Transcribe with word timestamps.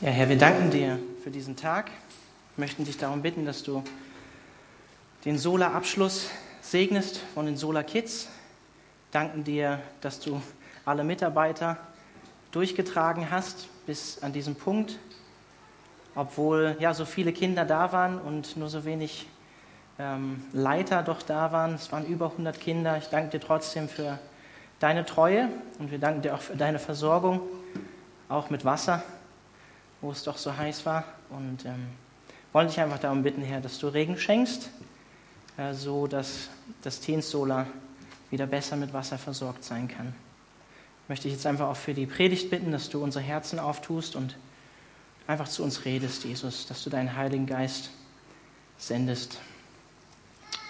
Ja, 0.00 0.10
Herr, 0.10 0.28
wir 0.28 0.38
danken 0.38 0.70
dir 0.70 0.96
für 1.24 1.32
diesen 1.32 1.56
Tag. 1.56 1.86
Wir 2.54 2.64
möchten 2.64 2.84
dich 2.84 2.98
darum 2.98 3.20
bitten, 3.20 3.44
dass 3.44 3.64
du 3.64 3.82
den 5.24 5.36
Sola-Abschluss 5.38 6.30
segnest 6.60 7.18
von 7.34 7.46
den 7.46 7.56
Sola 7.56 7.82
Kids. 7.82 8.28
Danken 9.10 9.42
dir, 9.42 9.80
dass 10.00 10.20
du 10.20 10.40
alle 10.84 11.02
Mitarbeiter 11.02 11.78
durchgetragen 12.52 13.32
hast 13.32 13.66
bis 13.86 14.22
an 14.22 14.32
diesen 14.32 14.54
Punkt, 14.54 15.00
obwohl 16.14 16.76
ja 16.78 16.94
so 16.94 17.04
viele 17.04 17.32
Kinder 17.32 17.64
da 17.64 17.90
waren 17.90 18.20
und 18.20 18.56
nur 18.56 18.68
so 18.68 18.84
wenig 18.84 19.26
ähm, 19.98 20.44
Leiter 20.52 21.02
doch 21.02 21.22
da 21.22 21.50
waren. 21.50 21.74
Es 21.74 21.90
waren 21.90 22.06
über 22.06 22.30
100 22.30 22.60
Kinder. 22.60 22.98
Ich 22.98 23.08
danke 23.08 23.36
dir 23.36 23.44
trotzdem 23.44 23.88
für 23.88 24.20
deine 24.78 25.04
Treue 25.04 25.48
und 25.80 25.90
wir 25.90 25.98
danken 25.98 26.22
dir 26.22 26.36
auch 26.36 26.40
für 26.40 26.56
deine 26.56 26.78
Versorgung, 26.78 27.40
auch 28.28 28.48
mit 28.48 28.64
Wasser, 28.64 29.02
wo 30.00 30.10
es 30.10 30.22
doch 30.22 30.36
so 30.36 30.56
heiß 30.56 30.86
war. 30.86 31.04
Und 31.30 31.64
ähm, 31.64 31.88
wollen 32.52 32.68
dich 32.68 32.80
einfach 32.80 32.98
darum 32.98 33.22
bitten, 33.22 33.42
Herr, 33.42 33.60
dass 33.60 33.78
du 33.78 33.88
Regen 33.88 34.16
schenkst, 34.16 34.70
äh, 35.56 35.74
so 35.74 36.06
dass 36.06 36.48
das 36.82 37.00
Teensola 37.00 37.66
wieder 38.30 38.46
besser 38.46 38.76
mit 38.76 38.92
Wasser 38.92 39.18
versorgt 39.18 39.64
sein 39.64 39.88
kann. 39.88 40.14
Ich 41.04 41.08
möchte 41.08 41.24
dich 41.24 41.34
jetzt 41.34 41.46
einfach 41.46 41.68
auch 41.68 41.76
für 41.76 41.94
die 41.94 42.06
Predigt 42.06 42.50
bitten, 42.50 42.70
dass 42.70 42.90
du 42.90 43.02
unsere 43.02 43.24
Herzen 43.24 43.58
auftust 43.58 44.14
und 44.14 44.36
einfach 45.26 45.48
zu 45.48 45.62
uns 45.62 45.84
redest, 45.84 46.24
Jesus, 46.24 46.66
dass 46.66 46.84
du 46.84 46.90
deinen 46.90 47.16
Heiligen 47.16 47.46
Geist 47.46 47.90
sendest. 48.76 49.38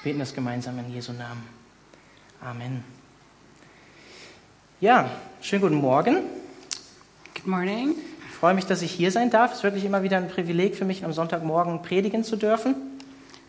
Wir 0.03 0.13
beten 0.13 0.21
das 0.21 0.35
gemeinsam 0.35 0.79
in 0.79 0.93
Jesu 0.93 1.13
Namen. 1.13 1.43
Amen. 2.41 2.85
Ja, 4.81 5.11
schönen 5.41 5.63
guten 5.63 5.77
Morgen. 5.77 6.23
Good 7.35 7.47
morning. 7.47 7.97
Ich 8.39 8.41
freue 8.41 8.55
mich, 8.55 8.67
dass 8.67 8.83
ich 8.83 8.93
hier 8.93 9.11
sein 9.11 9.31
darf. 9.31 9.51
Es 9.51 9.57
ist 9.59 9.63
wirklich 9.65 9.85
immer 9.85 10.05
wieder 10.05 10.17
ein 10.17 10.29
Privileg 10.29 10.77
für 10.77 10.85
mich, 10.85 11.05
am 11.05 11.13
Sonntagmorgen 11.13 11.83
predigen 11.83 12.23
zu 12.23 12.37
dürfen. 12.37 12.77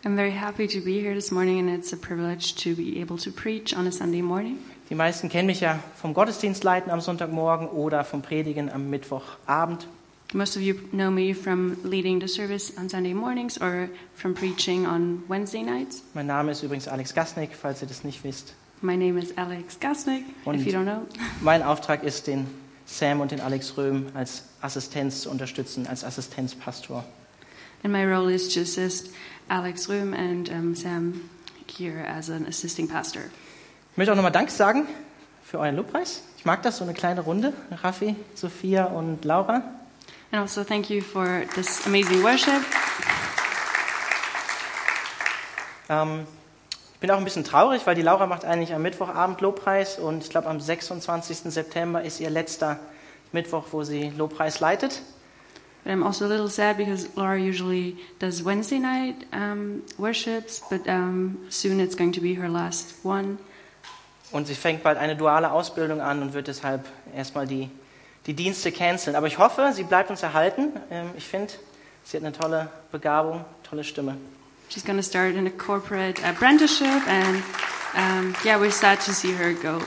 I'm 0.04 0.16
very 0.16 0.32
happy 0.32 0.66
to 0.66 0.80
be 0.80 1.00
here 1.00 1.14
this 1.14 1.30
morning, 1.30 1.60
and 1.60 1.70
it's 1.78 1.92
a 1.92 1.96
privilege 1.96 2.56
to 2.64 2.74
be 2.74 3.00
able 3.00 3.16
to 3.18 3.30
preach 3.30 3.72
on 3.78 3.86
a 3.86 3.92
Sunday 3.92 4.20
morning. 4.20 4.56
Die 4.90 4.96
meisten 4.96 5.28
kennen 5.28 5.46
mich 5.46 5.60
ja 5.60 5.78
vom 5.94 6.12
Gottesdienstleiten 6.12 6.90
am 6.90 7.00
Sonntagmorgen 7.00 7.68
oder 7.68 8.02
vom 8.02 8.20
Predigen 8.22 8.68
am 8.68 8.90
Mittwochabend. 8.90 9.86
Most 10.34 10.56
of 10.56 10.62
you 10.64 10.74
know 10.90 11.12
me 11.12 11.36
from 11.36 11.76
leading 11.84 12.20
the 12.20 12.26
service 12.26 12.72
on 12.76 12.88
Sunday 12.88 13.14
mornings 13.14 13.60
or 13.60 13.88
from 14.16 14.34
preaching 14.34 14.88
on 14.88 15.22
Wednesday 15.28 15.62
nights. 15.62 16.02
Mein 16.14 16.26
Name 16.26 16.50
ist 16.50 16.64
übrigens 16.64 16.88
Alex 16.88 17.14
Gasnick, 17.14 17.50
falls 17.54 17.80
ihr 17.80 17.86
das 17.86 18.02
nicht 18.02 18.24
wisst. 18.24 18.54
My 18.82 18.96
name 18.96 19.20
is 19.20 19.38
Alex 19.38 19.78
Gasnick, 19.78 20.24
Und- 20.44 20.56
if 20.56 20.66
you 20.66 20.72
don't 20.72 20.82
know. 20.82 21.02
Mein 21.42 21.62
Auftrag 21.62 22.02
ist, 22.02 22.26
den 22.26 22.48
Sam 22.90 23.20
und 23.20 23.30
den 23.30 23.40
Alex 23.40 23.76
Röhm 23.76 24.08
als 24.14 24.42
Assistenz 24.60 25.22
zu 25.22 25.30
unterstützen, 25.30 25.86
als 25.86 26.04
Assistenzpastor. 26.04 27.04
And 27.82 27.92
my 27.92 28.04
role 28.04 28.32
is 28.32 28.52
to 28.54 28.60
assist 28.60 29.10
Alex 29.48 29.88
Room 29.88 30.12
and 30.12 30.50
um, 30.50 30.74
Sam 30.74 31.30
here 31.66 32.04
as 32.06 32.28
an 32.28 32.46
assisting 32.46 32.88
pastor. 32.88 33.22
Ich 33.92 33.96
möchte 33.96 34.12
auch 34.12 34.16
nochmal 34.16 34.32
Dank 34.32 34.50
sagen 34.50 34.86
für 35.44 35.60
euren 35.60 35.76
Lobpreis. 35.76 36.22
Ich 36.36 36.44
mag 36.44 36.62
das, 36.62 36.78
so 36.78 36.84
eine 36.84 36.92
kleine 36.92 37.20
Runde. 37.20 37.52
Raffi, 37.70 38.16
Sophia 38.34 38.86
und 38.86 39.24
Laura. 39.24 39.62
And 40.32 40.42
also 40.42 40.64
thank 40.64 40.90
you 40.90 41.00
for 41.00 41.42
this 41.54 41.86
amazing 41.86 42.22
worship. 42.22 42.62
Ähm, 45.88 46.24
ich 46.24 46.39
bin 47.00 47.10
auch 47.10 47.16
ein 47.16 47.24
bisschen 47.24 47.44
traurig, 47.44 47.86
weil 47.86 47.94
die 47.94 48.02
Laura 48.02 48.26
macht 48.26 48.44
eigentlich 48.44 48.74
am 48.74 48.82
Mittwochabend 48.82 49.40
Lobpreis 49.40 49.98
und 49.98 50.22
ich 50.22 50.30
glaube 50.30 50.48
am 50.48 50.60
26. 50.60 51.52
September 51.52 52.02
ist 52.02 52.20
ihr 52.20 52.30
letzter 52.30 52.78
Mittwoch, 53.32 53.64
wo 53.72 53.82
sie 53.82 54.10
Lobpreis 54.16 54.60
leitet. 54.60 55.02
But 55.82 55.94
I'm 55.94 56.04
also 56.04 56.26
a 56.26 56.28
little 56.28 56.50
sad 56.50 56.76
because 56.76 57.08
Laura 57.16 57.38
usually 57.38 57.96
does 58.18 58.44
Wednesday 58.44 58.78
night 58.78 59.14
um, 59.32 59.82
worships, 59.96 60.62
but 60.68 60.86
um, 60.86 61.38
soon 61.48 61.80
it's 61.80 61.96
going 61.96 62.12
to 62.12 62.20
be 62.20 62.34
her 62.34 62.50
last 62.50 62.94
one. 63.02 63.38
Und 64.30 64.46
sie 64.46 64.54
fängt 64.54 64.82
bald 64.82 64.98
eine 64.98 65.16
duale 65.16 65.50
Ausbildung 65.50 66.02
an 66.02 66.20
und 66.20 66.34
wird 66.34 66.48
deshalb 66.48 66.84
erstmal 67.16 67.46
die, 67.46 67.70
die 68.26 68.34
Dienste 68.34 68.70
canceln. 68.70 69.16
Aber 69.16 69.26
ich 69.26 69.38
hoffe, 69.38 69.72
sie 69.72 69.84
bleibt 69.84 70.10
uns 70.10 70.22
erhalten. 70.22 70.68
Ähm, 70.90 71.10
ich 71.16 71.26
finde, 71.26 71.54
sie 72.04 72.18
hat 72.18 72.24
eine 72.24 72.32
tolle 72.32 72.68
Begabung, 72.92 73.44
tolle 73.62 73.82
Stimme. 73.82 74.18
She's 74.70 74.84
going 74.84 74.98
to 74.98 75.02
start 75.02 75.34
in 75.34 75.48
a 75.48 75.50
corporate 75.50 76.20
apprenticeship, 76.22 77.02
and 77.08 77.42
um, 77.96 78.36
yeah, 78.44 78.56
we're 78.56 78.70
sad 78.70 79.00
to 79.00 79.12
see 79.12 79.32
her 79.32 79.52
go. 79.52 79.82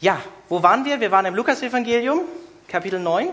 Ja, 0.00 0.20
wo 0.48 0.60
waren 0.60 0.84
wir? 0.84 0.98
Wir 0.98 1.12
waren 1.12 1.24
im 1.24 1.36
Lukasevangelium, 1.36 2.22
Kapitel 2.66 2.98
9. 2.98 3.28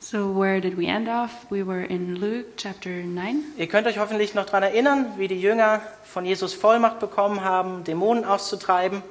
So, 0.00 0.36
where 0.36 0.60
did 0.60 0.76
we 0.76 0.88
end 0.88 1.08
off? 1.08 1.30
We 1.50 1.64
were 1.64 1.84
in 1.84 2.16
Luke 2.16 2.56
chapter 2.56 2.90
9. 2.90 3.44
Ihr 3.56 3.68
könnt 3.68 3.86
euch 3.86 3.98
hoffentlich 3.98 4.34
noch 4.34 4.46
daran 4.46 4.64
erinnern, 4.64 5.12
wie 5.18 5.28
die 5.28 5.40
Jünger 5.40 5.82
von 6.02 6.24
Jesus 6.24 6.52
Vollmacht 6.54 6.98
bekommen 6.98 7.44
haben, 7.44 7.84
Dämonen 7.84 8.24
auszutreiben 8.24 9.02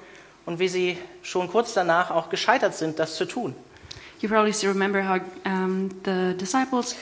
und 0.46 0.60
wie 0.60 0.68
sie 0.68 0.98
schon 1.24 1.50
kurz 1.50 1.74
danach 1.74 2.12
auch 2.12 2.28
gescheitert 2.28 2.76
sind, 2.76 3.00
das 3.00 3.16
zu 3.16 3.24
tun. 3.24 3.56
You 4.20 4.28
probably 4.28 4.52
still 4.52 4.72
remember 4.72 5.08
how 5.08 5.22
um, 5.46 5.90
the 6.04 6.36
disciples 6.38 6.98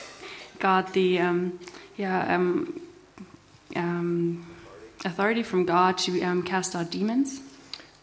got 0.60 0.94
the 0.94 1.18
um, 1.18 1.58
yeah, 1.98 2.36
um, 2.36 2.83
um, 3.76 4.46
authority 5.04 5.44
from 5.44 5.66
God 5.66 5.98
to 6.04 6.12
um, 6.22 6.44
cast 6.44 6.74
out 6.76 6.92
demons. 6.92 7.40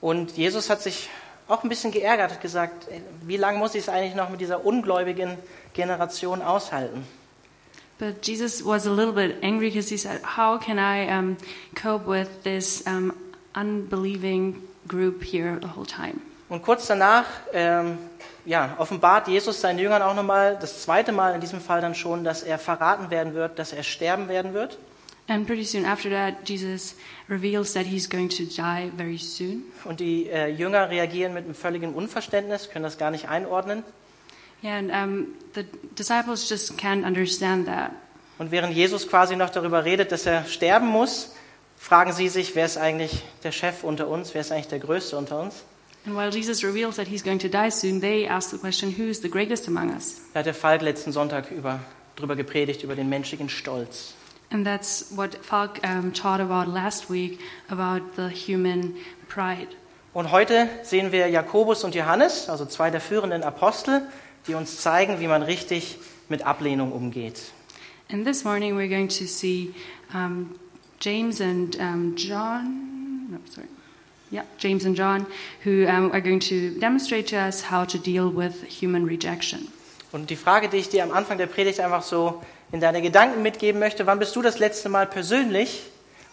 Und 0.01 0.37
Jesus 0.37 0.69
hat 0.69 0.81
sich 0.81 1.09
auch 1.47 1.63
ein 1.63 1.69
bisschen 1.69 1.91
geärgert, 1.91 2.31
hat 2.31 2.41
gesagt, 2.41 2.87
wie 3.23 3.37
lange 3.37 3.59
muss 3.59 3.75
ich 3.75 3.81
es 3.81 3.89
eigentlich 3.89 4.15
noch 4.15 4.29
mit 4.29 4.41
dieser 4.41 4.65
ungläubigen 4.65 5.37
Generation 5.73 6.41
aushalten? 6.41 7.05
But 7.99 8.25
Jesus 8.25 8.65
was 8.65 8.87
a 8.87 8.89
little 8.89 9.13
bit 9.13 9.43
angry 9.43 9.69
because 9.69 9.89
he 9.89 9.97
said, 9.97 10.21
How 10.35 10.57
can 10.57 10.79
I 10.79 11.07
um, 11.07 11.37
cope 11.75 12.07
with 12.07 12.27
this 12.43 12.83
um, 12.87 13.13
unbelieving 13.53 14.63
group 14.87 15.23
here 15.23 15.59
the 15.61 15.67
whole 15.75 15.85
time? 15.85 16.19
Und 16.49 16.63
kurz 16.63 16.87
danach 16.87 17.25
ähm, 17.53 17.97
ja, 18.45 18.75
offenbart 18.77 19.27
Jesus 19.27 19.61
seinen 19.61 19.79
Jüngern 19.79 20.01
auch 20.01 20.15
nochmal, 20.15 20.57
das 20.59 20.81
zweite 20.81 21.11
Mal 21.11 21.35
in 21.35 21.41
diesem 21.41 21.61
Fall 21.61 21.81
dann 21.81 21.95
schon, 21.95 22.23
dass 22.23 22.43
er 22.43 22.57
verraten 22.57 23.09
werden 23.09 23.33
wird, 23.33 23.59
dass 23.59 23.71
er 23.71 23.83
sterben 23.83 24.27
werden 24.27 24.53
wird. 24.53 24.77
And 25.31 25.47
pretty 25.47 25.63
soon 25.63 25.85
after 25.85 26.09
that, 26.09 26.43
Jesus 26.43 26.95
reveals 27.29 27.71
that 27.73 27.85
he's 27.85 28.05
going 28.09 28.27
to 28.31 28.43
die 28.43 28.91
very 28.97 29.17
soon. 29.17 29.63
Und 29.85 30.01
die 30.01 30.27
äh, 30.29 30.49
Jünger 30.49 30.89
reagieren 30.89 31.33
mit 31.33 31.45
einem 31.45 31.55
völligen 31.55 31.93
Unverständnis, 31.93 32.69
können 32.69 32.83
das 32.83 32.97
gar 32.97 33.11
nicht 33.11 33.29
einordnen. 33.29 33.83
Yeah, 34.61 34.77
and 34.77 34.91
um, 34.91 35.27
the 35.55 35.63
disciples 35.97 36.49
just 36.49 36.77
can't 36.77 37.05
understand 37.05 37.65
that. 37.67 37.91
Und 38.39 38.51
während 38.51 38.75
Jesus 38.75 39.07
quasi 39.07 39.37
noch 39.37 39.49
darüber 39.49 39.85
redet, 39.85 40.11
dass 40.11 40.25
er 40.25 40.43
sterben 40.43 40.87
muss, 40.87 41.33
fragen 41.77 42.11
sie 42.11 42.27
sich, 42.27 42.53
wer 42.55 42.65
ist 42.65 42.77
eigentlich 42.77 43.23
der 43.43 43.53
Chef 43.53 43.85
unter 43.85 44.09
uns, 44.09 44.33
wer 44.33 44.41
ist 44.41 44.51
eigentlich 44.51 44.67
der 44.67 44.79
Größte 44.79 45.17
unter 45.17 45.39
uns? 45.39 45.63
And 46.05 46.13
while 46.13 46.29
Jesus 46.29 46.61
reveals 46.61 46.97
that 46.97 47.07
he's 47.07 47.23
going 47.23 47.39
to 47.39 47.47
die 47.47 47.71
soon, 47.71 48.01
they 48.01 48.27
ask 48.27 48.49
the 48.49 48.57
question, 48.57 48.93
Who 48.97 49.03
is 49.03 49.21
the 49.21 49.29
greatest 49.29 49.69
among 49.69 49.93
us? 49.93 50.19
Da 50.33 50.39
hat 50.39 50.45
der 50.45 50.53
Falk 50.53 50.81
letzten 50.81 51.13
Sonntag 51.13 51.51
über, 51.51 51.79
drüber 52.17 52.35
gepredigt, 52.35 52.83
über 52.83 52.95
den 52.95 53.07
menschlichen 53.07 53.47
Stolz. 53.47 54.15
And 54.51 54.65
that's 54.65 55.11
what 55.15 55.35
Falk 55.43 55.79
um, 55.83 56.11
taught 56.11 56.41
about 56.41 56.67
last 56.67 57.09
week 57.09 57.39
about 57.69 58.15
the 58.15 58.29
human 58.29 58.95
pride. 59.29 59.69
Und 60.13 60.31
heute 60.31 60.67
sehen 60.83 61.13
wir 61.13 61.29
Jakobus 61.29 61.85
und 61.85 61.95
Johannes, 61.95 62.49
also 62.49 62.65
zwei 62.65 62.89
der 62.91 62.99
führenden 62.99 63.43
Apostel, 63.43 64.01
die 64.47 64.55
uns 64.55 64.81
zeigen, 64.81 65.21
wie 65.21 65.27
man 65.27 65.41
richtig 65.41 65.97
mit 66.27 66.45
Ablehnung 66.45 66.91
umgeht. 66.91 67.53
And 68.11 68.25
this 68.25 68.43
morning 68.43 68.75
we're 68.75 68.89
going 68.89 69.07
to 69.07 69.25
see 69.25 69.73
um, 70.13 70.59
James 70.99 71.39
and 71.39 71.77
um, 71.79 72.15
John. 72.17 73.29
No, 73.31 73.37
sorry. 73.49 73.67
Yeah, 74.31 74.43
James 74.57 74.85
and 74.85 74.97
John, 74.97 75.27
who 75.63 75.85
are 75.87 76.21
going 76.21 76.41
to 76.41 76.77
demonstrate 76.79 77.27
to 77.27 77.37
us 77.37 77.71
how 77.71 77.85
to 77.85 77.97
deal 77.97 78.29
with 78.29 78.63
human 78.63 79.05
rejection. 79.05 79.69
Und 80.11 80.29
die 80.29 80.35
Frage, 80.35 80.67
die 80.67 80.77
ich 80.77 80.89
dir 80.89 81.03
am 81.03 81.11
Anfang 81.11 81.37
der 81.37 81.47
Predigt 81.47 81.79
einfach 81.79 82.03
so 82.03 82.41
in 82.71 82.79
deine 82.79 83.01
Gedanken 83.01 83.41
mitgeben 83.41 83.79
möchte, 83.79 84.05
wann 84.07 84.19
bist 84.19 84.35
du 84.35 84.41
das 84.41 84.59
letzte 84.59 84.89
Mal 84.89 85.05
persönlich 85.07 85.83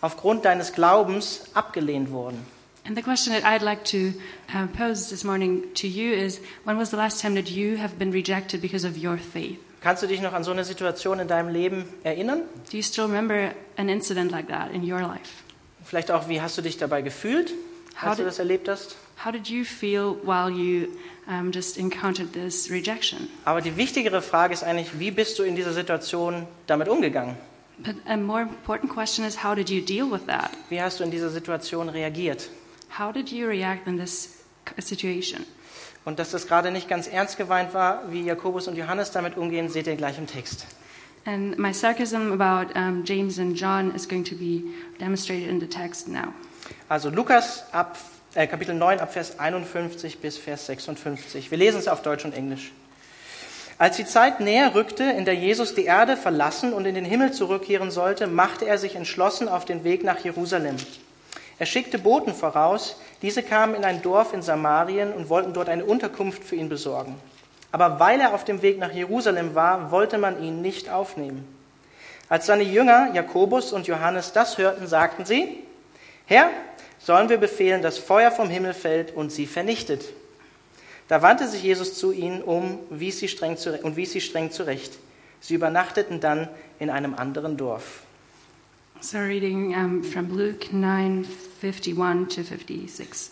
aufgrund 0.00 0.44
deines 0.44 0.72
Glaubens 0.72 1.42
abgelehnt 1.54 2.10
worden? 2.12 2.44
And 2.86 2.96
the 2.96 3.02
question 3.02 3.34
that 3.34 3.44
I'd 3.44 3.62
like 3.62 3.84
to 3.86 4.14
uh, 4.54 4.66
pose 4.76 5.10
this 5.10 5.22
morning 5.24 5.64
to 5.74 5.86
you 5.86 6.12
is 6.14 6.40
when 6.64 6.78
was 6.78 6.90
the 6.90 6.96
last 6.96 7.20
time 7.20 7.34
that 7.34 7.50
you 7.50 7.76
have 7.78 7.96
been 7.98 8.12
rejected 8.12 8.62
because 8.62 8.86
of 8.86 8.96
your 8.96 9.18
faith? 9.18 9.58
Kannst 9.82 10.02
du 10.02 10.06
dich 10.06 10.20
noch 10.22 10.32
an 10.32 10.42
so 10.42 10.50
eine 10.52 10.64
Situation 10.64 11.20
in 11.20 11.28
deinem 11.28 11.50
Leben 11.50 11.84
erinnern? 12.02 12.42
Do 12.70 12.76
you 12.76 12.82
still 12.82 13.04
remember 13.04 13.52
an 13.76 13.88
incident 13.88 14.30
like 14.32 14.48
that 14.48 14.72
in 14.72 14.82
your 14.90 15.00
life? 15.00 15.44
Vielleicht 15.84 16.10
auch, 16.10 16.28
wie 16.28 16.40
hast 16.40 16.56
du 16.58 16.62
dich 16.62 16.78
dabei 16.78 17.02
gefühlt, 17.02 17.52
How 18.00 18.08
als 18.08 18.16
du 18.16 18.22
did- 18.22 18.28
das 18.28 18.38
erlebt 18.38 18.68
hast? 18.68 18.96
How 19.24 19.32
did 19.32 19.50
you 19.50 19.64
feel 19.64 20.14
while 20.22 20.48
you 20.48 20.96
um, 21.26 21.50
just 21.50 21.76
encountered 21.76 22.32
this 22.32 22.70
rejection? 22.70 23.28
Aber 23.44 23.60
die 23.60 23.76
wichtigere 23.76 24.22
Frage 24.22 24.54
ist 24.54 24.62
eigentlich, 24.62 25.00
wie 25.00 25.10
bist 25.10 25.38
du 25.40 25.42
in 25.42 25.56
dieser 25.56 25.72
Situation 25.72 26.46
damit 26.68 26.88
umgegangen? 26.88 27.36
But 27.78 27.96
a 28.06 28.16
more 28.16 28.42
important 28.42 28.92
question 28.92 29.24
is 29.24 29.42
how 29.42 29.56
did 29.56 29.70
you 29.70 29.80
deal 29.80 30.08
with 30.10 30.26
that? 30.26 30.50
Wie 30.68 30.80
hast 30.80 31.00
du 31.00 31.04
in 31.04 31.10
dieser 31.10 31.30
Situation 31.30 31.88
reagiert? 31.88 32.48
How 32.96 33.12
did 33.12 33.30
you 33.30 33.46
react 33.48 33.88
in 33.88 33.98
this 33.98 34.44
situation? 34.78 35.44
Und 36.04 36.20
dass 36.20 36.30
das 36.30 36.46
gerade 36.46 36.70
nicht 36.70 36.88
ganz 36.88 37.08
ernst 37.08 37.36
gemeint 37.36 37.74
war, 37.74 38.10
wie 38.12 38.22
Jakobus 38.22 38.68
und 38.68 38.76
Johannes 38.76 39.10
damit 39.10 39.36
umgehen, 39.36 39.68
seht 39.68 39.88
ihr 39.88 39.96
gleich 39.96 40.16
im 40.18 40.26
Text. 40.28 40.66
And 41.24 41.58
my 41.58 41.74
sarcasm 41.74 42.32
about 42.32 42.72
um, 42.78 43.04
James 43.04 43.38
and 43.38 43.58
John 43.58 43.92
is 43.94 44.08
going 44.08 44.24
to 44.24 44.36
be 44.36 44.62
demonstrated 45.00 45.48
in 45.48 45.58
the 45.60 45.66
text 45.66 46.08
now. 46.08 46.32
Also 46.88 47.10
Lukas 47.10 47.64
ab 47.72 47.98
äh, 48.34 48.46
Kapitel 48.46 48.74
9 48.74 49.00
ab 49.00 49.12
Vers 49.12 49.38
51 49.38 50.20
bis 50.20 50.36
Vers 50.36 50.66
56. 50.66 51.50
Wir 51.50 51.58
lesen 51.58 51.78
es 51.78 51.88
auf 51.88 52.02
Deutsch 52.02 52.24
und 52.24 52.34
Englisch. 52.34 52.72
Als 53.78 53.96
die 53.96 54.04
Zeit 54.04 54.40
näher 54.40 54.74
rückte, 54.74 55.04
in 55.04 55.24
der 55.24 55.34
Jesus 55.34 55.74
die 55.74 55.84
Erde 55.84 56.16
verlassen 56.16 56.72
und 56.72 56.84
in 56.84 56.94
den 56.94 57.04
Himmel 57.04 57.32
zurückkehren 57.32 57.90
sollte, 57.90 58.26
machte 58.26 58.66
er 58.66 58.76
sich 58.76 58.96
entschlossen 58.96 59.48
auf 59.48 59.64
den 59.64 59.84
Weg 59.84 60.02
nach 60.02 60.18
Jerusalem. 60.18 60.76
Er 61.60 61.66
schickte 61.66 61.98
Boten 61.98 62.34
voraus, 62.34 62.96
diese 63.22 63.42
kamen 63.42 63.74
in 63.74 63.84
ein 63.84 64.02
Dorf 64.02 64.32
in 64.32 64.42
Samarien 64.42 65.12
und 65.12 65.28
wollten 65.28 65.52
dort 65.52 65.68
eine 65.68 65.84
Unterkunft 65.84 66.44
für 66.44 66.56
ihn 66.56 66.68
besorgen. 66.68 67.14
Aber 67.70 68.00
weil 68.00 68.20
er 68.20 68.34
auf 68.34 68.44
dem 68.44 68.62
Weg 68.62 68.78
nach 68.78 68.92
Jerusalem 68.92 69.54
war, 69.54 69.90
wollte 69.90 70.18
man 70.18 70.42
ihn 70.42 70.60
nicht 70.60 70.90
aufnehmen. 70.90 71.46
Als 72.28 72.46
seine 72.46 72.64
Jünger 72.64 73.10
Jakobus 73.14 73.72
und 73.72 73.86
Johannes 73.86 74.32
das 74.32 74.58
hörten, 74.58 74.86
sagten 74.86 75.24
sie, 75.24 75.62
Herr, 76.26 76.50
sollen 76.98 77.28
wir 77.28 77.38
befehlen, 77.38 77.82
dass 77.82 77.98
Feuer 77.98 78.30
vom 78.30 78.48
Himmel 78.48 78.74
fällt 78.74 79.14
und 79.14 79.30
sie 79.30 79.46
vernichtet. 79.46 80.04
Da 81.08 81.22
wandte 81.22 81.48
sich 81.48 81.62
Jesus 81.62 81.94
zu 81.94 82.12
ihnen 82.12 82.42
um 82.42 82.80
wies 82.90 83.18
sie 83.18 83.28
streng 83.28 83.56
zurecht, 83.56 83.84
und 83.84 83.96
wies 83.96 84.12
sie 84.12 84.20
streng 84.20 84.50
zurecht. 84.50 84.98
Sie 85.40 85.54
übernachteten 85.54 86.20
dann 86.20 86.48
in 86.78 86.90
einem 86.90 87.14
anderen 87.14 87.56
Dorf. 87.56 88.02
So 89.00 89.18
reading 89.18 89.74
um, 89.74 90.02
from 90.02 90.36
Luke 90.36 90.72
9, 90.72 91.24
51 91.60 92.28
to 92.28 92.42
56. 92.42 93.30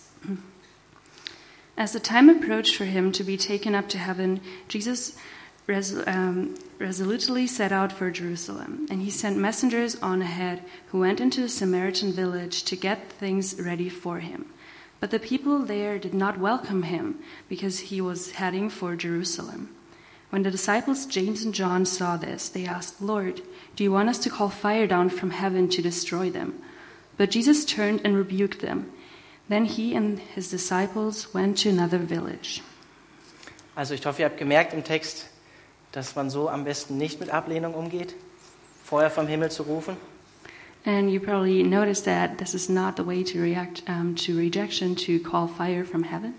As 1.77 1.93
the 1.93 2.01
time 2.01 2.31
approached 2.31 2.77
for 2.77 2.85
him 2.85 3.13
to 3.13 3.25
be 3.25 3.37
taken 3.37 3.75
up 3.75 3.89
to 3.89 3.99
heaven, 3.99 4.41
Jesus 4.69 5.17
res- 5.67 6.07
um, 6.07 6.55
resolutely 6.79 7.47
set 7.47 7.73
out 7.73 7.93
for 7.93 8.11
Jerusalem, 8.11 8.87
and 8.91 9.03
he 9.03 9.11
sent 9.11 9.37
messengers 9.37 9.97
on 10.03 10.23
ahead 10.23 10.63
who 10.89 11.01
went 11.01 11.21
into 11.21 11.45
a 11.45 11.49
Samaritan 11.49 12.13
village 12.13 12.63
to 12.65 12.77
get 12.77 13.11
things 13.13 13.61
ready 13.61 13.89
for 13.89 14.21
him. 14.21 14.47
But 15.01 15.11
the 15.11 15.19
people 15.19 15.59
there 15.59 15.99
did 15.99 16.15
not 16.15 16.39
welcome 16.39 16.85
him 16.85 17.19
because 17.49 17.91
he 17.91 18.01
was 18.01 18.33
heading 18.33 18.71
for 18.71 18.97
Jerusalem. 18.97 19.71
When 20.31 20.43
the 20.43 20.51
disciples 20.51 21.07
James 21.07 21.45
and 21.45 21.55
John 21.55 21.85
saw 21.85 22.17
this, 22.17 22.49
they 22.49 22.67
asked, 22.67 23.01
Lord, 23.01 23.43
do 23.77 23.85
you 23.85 23.93
want 23.93 24.09
us 24.09 24.19
to 24.21 24.31
call 24.31 24.49
fire 24.49 24.87
down 24.87 25.09
from 25.11 25.31
heaven 25.31 25.69
to 25.69 25.83
destroy 25.83 26.31
them? 26.31 26.55
But 27.17 27.31
Jesus 27.31 27.65
turned 27.65 28.01
and 28.05 28.17
rebuked 28.17 28.61
them. 28.61 28.91
Then 29.49 29.65
he 29.67 29.95
and 29.95 30.19
his 30.19 30.51
disciples 30.51 31.33
went 31.33 31.59
to 31.59 31.71
another 31.71 31.99
village. 31.99 32.63
Also 33.77 33.95
ich 33.95 34.05
hoffe, 34.05 34.19
ihr 34.21 34.27
habt 34.27 34.39
gemerkt 34.39 34.73
im 34.73 34.83
Text, 34.83 35.27
dass 35.97 36.15
man 36.15 36.29
so 36.29 36.51
am 36.51 36.65
besten 36.65 36.99
nicht 36.99 37.21
mit 37.21 37.31
Ablehnung 37.31 37.73
umgeht, 37.73 38.15
Feuer 38.85 39.09
vom 39.09 39.27
Himmel 39.27 39.51
zu 39.51 39.63
rufen. 39.63 39.97
And 40.85 41.11
you 41.11 41.19
probably 41.19 41.65
noticed 41.65 42.05
that 42.05 42.39
this 42.39 42.55
is 42.55 42.69
not 42.69 42.97
the 42.97 43.05
way 43.05 43.25
to 43.25 43.41
react 43.41 43.83
um, 43.89 44.15
to 44.15 44.37
rejection, 44.37 44.95
to 44.95 45.19
call 45.19 45.49
fire 45.49 45.85
from 45.85 46.05
heaven. 46.05 46.35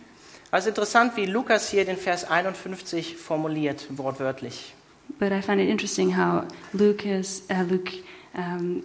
Also 0.51 0.69
interessant, 0.69 1.17
wie 1.17 1.25
Lukas 1.25 1.69
hier 1.69 1.83
den 1.83 1.97
Vers 1.97 2.23
51 2.23 3.17
formuliert, 3.17 3.87
wortwörtlich. 3.97 4.73
But 5.19 5.31
I 5.31 5.41
find 5.41 5.59
it 5.59 5.67
interesting 5.67 6.15
how 6.15 6.43
Lucas, 6.71 7.41
uh, 7.49 7.63
Luke 7.67 7.91
um, 8.35 8.83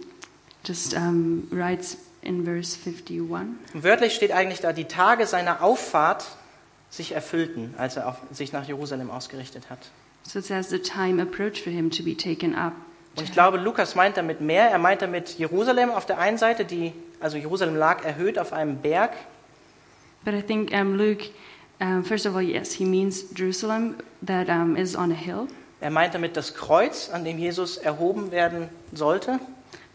just 0.65 0.95
um, 0.95 1.47
writes 1.51 1.97
in 2.23 2.43
verse 2.43 2.77
51. 2.83 3.21
Wörtlich 3.73 4.15
steht 4.15 4.31
eigentlich 4.31 4.59
da, 4.59 4.73
die 4.73 4.85
Tage 4.85 5.27
seiner 5.27 5.61
Auffahrt 5.61 6.25
sich 6.89 7.13
erfüllten, 7.13 7.75
als 7.77 7.95
er 7.95 8.09
auf, 8.09 8.17
sich 8.31 8.51
nach 8.51 8.67
Jerusalem 8.67 9.11
ausgerichtet 9.11 9.69
hat. 9.69 9.79
So 10.23 10.39
it 10.39 10.45
says 10.45 10.69
the 10.69 10.79
time 10.79 11.21
approached 11.21 11.63
for 11.63 11.69
him 11.69 11.89
to 11.91 12.03
be 12.03 12.15
taken 12.15 12.55
up. 12.55 12.73
Und 13.15 13.23
ich 13.25 13.31
glaube, 13.31 13.57
Lukas 13.57 13.95
meint 13.95 14.17
damit 14.17 14.41
mehr. 14.41 14.71
Er 14.71 14.79
meint 14.79 15.01
damit 15.01 15.37
Jerusalem 15.37 15.91
auf 15.91 16.05
der 16.05 16.17
einen 16.17 16.37
Seite, 16.37 16.65
die, 16.65 16.93
also 17.19 17.37
Jerusalem 17.37 17.75
lag 17.75 18.03
erhöht 18.03 18.39
auf 18.39 18.53
einem 18.53 18.77
Berg. 18.77 19.11
But 20.25 20.33
I 20.33 20.41
think 20.41 20.71
um, 20.71 20.95
Luke, 20.95 21.25
um, 21.79 22.03
first 22.03 22.25
of 22.25 22.35
all, 22.35 22.41
yes, 22.41 22.73
he 22.73 22.85
means 22.85 23.25
Jerusalem 23.35 23.97
that 24.25 24.49
um, 24.49 24.75
is 24.75 24.95
on 24.95 25.11
a 25.11 25.15
hill. 25.15 25.47
Er 25.79 25.91
meint 25.91 26.15
damit 26.15 26.37
das 26.37 26.55
Kreuz, 26.55 27.09
an 27.09 27.25
dem 27.25 27.37
Jesus 27.37 27.77
erhoben 27.77 28.31
werden 28.31 28.69
sollte. 28.93 29.39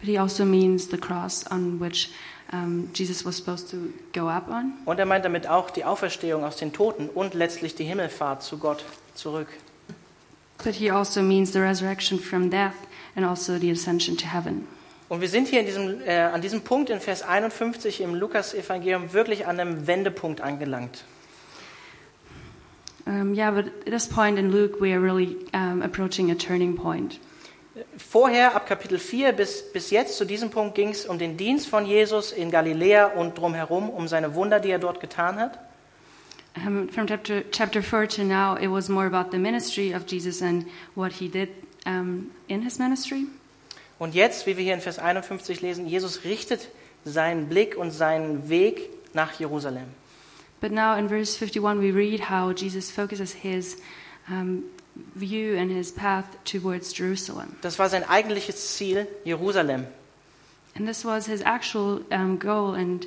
But 0.01 0.09
he 0.09 0.19
also 0.19 0.45
means 0.45 0.91
the 0.91 0.99
cross 0.99 1.45
on 1.51 1.81
which 1.81 2.11
um, 2.53 2.91
Jesus 2.95 3.25
was 3.25 3.39
supposed 3.39 3.71
to 3.71 3.93
go 4.13 4.29
up 4.29 4.49
on. 4.49 4.75
Und 4.85 4.99
er 4.99 5.07
meint 5.07 5.25
damit 5.25 5.49
auch 5.49 5.71
die 5.71 5.85
Auferstehung 5.85 6.45
aus 6.45 6.57
den 6.57 6.73
Toten 6.73 7.09
und 7.09 7.35
letztlich 7.35 7.75
die 7.75 7.85
Himmelfahrt 7.85 8.43
zu 8.43 8.59
Gott 8.59 8.85
zurück. 9.15 9.49
But 10.63 10.75
he 10.75 10.91
also 10.91 11.23
means 11.23 11.53
the 11.53 11.61
resurrection 11.61 12.19
from 12.19 12.51
death 12.51 12.75
and 13.15 13.25
also 13.25 13.59
the 13.59 13.71
ascension 13.71 14.17
to 14.17 14.27
heaven. 14.27 14.67
Und 15.09 15.23
wir 15.23 15.29
sind 15.29 15.49
hier 15.49 15.63
diesem, 15.65 16.03
äh, 16.03 16.19
an 16.19 16.43
diesem 16.43 16.61
Punkt 16.61 16.91
in 16.91 17.01
Vers 17.01 17.23
51 17.23 18.03
im 18.03 18.15
Lukas-Evangelium 18.15 19.13
wirklich 19.15 19.47
an 19.47 19.59
einem 19.59 19.87
Wendepunkt 19.87 20.43
angelangt. 20.43 21.05
Um, 23.07 23.33
yeah, 23.33 23.51
but 23.51 23.67
at 23.67 23.87
this 23.87 24.07
point 24.07 24.39
in 24.39 24.53
Luke, 24.53 24.83
we 24.83 24.93
are 24.93 25.01
really 25.01 25.39
um, 25.55 25.81
approaching 25.81 26.31
a 26.31 26.35
turning 26.35 26.77
point. 26.77 27.19
Vorher, 27.97 28.55
ab 28.55 28.67
Kapitel 28.67 28.99
4 28.99 29.33
bis, 29.33 29.73
bis 29.73 29.91
jetzt, 29.91 30.19
zu 30.19 30.27
diesem 30.27 30.51
Punkt 30.51 30.75
ging 30.75 30.91
es 30.91 31.07
um 31.07 31.19
den 31.19 31.39
Dienst 31.39 31.69
von 31.69 31.87
Jesus 31.87 32.33
in 32.33 32.51
Galiläa 32.51 33.07
und 33.07 33.39
drumherum, 33.39 33.89
um 33.89 34.09
seine 34.09 34.35
Wunder, 34.35 34.61
die 34.61 34.71
er 34.71 34.79
dort 34.79 35.01
getan 35.01 35.39
hat. 35.39 35.59
Um, 36.67 36.89
from 36.89 37.07
chapter, 37.07 37.45
chapter 37.51 37.83
4 37.83 38.07
to 38.07 38.25
now, 38.25 38.57
it 38.57 38.69
was 38.69 38.89
more 38.89 39.07
about 39.07 39.31
the 39.31 39.39
ministry 39.39 39.93
of 39.93 40.07
Jesus 40.07 40.43
and 40.43 40.67
what 40.95 41.13
he 41.13 41.29
did 41.29 41.51
um, 41.87 42.31
in 42.49 42.63
his 42.63 42.79
ministry. 42.79 43.27
Und 43.99 44.15
jetzt, 44.15 44.47
wie 44.47 44.57
wir 44.57 44.65
hier 44.65 44.75
in 44.75 44.81
Vers 44.81 44.99
51 44.99 45.61
lesen, 45.61 45.87
Jesus 45.87 46.25
richtet 46.25 46.69
seinen 47.05 47.49
Blick 47.49 47.77
und 47.77 47.91
seinen 47.91 48.49
Weg 48.49 48.91
nach 49.13 49.39
Jerusalem. 49.39 49.87
But 50.61 50.73
now 50.73 50.97
in 50.97 51.09
verse 51.09 51.37
51, 51.37 51.81
we 51.81 51.93
read 51.93 52.21
how 52.31 52.53
Jesus 52.53 52.91
focuses 52.91 53.33
his 53.33 53.81
um, 54.29 54.65
view 55.15 55.57
and 55.57 55.71
his 55.71 55.93
path 55.93 56.25
towards 56.45 56.93
Jerusalem. 56.93 57.57
Das 57.61 57.79
war 57.79 57.89
sein 57.89 58.05
eigentliches 58.05 58.77
Ziel, 58.77 59.07
Jerusalem. 59.25 59.87
And 60.75 60.87
this 60.87 61.05
was 61.05 61.27
his 61.27 61.43
actual 61.43 62.03
um, 62.11 62.39
goal 62.39 62.75
and 62.75 63.07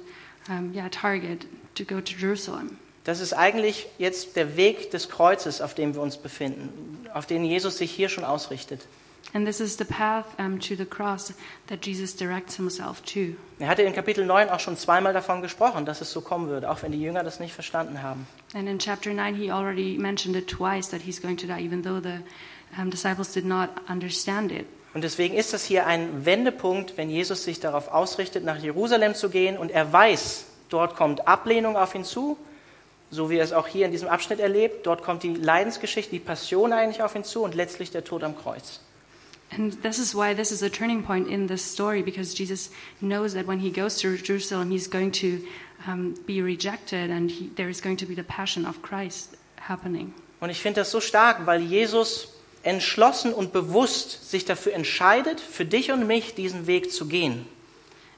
um, 0.49 0.73
yeah, 0.73 0.89
target 0.89 1.45
to 1.75 1.83
go 1.83 1.99
to 1.99 2.17
Jerusalem. 2.17 2.77
Das 3.03 3.19
ist 3.19 3.33
eigentlich 3.33 3.87
jetzt 3.97 4.35
der 4.35 4.55
Weg 4.57 4.91
des 4.91 5.09
Kreuzes, 5.09 5.61
auf 5.61 5.73
dem 5.73 5.95
wir 5.95 6.01
uns 6.01 6.17
befinden, 6.17 7.07
auf 7.13 7.25
den 7.25 7.43
Jesus 7.43 7.77
sich 7.77 7.91
hier 7.91 8.09
schon 8.09 8.23
ausrichtet. 8.23 8.81
And 9.33 9.45
this 9.45 9.61
is 9.61 9.77
the 9.77 9.85
path 9.85 10.25
um, 10.39 10.59
to 10.59 10.75
the 10.75 10.85
cross 10.85 11.33
that 11.67 11.85
Jesus 11.85 12.13
directs 12.15 12.57
himself 12.57 13.01
to. 13.13 13.35
Er 13.59 13.69
hatte 13.69 13.81
in 13.83 13.93
Kapitel 13.93 14.25
9 14.25 14.49
auch 14.49 14.59
schon 14.59 14.75
zweimal 14.75 15.13
davon 15.13 15.41
gesprochen, 15.41 15.85
dass 15.85 16.01
es 16.01 16.11
so 16.11 16.19
kommen 16.21 16.49
würde, 16.49 16.69
auch 16.69 16.83
wenn 16.83 16.91
die 16.91 17.01
Jünger 17.01 17.23
das 17.23 17.39
nicht 17.39 17.53
verstanden 17.53 18.03
haben. 18.03 18.27
And 18.53 18.67
in 18.67 18.77
chapter 18.77 19.13
9, 19.13 19.33
he 19.35 19.49
already 19.49 19.97
mentioned 19.97 20.35
it 20.35 20.47
twice 20.47 20.89
that 20.89 21.01
he's 21.01 21.21
going 21.21 21.37
to 21.37 21.47
die, 21.47 21.63
even 21.63 21.81
though 21.81 22.01
the 22.01 22.19
um, 22.77 22.89
disciples 22.89 23.31
did 23.31 23.45
not 23.45 23.69
understand 23.87 24.51
it. 24.51 24.65
Und 24.93 25.05
deswegen 25.05 25.35
ist 25.35 25.53
das 25.53 25.63
hier 25.63 25.87
ein 25.87 26.25
Wendepunkt, 26.25 26.97
wenn 26.97 27.09
Jesus 27.09 27.45
sich 27.45 27.61
darauf 27.61 27.87
ausrichtet, 27.87 28.43
nach 28.43 28.57
Jerusalem 28.57 29.15
zu 29.15 29.29
gehen 29.29 29.57
und 29.57 29.71
er 29.71 29.93
weiß, 29.93 30.45
dort 30.67 30.97
kommt 30.97 31.27
Ablehnung 31.29 31.77
auf 31.77 31.95
ihn 31.95 32.03
zu, 32.03 32.37
so 33.11 33.29
wie 33.29 33.37
er 33.37 33.43
es 33.43 33.53
auch 33.53 33.67
hier 33.67 33.85
in 33.85 33.91
diesem 33.91 34.07
Abschnitt 34.07 34.39
erlebt. 34.39 34.87
Dort 34.87 35.03
kommt 35.03 35.23
die 35.23 35.35
Leidensgeschichte, 35.35 36.11
die 36.11 36.19
Passion 36.19 36.73
eigentlich 36.73 37.03
auf 37.03 37.13
ihn 37.15 37.23
zu 37.23 37.43
und 37.43 37.53
letztlich 37.53 37.91
der 37.91 38.03
Tod 38.03 38.23
am 38.23 38.35
Kreuz. 38.35 38.79
And 39.51 39.83
this 39.83 39.99
is 39.99 40.15
why 40.15 40.33
this 40.33 40.51
is 40.51 40.63
a 40.63 40.69
turning 40.69 41.03
point 41.03 41.27
in 41.27 41.47
this 41.47 41.61
story, 41.61 42.01
because 42.01 42.33
Jesus 42.33 42.71
knows 43.01 43.33
that 43.33 43.45
when 43.47 43.59
he 43.59 43.69
goes 43.69 43.97
to 43.97 44.15
Jerusalem, 44.15 44.71
he's 44.71 44.89
going 44.89 45.11
to 45.11 45.45
um, 45.85 46.15
be 46.25 46.41
rejected 46.41 47.11
and 47.11 47.29
he, 47.29 47.49
there 47.55 47.69
is 47.69 47.81
going 47.81 47.97
to 47.97 48.05
be 48.05 48.15
the 48.15 48.23
passion 48.23 48.65
of 48.65 48.81
Christ 48.81 49.35
happening. 49.57 50.13
Und 50.39 50.49
ich 50.49 50.59
finde 50.61 50.81
das 50.81 50.91
so 50.91 51.01
stark, 51.01 51.45
weil 51.45 51.61
Jesus 51.61 52.29
entschlossen 52.63 53.33
und 53.33 53.51
bewusst 53.51 54.31
sich 54.31 54.45
dafür 54.45 54.73
entscheidet, 54.73 55.41
für 55.41 55.65
dich 55.65 55.91
und 55.91 56.07
mich 56.07 56.33
diesen 56.33 56.65
Weg 56.65 56.91
zu 56.91 57.07
gehen. 57.07 57.45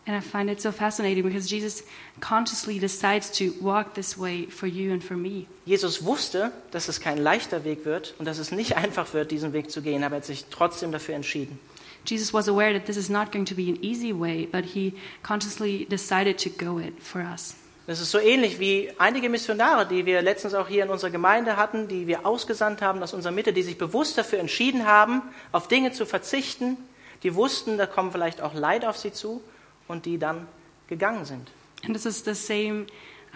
And 0.06 0.18
I 0.18 0.20
find 0.20 0.50
it 0.50 0.60
so 0.60 0.72
fascinating 0.74 1.24
because 1.24 1.48
Jesus 1.50 1.84
consciously 2.20 2.78
decides 2.78 3.32
to 3.38 3.54
walk 3.62 3.94
this 3.94 4.18
way 4.18 4.48
for 4.48 4.68
you 4.68 4.92
and 4.92 5.02
for 5.02 5.16
me. 5.16 5.48
Jesus 5.66 6.04
wusste, 6.04 6.52
dass 6.72 6.90
es 6.90 7.00
kein 7.00 7.18
leichter 7.18 7.64
Weg 7.64 7.86
wird 7.86 8.14
und 8.20 8.26
dass 8.26 8.38
es 8.38 8.52
nicht 8.52 8.76
einfach 8.78 9.14
wird, 9.14 9.32
diesen 9.32 9.54
Weg 9.54 9.72
zu 9.72 9.82
gehen, 9.82 10.04
aber 10.04 10.16
er 10.16 10.18
hat 10.18 10.26
sich 10.26 10.46
trotzdem 10.50 10.92
dafür 10.92 11.16
entschieden. 11.16 11.58
Jesus 12.06 12.34
was 12.34 12.50
aware 12.50 12.74
that 12.74 12.86
this 12.86 12.98
is 12.98 13.10
not 13.10 13.32
going 13.32 13.46
to 13.46 13.56
be 13.56 13.70
an 13.70 13.78
easy 13.82 14.12
way, 14.12 14.46
but 14.46 14.66
he 14.66 14.94
consciously 15.26 15.86
decided 15.90 16.38
to 16.38 16.50
go 16.50 16.80
it 16.80 17.02
for 17.02 17.22
us. 17.22 17.56
Das 17.88 18.02
ist 18.02 18.12
so 18.12 18.20
ähnlich 18.20 18.60
wie 18.60 18.92
einige 18.98 19.30
Missionare, 19.30 19.86
die 19.86 20.06
wir 20.06 20.22
letztens 20.22 20.54
auch 20.54 20.68
hier 20.68 20.84
in 20.84 20.90
unserer 20.90 21.12
Gemeinde 21.12 21.56
hatten, 21.56 21.88
die 21.88 22.08
wir 22.08 22.26
ausgesandt 22.26 22.82
haben 22.82 23.04
aus 23.04 23.14
unserer 23.14 23.34
Mitte, 23.34 23.52
die 23.54 23.64
sich 23.64 23.78
bewusst 23.78 24.18
dafür 24.18 24.40
entschieden 24.40 24.86
haben, 24.86 25.22
auf 25.52 25.68
Dinge 25.68 25.92
zu 25.92 26.06
verzichten, 26.06 26.78
die 27.24 27.36
wussten, 27.36 27.78
da 27.78 27.86
kommen 27.86 28.12
vielleicht 28.12 28.42
auch 28.42 28.54
Leid 28.54 28.86
auf 28.86 28.98
sie 28.98 29.14
zu 29.14 29.42
und 29.88 30.06
die 30.06 30.18
dann 30.18 30.48
gegangen 30.88 31.26
sind. 31.26 31.50
And 31.86 31.94
this 31.94 32.06
is 32.06 32.24
the 32.24 32.36
same, 32.36 32.88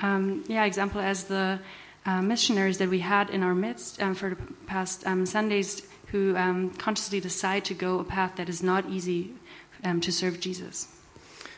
um, 0.02 0.44
yeah, 0.48 0.66
example 0.66 1.02
as 1.02 1.28
the 1.28 1.60
uh, 2.06 2.22
missionaries 2.22 2.78
that 2.78 2.90
we 2.90 3.02
had 3.02 3.30
in 3.30 3.44
our 3.44 3.54
midst 3.54 4.02
um, 4.02 4.16
for 4.16 4.30
the 4.30 4.38
past 4.66 5.06
um, 5.06 5.26
Sundays 5.26 5.84
who 6.12 6.36
um, 6.36 6.72
consciously 6.78 7.20
decide 7.20 7.66
to 7.66 7.74
go 7.74 8.00
a 8.00 8.04
path 8.04 8.36
that 8.38 8.48
is 8.48 8.64
not 8.64 8.86
easy 8.90 9.34
um, 9.84 10.00
to 10.00 10.12
serve 10.12 10.40
Jesus. 10.40 10.88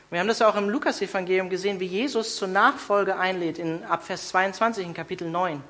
Wir 0.09 0.19
haben 0.19 0.27
das 0.27 0.41
auch 0.41 0.55
im 0.55 0.69
Lukas-Evangelium 0.69 1.49
gesehen, 1.49 1.79
wie 1.79 1.85
Jesus 1.85 2.35
zur 2.35 2.47
Nachfolge 2.47 3.19
einlädt, 3.19 3.59
in 3.59 3.83
ab 3.83 4.03
Vers 4.03 4.29
22 4.29 4.83
in 4.83 4.93
Kapitel 4.95 5.29
9. 5.29 5.61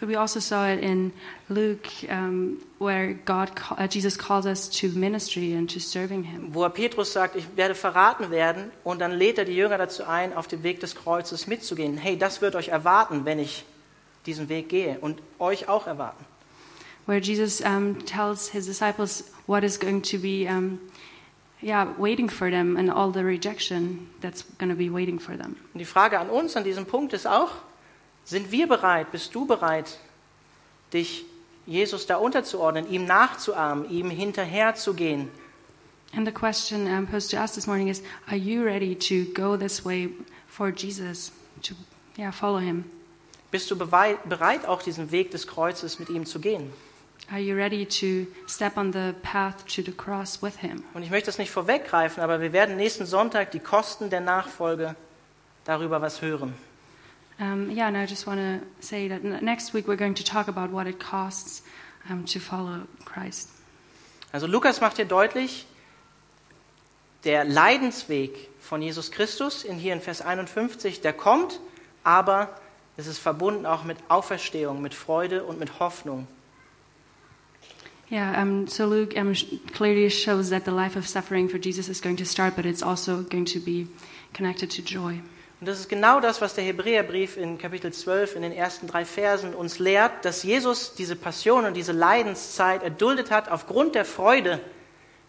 But 0.00 0.08
we 0.08 0.16
also 0.16 0.38
saw 0.38 0.68
it 0.68 0.80
in 0.80 1.12
Luke, 1.48 1.88
um, 2.08 2.58
where 2.78 3.14
God, 3.14 3.50
uh, 3.76 3.88
Jesus 3.88 4.16
calls 4.16 4.46
us 4.46 4.68
to 4.80 4.88
ministry 4.90 5.54
and 5.54 5.68
to 5.70 5.80
serving 5.80 6.22
Him. 6.22 6.54
Wo 6.54 6.68
Petrus 6.68 7.12
sagt, 7.12 7.34
ich 7.34 7.44
werde 7.56 7.74
verraten 7.74 8.30
werden, 8.30 8.70
und 8.84 9.00
dann 9.00 9.12
lädt 9.12 9.38
er 9.38 9.44
die 9.44 9.56
Jünger 9.56 9.76
dazu 9.76 10.04
ein, 10.04 10.32
auf 10.32 10.46
dem 10.46 10.62
Weg 10.62 10.78
des 10.78 10.94
Kreuzes 10.94 11.48
mitzugehen. 11.48 11.96
Hey, 11.96 12.16
das 12.16 12.40
wird 12.40 12.54
euch 12.54 12.68
erwarten, 12.68 13.24
wenn 13.24 13.40
ich 13.40 13.64
diesen 14.24 14.48
Weg 14.48 14.68
gehe, 14.68 14.98
und 15.00 15.20
euch 15.40 15.68
auch 15.68 15.88
erwarten. 15.88 16.24
Where 17.06 17.18
Jesus 17.18 17.60
um, 17.60 18.04
tells 18.06 18.50
His 18.50 18.66
disciples 18.66 19.24
what 19.46 19.64
is 19.64 19.80
going 19.80 20.02
to 20.02 20.18
be, 20.18 20.46
um, 20.48 20.78
yeah, 21.60 21.88
waiting 21.98 22.30
for 22.30 22.50
them 22.50 22.76
and 22.76 22.88
all 22.88 23.10
the 23.10 23.24
rejection 23.24 24.08
that's 24.20 24.44
going 24.58 24.70
to 24.70 24.76
be 24.76 24.92
waiting 24.92 25.18
for 25.18 25.36
them. 25.36 25.56
Und 25.74 25.80
die 25.80 25.86
Frage 25.86 26.20
an 26.20 26.30
uns 26.30 26.56
an 26.56 26.62
diesem 26.62 26.86
Punkt 26.86 27.14
ist 27.14 27.26
auch, 27.26 27.50
sind 28.28 28.52
wir 28.52 28.66
bereit, 28.66 29.10
bist 29.10 29.34
du 29.34 29.46
bereit, 29.46 29.98
dich 30.92 31.24
Jesus 31.66 32.06
da 32.06 32.16
unterzuordnen, 32.16 32.90
ihm 32.90 33.04
nachzuahmen, 33.04 33.90
ihm 33.90 34.10
hinterherzugehen, 34.10 35.30
And 36.14 36.26
the 36.26 36.32
question 36.32 36.86
um, 36.86 37.06
posed 37.06 37.30
to 37.30 37.36
us 37.36 37.52
this 37.54 37.66
morning 37.66 37.88
is 37.88 38.02
Are 38.30 38.36
you 38.36 38.64
ready 38.64 38.94
to 38.94 39.26
go 39.34 39.56
this 39.56 39.84
way 39.84 40.08
for 40.46 40.70
Jesus, 40.70 41.32
to 41.62 41.74
yeah, 42.16 42.30
follow 42.30 42.58
Him? 42.58 42.84
Bist 43.50 43.70
du 43.70 43.76
bereit, 43.76 44.66
auch 44.66 44.82
diesen 44.82 45.10
Weg 45.10 45.30
des 45.30 45.46
Kreuzes 45.46 45.98
mit 45.98 46.08
ihm 46.08 46.24
zu 46.24 46.38
gehen? 46.38 46.72
Are 47.30 47.40
you 47.40 47.54
ready 47.54 47.84
to 47.84 48.26
step 48.46 48.78
on 48.78 48.92
the 48.92 49.12
path 49.22 49.66
to 49.74 49.82
the 49.82 49.92
cross 49.92 50.42
with 50.42 50.56
Him? 50.56 50.82
Und 50.94 51.02
ich 51.02 51.10
möchte 51.10 51.26
das 51.26 51.36
nicht 51.36 51.50
vorweggreifen, 51.50 52.22
aber 52.22 52.40
wir 52.40 52.52
werden 52.54 52.76
nächsten 52.76 53.04
Sonntag 53.04 53.50
die 53.50 53.60
Kosten 53.60 54.08
der 54.08 54.20
Nachfolge 54.20 54.96
darüber 55.64 56.00
was 56.00 56.22
hören. 56.22 56.54
Um, 57.40 57.70
yeah, 57.70 57.86
and 57.86 57.96
I 57.96 58.04
just 58.04 58.26
want 58.26 58.40
to 58.40 58.60
say 58.80 59.08
that 59.08 59.22
next 59.22 59.72
week 59.72 59.86
we're 59.86 59.96
going 59.96 60.14
to 60.14 60.24
talk 60.24 60.48
about 60.48 60.70
what 60.70 60.88
it 60.88 60.98
costs 60.98 61.62
um, 62.10 62.24
to 62.24 62.40
follow 62.40 62.82
Christ. 63.04 63.48
Also 64.32 64.46
Lukas 64.46 64.80
macht 64.80 64.96
hier 64.96 65.06
deutlich, 65.06 65.66
der 67.24 67.44
Leidensweg 67.44 68.48
von 68.60 68.82
Jesus 68.82 69.10
Christus 69.10 69.64
in 69.64 69.78
hier 69.78 69.92
in 69.92 70.00
Vers 70.00 70.20
51, 70.20 71.00
der 71.00 71.12
kommt, 71.12 71.60
aber 72.02 72.48
es 72.96 73.06
ist 73.06 73.18
verbunden 73.18 73.66
auch 73.66 73.84
mit 73.84 73.98
Auferstehung, 74.08 74.82
mit 74.82 74.92
Freude 74.92 75.44
und 75.44 75.58
mit 75.58 75.78
Hoffnung. 75.78 76.26
Yeah, 78.10 78.42
um, 78.42 78.66
so 78.66 78.86
Luke 78.86 79.14
um, 79.14 79.34
clearly 79.74 80.08
shows 80.10 80.48
that 80.50 80.64
the 80.64 80.70
life 80.70 80.96
of 80.96 81.06
suffering 81.06 81.48
for 81.48 81.58
Jesus 81.58 81.88
is 81.88 82.00
going 82.00 82.16
to 82.16 82.24
start, 82.24 82.56
but 82.56 82.64
it's 82.64 82.82
also 82.82 83.22
going 83.22 83.44
to 83.44 83.60
be 83.60 83.86
connected 84.32 84.70
to 84.70 84.82
joy. 84.82 85.20
Und 85.60 85.66
das 85.66 85.80
ist 85.80 85.88
genau 85.88 86.20
das, 86.20 86.40
was 86.40 86.54
der 86.54 86.62
Hebräerbrief 86.62 87.36
in 87.36 87.58
Kapitel 87.58 87.92
12 87.92 88.36
in 88.36 88.42
den 88.42 88.52
ersten 88.52 88.86
drei 88.86 89.04
Versen 89.04 89.54
uns 89.54 89.80
lehrt, 89.80 90.24
dass 90.24 90.44
Jesus 90.44 90.94
diese 90.94 91.16
Passion 91.16 91.64
und 91.64 91.74
diese 91.74 91.92
Leidenszeit 91.92 92.84
erduldet 92.84 93.32
hat 93.32 93.50
aufgrund 93.50 93.96
der 93.96 94.04
Freude, 94.04 94.60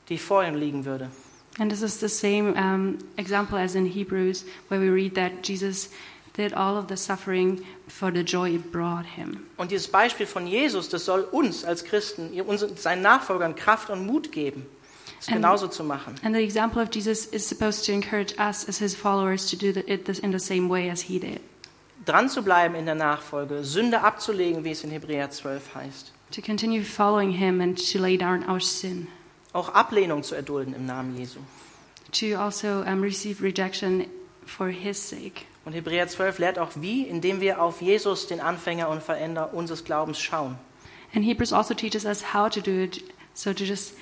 die 0.07 0.19
vor 0.19 0.43
ihm 0.43 0.55
liegen 0.55 0.85
würde. 0.85 1.09
And 1.57 1.71
this 1.71 1.81
is 1.81 1.99
the 1.99 2.07
same 2.07 2.53
um, 2.53 2.99
example 3.17 3.57
as 3.57 3.73
in 3.73 3.85
Hebrews, 3.85 4.45
where 4.69 4.79
we 4.79 4.89
read 4.89 5.15
that 5.15 5.31
Jesus 5.43 5.89
did 6.37 6.53
all 6.53 6.77
of 6.77 6.85
the 6.89 6.95
suffering 6.95 7.65
for 7.87 8.11
the 8.11 8.23
joy 8.23 8.55
it 8.55 8.71
brought 8.71 9.05
him. 9.05 9.45
Und 9.57 9.71
dieses 9.71 9.87
Beispiel 9.87 10.27
von 10.27 10.45
Jesus, 10.45 10.89
das 10.89 11.05
soll 11.05 11.21
uns 11.21 11.65
als 11.65 11.83
Christen, 11.83 12.39
uns, 12.41 12.63
seinen 12.81 13.01
Nachfolgern 13.01 13.55
Kraft 13.55 13.89
und 13.89 14.05
Mut 14.05 14.31
geben, 14.31 14.65
es 15.19 15.27
Ähm, 15.27 15.35
genauso 15.35 15.67
zu 15.67 15.83
machen. 15.83 16.15
And 16.23 16.35
the 16.35 16.41
example 16.41 16.81
of 16.81 16.89
Jesus 16.93 17.25
is 17.25 17.47
supposed 17.47 17.85
to 17.85 17.91
encourage 17.91 18.35
us 18.39 18.67
as 18.67 18.77
his 18.79 18.95
followers 18.95 19.47
to 19.49 19.55
do 19.57 19.71
the, 19.73 19.81
it 19.81 20.07
in 20.19 20.31
the 20.31 20.39
same 20.39 20.69
way 20.69 20.89
as 20.89 21.01
he 21.01 21.19
did, 21.19 21.39
Dran 22.05 22.29
zu 22.29 22.41
bleiben 22.43 22.75
in 22.75 22.85
der 22.85 22.95
Nachfolge, 22.95 23.63
Sünde 23.63 24.01
abzulegen, 24.01 24.63
wie 24.63 24.71
es 24.71 24.83
in 24.83 24.89
Hebräer 24.91 25.29
12 25.29 25.75
heißt. 25.75 26.11
to 26.31 26.41
continue 26.41 26.83
following 26.83 27.31
him 27.31 27.59
and 27.61 27.77
to 27.91 27.97
lay 27.99 28.17
down 28.17 28.47
our 28.49 28.59
sin, 28.61 29.07
Auch 29.53 29.69
Ablehnung 29.69 30.23
zu 30.23 30.35
erdulden 30.35 30.73
im 30.75 30.85
Namen 30.85 31.17
Jesu. 31.17 31.39
to 32.11 32.35
also 32.39 32.81
um, 32.87 33.01
receive 33.03 33.41
rejection 33.43 34.05
for 34.45 34.67
his 34.69 34.97
sake. 35.09 35.45
Und 35.65 35.73
Hebräer 35.73 36.07
12 36.07 36.39
lehrt 36.39 36.57
auch 36.59 36.71
wie, 36.75 37.03
indem 37.03 37.41
wir 37.41 37.61
auf 37.61 37.81
Jesus, 37.81 38.25
den 38.27 38.39
Anfänger 38.39 38.89
und 38.89 39.03
Veränder 39.03 39.53
unseres 39.53 39.83
Glaubens, 39.83 40.19
schauen. 40.19 40.55
And 41.13 41.23
Hebrews 41.25 41.51
also 41.53 41.73
teaches 41.73 42.05
us 42.05 42.33
how 42.33 42.49
to 42.49 42.61
do 42.61 42.71
it, 42.83 43.03
so 43.33 43.53
to 43.53 43.63
just 43.63 43.93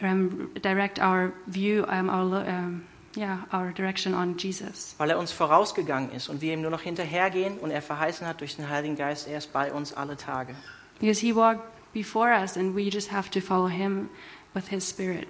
um, 0.00 0.50
direct 0.62 0.98
our 0.98 1.32
view, 1.46 1.84
um, 1.84 2.08
our 2.08 2.46
um, 2.46 2.84
yeah, 3.16 3.46
our 3.52 3.72
direction 3.72 4.14
on 4.14 4.36
Jesus. 4.36 4.94
Weil 4.98 5.10
er 5.10 5.18
uns 5.18 5.32
vorausgegangen 5.32 6.12
ist 6.12 6.28
und 6.28 6.40
wir 6.40 6.52
ihm 6.52 6.62
nur 6.62 6.70
noch 6.70 6.82
hinterhergehen 6.82 7.58
und 7.58 7.70
er 7.70 7.82
verheißen 7.82 8.26
hat 8.26 8.40
durch 8.40 8.56
den 8.56 8.68
Heiligen 8.68 8.96
Geist, 8.96 9.28
er 9.28 9.38
ist 9.38 9.52
bei 9.52 9.72
uns 9.72 9.92
alle 9.92 10.16
Tage. 10.16 10.54
Because 11.00 11.20
he 11.20 11.34
walked 11.34 11.62
before 11.92 12.30
us, 12.30 12.56
and 12.56 12.74
we 12.74 12.82
just 12.82 13.10
have 13.12 13.30
to 13.30 13.40
follow 13.40 13.68
him 13.68 14.08
with 14.54 14.68
his 14.68 14.88
spirit. 14.88 15.26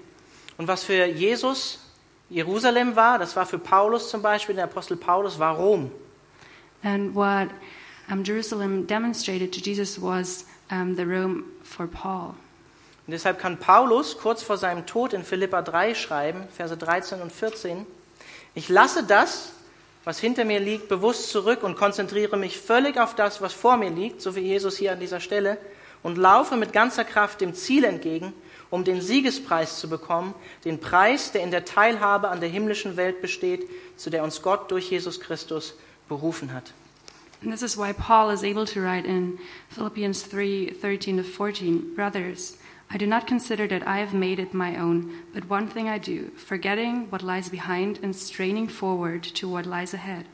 Und 0.59 0.69
was 0.69 0.85
für 0.85 1.07
Jesus 1.07 1.79
Jerusalem 2.29 2.97
war, 2.97 3.19
das 3.19 3.37
war 3.37 3.47
für 3.47 3.59
Paulus 3.59 4.11
zum 4.11 4.23
Beispiel, 4.23 4.55
der 4.55 4.65
Apostel 4.65 4.97
Paulus, 4.97 5.39
war 5.39 5.57
Rom. 5.57 5.91
And 6.83 7.15
what 7.15 7.49
um, 8.11 8.25
Jerusalem 8.25 8.87
demonstrated 8.87 9.53
to 9.53 9.61
Jesus 9.61 10.01
was 10.01 10.45
um, 10.71 10.97
the 10.97 11.05
Rome 11.05 11.45
for 11.63 11.87
Paul. 11.87 12.35
Und 13.07 13.13
deshalb 13.13 13.39
kann 13.39 13.59
Paulus 13.59 14.19
kurz 14.19 14.43
vor 14.43 14.57
seinem 14.57 14.87
Tod 14.87 15.13
in 15.13 15.23
Philippa 15.23 15.63
3 15.63 15.95
schreiben, 15.95 16.49
Verse 16.57 16.77
13 16.77 17.21
und 17.21 17.33
14, 17.33 17.87
ich 18.55 18.69
lasse 18.69 19.05
das, 19.05 19.53
was 20.05 20.19
hinter 20.19 20.45
mir 20.45 20.61
liegt, 20.61 20.89
bewusst 20.89 21.31
zurück 21.31 21.63
und 21.63 21.77
konzentriere 21.77 22.37
mich 22.37 22.59
völlig 22.59 22.99
auf 22.99 23.15
das, 23.15 23.41
was 23.41 23.53
vor 23.53 23.77
mir 23.77 23.91
liegt, 23.91 24.23
so 24.23 24.35
wie 24.35 24.41
Jesus 24.41 24.77
hier 24.77 24.93
an 24.93 25.01
dieser 25.01 25.21
Stelle, 25.21 25.59
und 26.03 26.17
laufe 26.17 26.57
mit 26.57 26.73
ganzer 26.73 27.05
Kraft 27.05 27.41
dem 27.41 27.55
Ziel 27.55 27.85
entgegen, 27.85 28.33
um 28.71 28.85
den 28.85 29.01
Siegespreis 29.01 29.79
zu 29.79 29.89
bekommen, 29.89 30.35
den 30.65 30.81
Preis, 30.81 31.33
der 31.33 31.43
in 31.43 31.51
der 31.51 31.65
Teilhabe 31.65 32.29
an 32.29 32.41
der 32.41 32.49
himmlischen 32.49 32.97
Welt 32.97 33.21
besteht, 33.21 33.69
zu 33.97 34.11
der 34.11 34.25
uns 34.25 34.43
Gott 34.43 34.71
durch 34.71 34.91
Jesus 34.91 35.21
Christus 35.21 35.75
berufen 36.09 36.53
hat. 36.53 36.73
And 37.43 37.53
this 37.53 37.63
is 37.63 37.77
why 37.77 37.93
Paul 37.93 38.33
is 38.33 38.43
able 38.43 38.65
to 38.65 38.81
write 38.81 39.07
in 39.07 39.39
Philippians 39.69 40.23
3 40.31 40.75
13 40.81 41.19
to 41.19 41.23
14 41.23 41.95
Brothers, 41.95 42.57
I 42.89 42.99
do 42.99 43.07
not 43.07 43.27
consider 43.27 43.67
that 43.67 43.87
I 43.87 43.99
have 43.99 44.15
made 44.15 44.39
it 44.39 44.55
my 44.55 44.77
own, 44.77 45.25
but 45.35 45.51
one 45.51 45.67
thing 45.67 45.89
I 45.89 45.99
do, 45.99 46.31
forgetting 46.37 47.11
what 47.11 47.23
lies 47.23 47.49
behind 47.49 47.99
and 48.03 48.15
straining 48.15 48.69
forward 48.69 49.25
to 49.35 49.49
what 49.49 49.67
lies 49.67 49.93
ahead. 49.93 50.27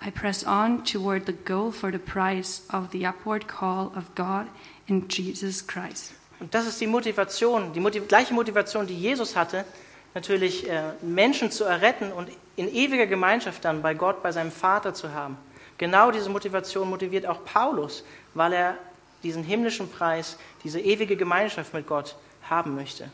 I 0.00 0.10
press 0.10 0.42
on 0.44 0.82
toward 0.82 1.26
the 1.26 1.32
goal 1.32 1.70
for 1.70 1.92
the 1.92 1.98
prize 1.98 2.62
of 2.70 2.90
the 2.90 3.04
upward 3.04 3.46
call 3.46 3.92
of 3.94 4.14
God 4.14 4.48
in 4.88 5.06
Jesus 5.08 5.60
Christ. 5.60 6.14
Und 6.40 6.54
das 6.54 6.66
ist 6.66 6.80
die 6.80 6.86
Motivation, 6.86 7.74
die 7.74 7.80
Motiv 7.80 8.08
gleiche 8.08 8.32
Motivation, 8.32 8.86
die 8.86 8.96
Jesus 8.96 9.36
hatte, 9.36 9.66
natürlich 10.14 10.68
äh, 10.68 10.92
Menschen 11.02 11.50
zu 11.50 11.64
erretten 11.64 12.12
und 12.12 12.30
in 12.56 12.74
ewiger 12.74 13.06
Gemeinschaft 13.06 13.62
dann 13.64 13.82
bei 13.82 13.92
Gott, 13.92 14.22
bei 14.22 14.32
seinem 14.32 14.50
Vater 14.50 14.94
zu 14.94 15.12
haben. 15.12 15.36
Genau 15.76 16.10
diese 16.10 16.30
Motivation 16.30 16.88
motiviert 16.88 17.26
auch 17.26 17.44
Paulus, 17.44 18.04
weil 18.32 18.54
er 18.54 18.78
diesen 19.22 19.44
himmlischen 19.44 19.90
Preis, 19.90 20.38
diese 20.64 20.80
ewige 20.80 21.16
Gemeinschaft 21.16 21.74
mit 21.74 21.86
Gott 21.86 22.16
haben 22.48 22.74
möchte. 22.74 23.10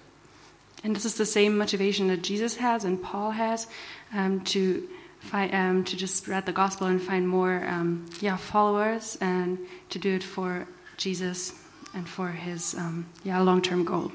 And 0.84 0.94
this 0.94 1.04
is 1.04 1.16
the 1.16 1.24
same 1.24 1.56
motivation 1.56 2.08
that 2.08 2.26
Jesus 2.26 2.60
has 2.60 2.84
and 2.84 3.00
Paul 3.02 3.32
has 3.32 3.68
um, 4.12 4.44
to 4.44 4.82
find, 5.20 5.52
um, 5.52 5.84
to 5.84 5.96
just 5.96 6.16
spread 6.16 6.44
the 6.46 6.52
gospel 6.52 6.86
and 6.86 7.00
find 7.00 7.26
more 7.26 7.62
um, 7.66 8.04
yeah 8.20 8.36
followers 8.36 9.16
and 9.20 9.58
to 9.90 9.98
do 9.98 10.14
it 10.14 10.22
for 10.22 10.66
Jesus 10.98 11.54
and 11.94 12.08
for 12.08 12.28
his 12.28 12.74
um, 12.74 13.06
yeah 13.24 13.40
long 13.40 13.62
term 13.62 13.84
goal. 13.84 14.12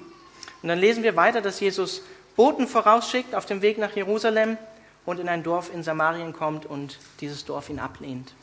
Und 0.62 0.70
dann 0.70 0.80
lesen 0.80 1.04
wir 1.04 1.16
weiter, 1.16 1.42
dass 1.42 1.60
Jesus 1.60 2.04
Boten 2.36 2.68
vorausschickt 2.68 3.34
auf 3.36 3.46
dem 3.46 3.62
Weg 3.62 3.78
nach 3.78 3.96
Jerusalem 3.96 4.58
und 5.06 5.20
in 5.20 5.28
ein 5.28 5.44
Dorf 5.44 5.74
in 5.74 5.84
Samarien 5.84 6.34
kommt 6.34 6.66
und 6.66 7.00
dieses 7.20 7.46
Dorf 7.46 7.70
ihn 7.70 7.80
ablehnt. 7.80 8.34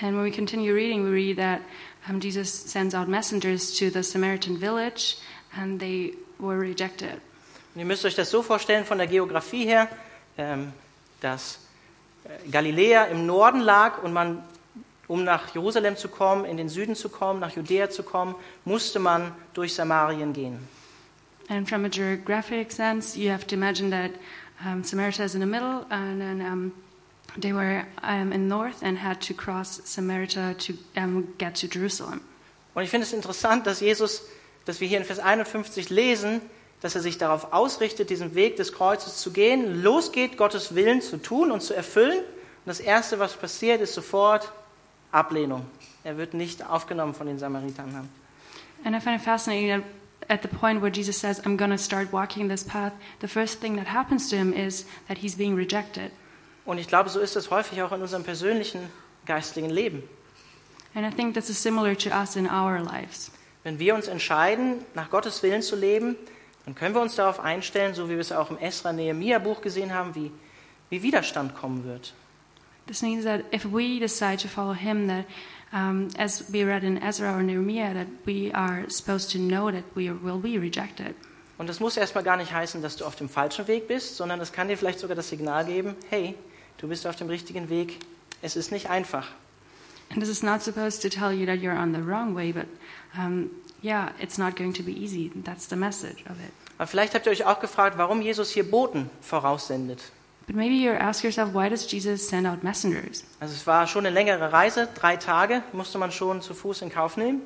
And 0.00 0.14
when 0.14 0.24
we 0.24 0.30
continue 0.30 0.74
reading, 0.74 1.04
we 1.04 1.10
read 1.10 1.38
that 1.38 1.60
um, 2.08 2.20
Jesus 2.20 2.50
sends 2.50 2.94
out 2.94 3.08
messengers 3.08 3.76
to 3.78 3.90
the 3.90 4.02
Samaritan 4.02 4.58
village, 4.58 5.18
and 5.56 5.80
they 5.80 6.14
were 6.38 6.58
rejected. 6.58 7.20
Und 7.74 7.80
ihr 7.80 7.84
müsst 7.84 8.04
euch 8.04 8.14
das 8.14 8.30
so 8.30 8.42
vorstellen 8.42 8.84
von 8.84 8.98
der 8.98 9.06
Geografie 9.06 9.66
her, 9.66 9.88
ähm, 10.38 10.72
dass 11.20 11.58
äh, 12.24 12.48
Galiläa 12.50 13.04
im 13.04 13.26
Norden 13.26 13.60
lag 13.60 14.02
und 14.02 14.12
man, 14.12 14.42
um 15.08 15.24
nach 15.24 15.54
Jerusalem 15.54 15.96
zu 15.96 16.08
kommen, 16.08 16.44
in 16.44 16.56
den 16.56 16.68
Süden 16.68 16.94
zu 16.94 17.08
kommen, 17.08 17.40
nach 17.40 17.54
Judäa 17.54 17.90
zu 17.90 18.02
kommen, 18.02 18.34
musste 18.64 18.98
man 18.98 19.32
durch 19.52 19.74
Samarien 19.74 20.32
gehen. 20.32 20.58
And 21.48 21.68
from 21.68 21.84
a 21.84 21.88
geographic 21.88 22.72
sense, 22.72 23.16
you 23.16 23.30
have 23.30 23.46
to 23.46 23.54
imagine 23.54 23.90
that 23.90 24.10
um, 24.64 24.82
Samaria 24.82 25.24
is 25.24 25.34
in 25.34 25.40
the 25.40 25.46
middle, 25.46 25.86
and 25.90 26.20
then 26.20 26.40
um, 26.40 26.72
They 27.40 27.52
were 27.52 27.84
um, 28.02 28.32
in 28.32 28.48
north 28.48 28.82
and 28.82 29.02
had 29.02 29.20
to 29.28 29.34
cross 29.34 29.80
Samaria 29.84 30.54
to 30.54 30.74
um, 30.96 31.28
get 31.38 31.54
to 31.60 31.66
Jerusalem. 31.66 32.20
Und 32.74 32.82
ich 32.82 32.90
finde 32.90 33.06
es 33.06 33.12
interessant, 33.12 33.66
dass 33.66 33.80
Jesus, 33.80 34.22
dass 34.66 34.80
wir 34.80 34.88
hier 34.88 34.98
in 34.98 35.04
Vers 35.04 35.18
51 35.18 35.88
lesen, 35.90 36.42
dass 36.82 36.94
er 36.94 37.00
sich 37.00 37.18
darauf 37.18 37.52
ausrichtet, 37.52 38.10
diesen 38.10 38.34
Weg 38.34 38.56
des 38.56 38.72
Kreuzes 38.72 39.16
zu 39.16 39.32
gehen, 39.32 39.82
losgeht, 39.82 40.36
Gottes 40.36 40.74
Willen 40.74 41.00
zu 41.00 41.16
tun 41.16 41.50
und 41.50 41.62
zu 41.62 41.74
erfüllen. 41.74 42.18
Und 42.18 42.66
das 42.66 42.80
Erste, 42.80 43.18
was 43.18 43.36
passiert, 43.36 43.80
ist 43.80 43.94
sofort 43.94 44.52
Ablehnung. 45.10 45.64
Er 46.04 46.18
wird 46.18 46.34
nicht 46.34 46.68
aufgenommen 46.68 47.14
von 47.14 47.26
den 47.26 47.38
Samaritanern. 47.38 48.08
And 48.84 48.94
I 48.94 49.00
find 49.00 49.16
it 49.16 49.22
fascinating 49.22 49.68
that 49.68 49.84
at 50.28 50.42
the 50.42 50.48
point 50.48 50.82
where 50.82 50.90
Jesus 50.90 51.16
says, 51.16 51.40
I'm 51.40 51.56
going 51.56 51.70
to 51.70 51.78
start 51.78 52.12
walking 52.12 52.48
this 52.48 52.62
path, 52.62 52.92
the 53.20 53.28
first 53.28 53.60
thing 53.60 53.76
that 53.76 53.86
happens 53.86 54.28
to 54.30 54.36
him 54.36 54.52
is 54.52 54.84
that 55.08 55.18
he's 55.18 55.34
being 55.34 55.56
rejected. 55.56 56.10
Und 56.66 56.78
ich 56.78 56.88
glaube, 56.88 57.08
so 57.08 57.20
ist 57.20 57.36
es 57.36 57.50
häufig 57.50 57.80
auch 57.82 57.92
in 57.92 58.02
unserem 58.02 58.24
persönlichen 58.24 58.80
geistlichen 59.24 59.70
Leben. 59.70 60.02
And 60.94 61.06
I 61.06 61.14
think 61.14 61.34
this 61.34 61.48
is 61.48 61.62
similar 61.62 61.96
to 61.96 62.10
us 62.10 62.36
in 62.36 62.46
our 62.46 62.80
lives. 62.80 63.30
Wenn 63.62 63.78
wir 63.78 63.94
uns 63.94 64.08
entscheiden, 64.08 64.84
nach 64.94 65.10
Gottes 65.10 65.42
Willen 65.42 65.62
zu 65.62 65.76
leben, 65.76 66.16
dann 66.64 66.74
können 66.74 66.94
wir 66.94 67.02
uns 67.02 67.14
darauf 67.14 67.40
einstellen, 67.40 67.94
so 67.94 68.08
wie 68.08 68.14
wir 68.14 68.20
es 68.20 68.32
auch 68.32 68.50
im 68.50 68.58
Esra-Nehemiah-Buch 68.58 69.60
gesehen 69.60 69.94
haben, 69.94 70.14
wie, 70.14 70.32
wie 70.90 71.02
Widerstand 71.02 71.54
kommen 71.54 71.84
wird. 71.84 72.12
This 72.86 73.02
means 73.02 73.24
that 73.24 73.42
if 73.52 73.64
we 73.64 73.98
decide 73.98 74.38
to 74.38 74.48
follow 74.48 74.74
him, 74.74 75.08
that 75.08 75.24
um, 75.72 76.08
as 76.18 76.44
we 76.52 76.64
read 76.64 76.84
in 76.84 76.96
Ezra 77.02 77.34
or 77.36 77.42
Nehemiah, 77.42 77.92
that 77.92 78.06
we 78.24 78.52
are 78.54 78.88
supposed 78.88 79.30
to 79.32 79.38
know 79.38 79.70
that 79.70 79.84
we 79.94 80.10
will 80.10 80.38
be 80.38 80.58
rejected. 80.58 81.14
Und 81.58 81.68
das 81.68 81.80
muss 81.80 81.96
erstmal 81.96 82.22
gar 82.22 82.36
nicht 82.36 82.52
heißen, 82.52 82.82
dass 82.82 82.96
du 82.96 83.04
auf 83.04 83.16
dem 83.16 83.28
falschen 83.28 83.66
Weg 83.66 83.88
bist, 83.88 84.16
sondern 84.16 84.40
es 84.40 84.52
kann 84.52 84.68
dir 84.68 84.76
vielleicht 84.76 84.98
sogar 84.98 85.16
das 85.16 85.28
Signal 85.28 85.64
geben, 85.64 85.96
hey, 86.10 86.34
du 86.78 86.88
bist 86.88 87.06
auf 87.06 87.16
dem 87.16 87.28
richtigen 87.28 87.68
Weg. 87.68 87.98
Es 88.42 88.56
ist 88.56 88.72
nicht 88.72 88.90
einfach. 88.90 89.28
And 90.10 90.20
this 90.20 90.28
is 90.28 90.42
not 90.42 90.62
supposed 90.62 91.02
to 91.02 91.08
tell 91.08 91.32
you 91.32 91.46
that 91.46 91.58
you're 91.60 91.76
on 91.76 91.92
the 91.92 92.00
wrong 92.00 92.34
way, 92.34 92.52
but 92.52 92.66
um, 93.18 93.50
yeah, 93.82 94.10
it's 94.20 94.38
not 94.38 94.56
going 94.56 94.72
to 94.74 94.82
be 94.82 94.92
easy. 94.92 95.30
That's 95.44 95.66
the 95.68 95.76
message 95.76 96.24
of 96.26 96.38
it. 96.38 96.52
Aber 96.78 96.86
vielleicht 96.86 97.14
habt 97.14 97.26
ihr 97.26 97.32
euch 97.32 97.44
auch 97.44 97.60
gefragt, 97.60 97.96
warum 97.98 98.20
Jesus 98.20 98.50
hier 98.50 98.70
Boten 98.70 99.10
voraussendet. 99.20 100.00
But 100.46 100.54
maybe 100.54 100.74
you 100.74 100.92
ask 100.92 101.24
yourself, 101.24 101.54
why 101.54 101.68
does 101.68 101.90
Jesus 101.90 102.28
send 102.28 102.46
out 102.46 102.62
messengers? 102.62 103.24
Also 103.40 103.54
es 103.54 103.66
war 103.66 103.86
schon 103.88 104.06
eine 104.06 104.14
längere 104.14 104.52
Reise, 104.52 104.88
drei 104.94 105.16
Tage 105.16 105.62
musste 105.72 105.98
man 105.98 106.12
schon 106.12 106.40
zu 106.40 106.54
Fuß 106.54 106.82
in 106.82 106.90
Kauf 106.90 107.16
nehmen. 107.16 107.40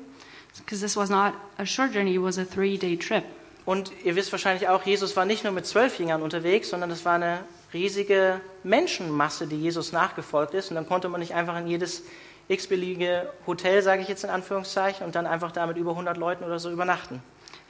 Because 0.57 0.81
this 0.81 0.95
was 0.95 1.09
not 1.09 1.33
a 1.57 1.65
short 1.65 1.93
journey, 1.93 2.15
it 2.15 2.21
was 2.21 2.37
a 2.37 2.45
three 2.45 2.77
day 2.77 2.97
trip. 2.97 3.23
Und 3.65 3.91
ihr 4.03 4.15
wisst 4.15 4.31
wahrscheinlich 4.31 4.67
auch, 4.67 4.85
Jesus 4.85 5.15
war 5.15 5.25
nicht 5.25 5.43
nur 5.43 5.53
mit 5.53 5.65
zwölf 5.65 5.97
Jüngern 5.97 6.21
unterwegs, 6.21 6.69
sondern 6.69 6.91
es 6.91 7.05
war 7.05 7.15
eine 7.15 7.39
riesige 7.73 8.41
Menschenmasse, 8.63 9.47
die 9.47 9.59
Jesus 9.59 9.91
nachgefolgt 9.91 10.53
ist. 10.53 10.69
Und 10.69 10.75
dann 10.75 10.87
konnte 10.87 11.09
man 11.09 11.19
nicht 11.19 11.33
einfach 11.33 11.57
in 11.57 11.67
jedes 11.67 12.03
x-beliebige 12.47 13.31
Hotel, 13.47 13.81
sage 13.81 14.01
ich 14.01 14.07
jetzt 14.07 14.23
in 14.23 14.29
Anführungszeichen, 14.29 15.05
und 15.05 15.15
dann 15.15 15.25
einfach 15.25 15.51
da 15.51 15.65
mit 15.67 15.77
über 15.77 15.91
100 15.91 16.17
Leuten 16.17 16.43
oder 16.43 16.59
so 16.59 16.71
übernachten. 16.71 17.21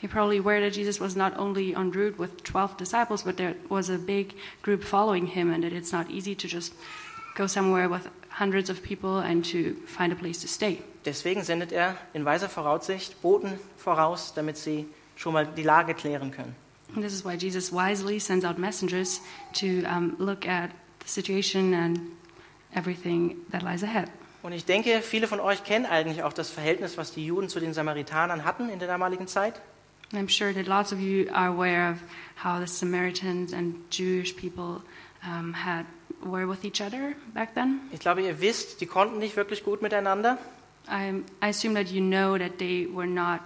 You're 0.02 0.10
probably 0.10 0.40
aware 0.40 0.60
that 0.62 0.76
Jesus 0.76 1.00
was 1.00 1.16
not 1.16 1.38
only 1.38 1.74
en 1.74 1.92
route 1.92 2.18
with 2.18 2.44
12 2.44 2.78
disciples, 2.78 3.24
but 3.24 3.38
there 3.38 3.56
was 3.70 3.90
a 3.90 3.98
big 3.98 4.34
group 4.64 4.84
following 4.84 5.28
him, 5.28 5.54
and 5.54 5.64
that 5.64 5.72
it's 5.72 5.92
not 5.92 6.10
easy 6.10 6.36
to 6.36 6.48
just 6.48 6.74
go 7.36 7.46
somewhere 7.46 7.88
with 7.88 8.10
hundreds 8.40 8.72
of 8.72 8.82
people 8.82 9.20
and 9.20 9.46
to 9.46 9.76
find 9.86 10.12
a 10.12 10.16
place 10.16 10.42
to 10.42 10.48
stay. 10.48 10.80
Deswegen 11.06 11.44
sendet 11.44 11.72
er 11.72 11.98
in 12.14 12.26
weiser 12.26 12.50
Voraussicht 12.50 13.22
Boten 13.22 13.60
voraus, 13.78 14.34
damit 14.34 14.58
sie 14.58 14.88
schon 15.16 15.34
mal 15.34 15.46
die 15.46 15.64
Lage 15.64 15.94
klären 15.94 16.32
können. 16.32 16.56
And 16.96 17.04
this 17.04 17.14
is 17.14 17.24
why 17.24 17.38
Jesus 17.38 17.72
wisely 17.72 18.20
sends 18.20 18.44
out 18.44 18.58
messengers 18.58 19.22
to 19.54 19.84
um, 19.86 20.16
look 20.20 20.46
at 20.46 20.72
the 21.00 21.08
situation 21.08 21.74
and 21.74 22.00
everything 22.76 23.38
that 23.52 23.64
lies 23.64 23.84
ahead. 23.84 24.10
Und 24.44 24.54
ich 24.54 24.66
denke, 24.66 25.02
viele 25.02 25.28
von 25.28 25.40
euch 25.40 25.64
kennen 25.64 25.86
eigentlich 25.86 26.24
auch 26.24 26.34
das 26.34 26.50
Verhältnis, 26.50 26.98
was 26.98 27.12
die 27.12 27.26
Juden 27.26 27.48
zu 27.48 27.60
den 27.60 27.74
Samaritanern 27.74 28.44
hatten 28.44 28.70
in 28.70 28.80
der 28.80 28.88
damaligen 28.88 29.28
Zeit. 29.28 29.62
And 30.14 30.22
I'm 30.22 30.30
sure 30.30 30.54
that 30.54 30.68
lots 30.68 30.92
of 30.92 31.00
you 31.00 31.30
are 31.32 31.48
aware 31.48 31.92
of 31.92 31.98
how 32.44 32.60
the 32.60 32.68
Samaritans 32.68 33.54
and 33.54 33.76
Jewish 33.92 34.36
people 34.36 34.82
um, 35.24 35.54
had 35.54 35.86
were 36.24 36.48
with 36.48 36.66
each 36.66 36.82
other 36.82 37.14
back 37.34 37.54
then. 37.54 37.82
Ich 37.92 38.00
glaube, 38.00 38.22
ihr 38.22 38.42
wisst, 38.42 38.82
die 38.82 38.88
konnten 38.88 39.20
nicht 39.20 39.36
wirklich 39.36 39.64
gut 39.64 39.82
miteinander. 39.82 40.38
I, 40.90 41.24
I 41.42 41.50
assume 41.50 41.76
that 41.76 41.92
you 41.92 42.02
know 42.02 42.38
that 42.38 42.58
they 42.58 42.88
were 42.92 43.08
not 43.08 43.42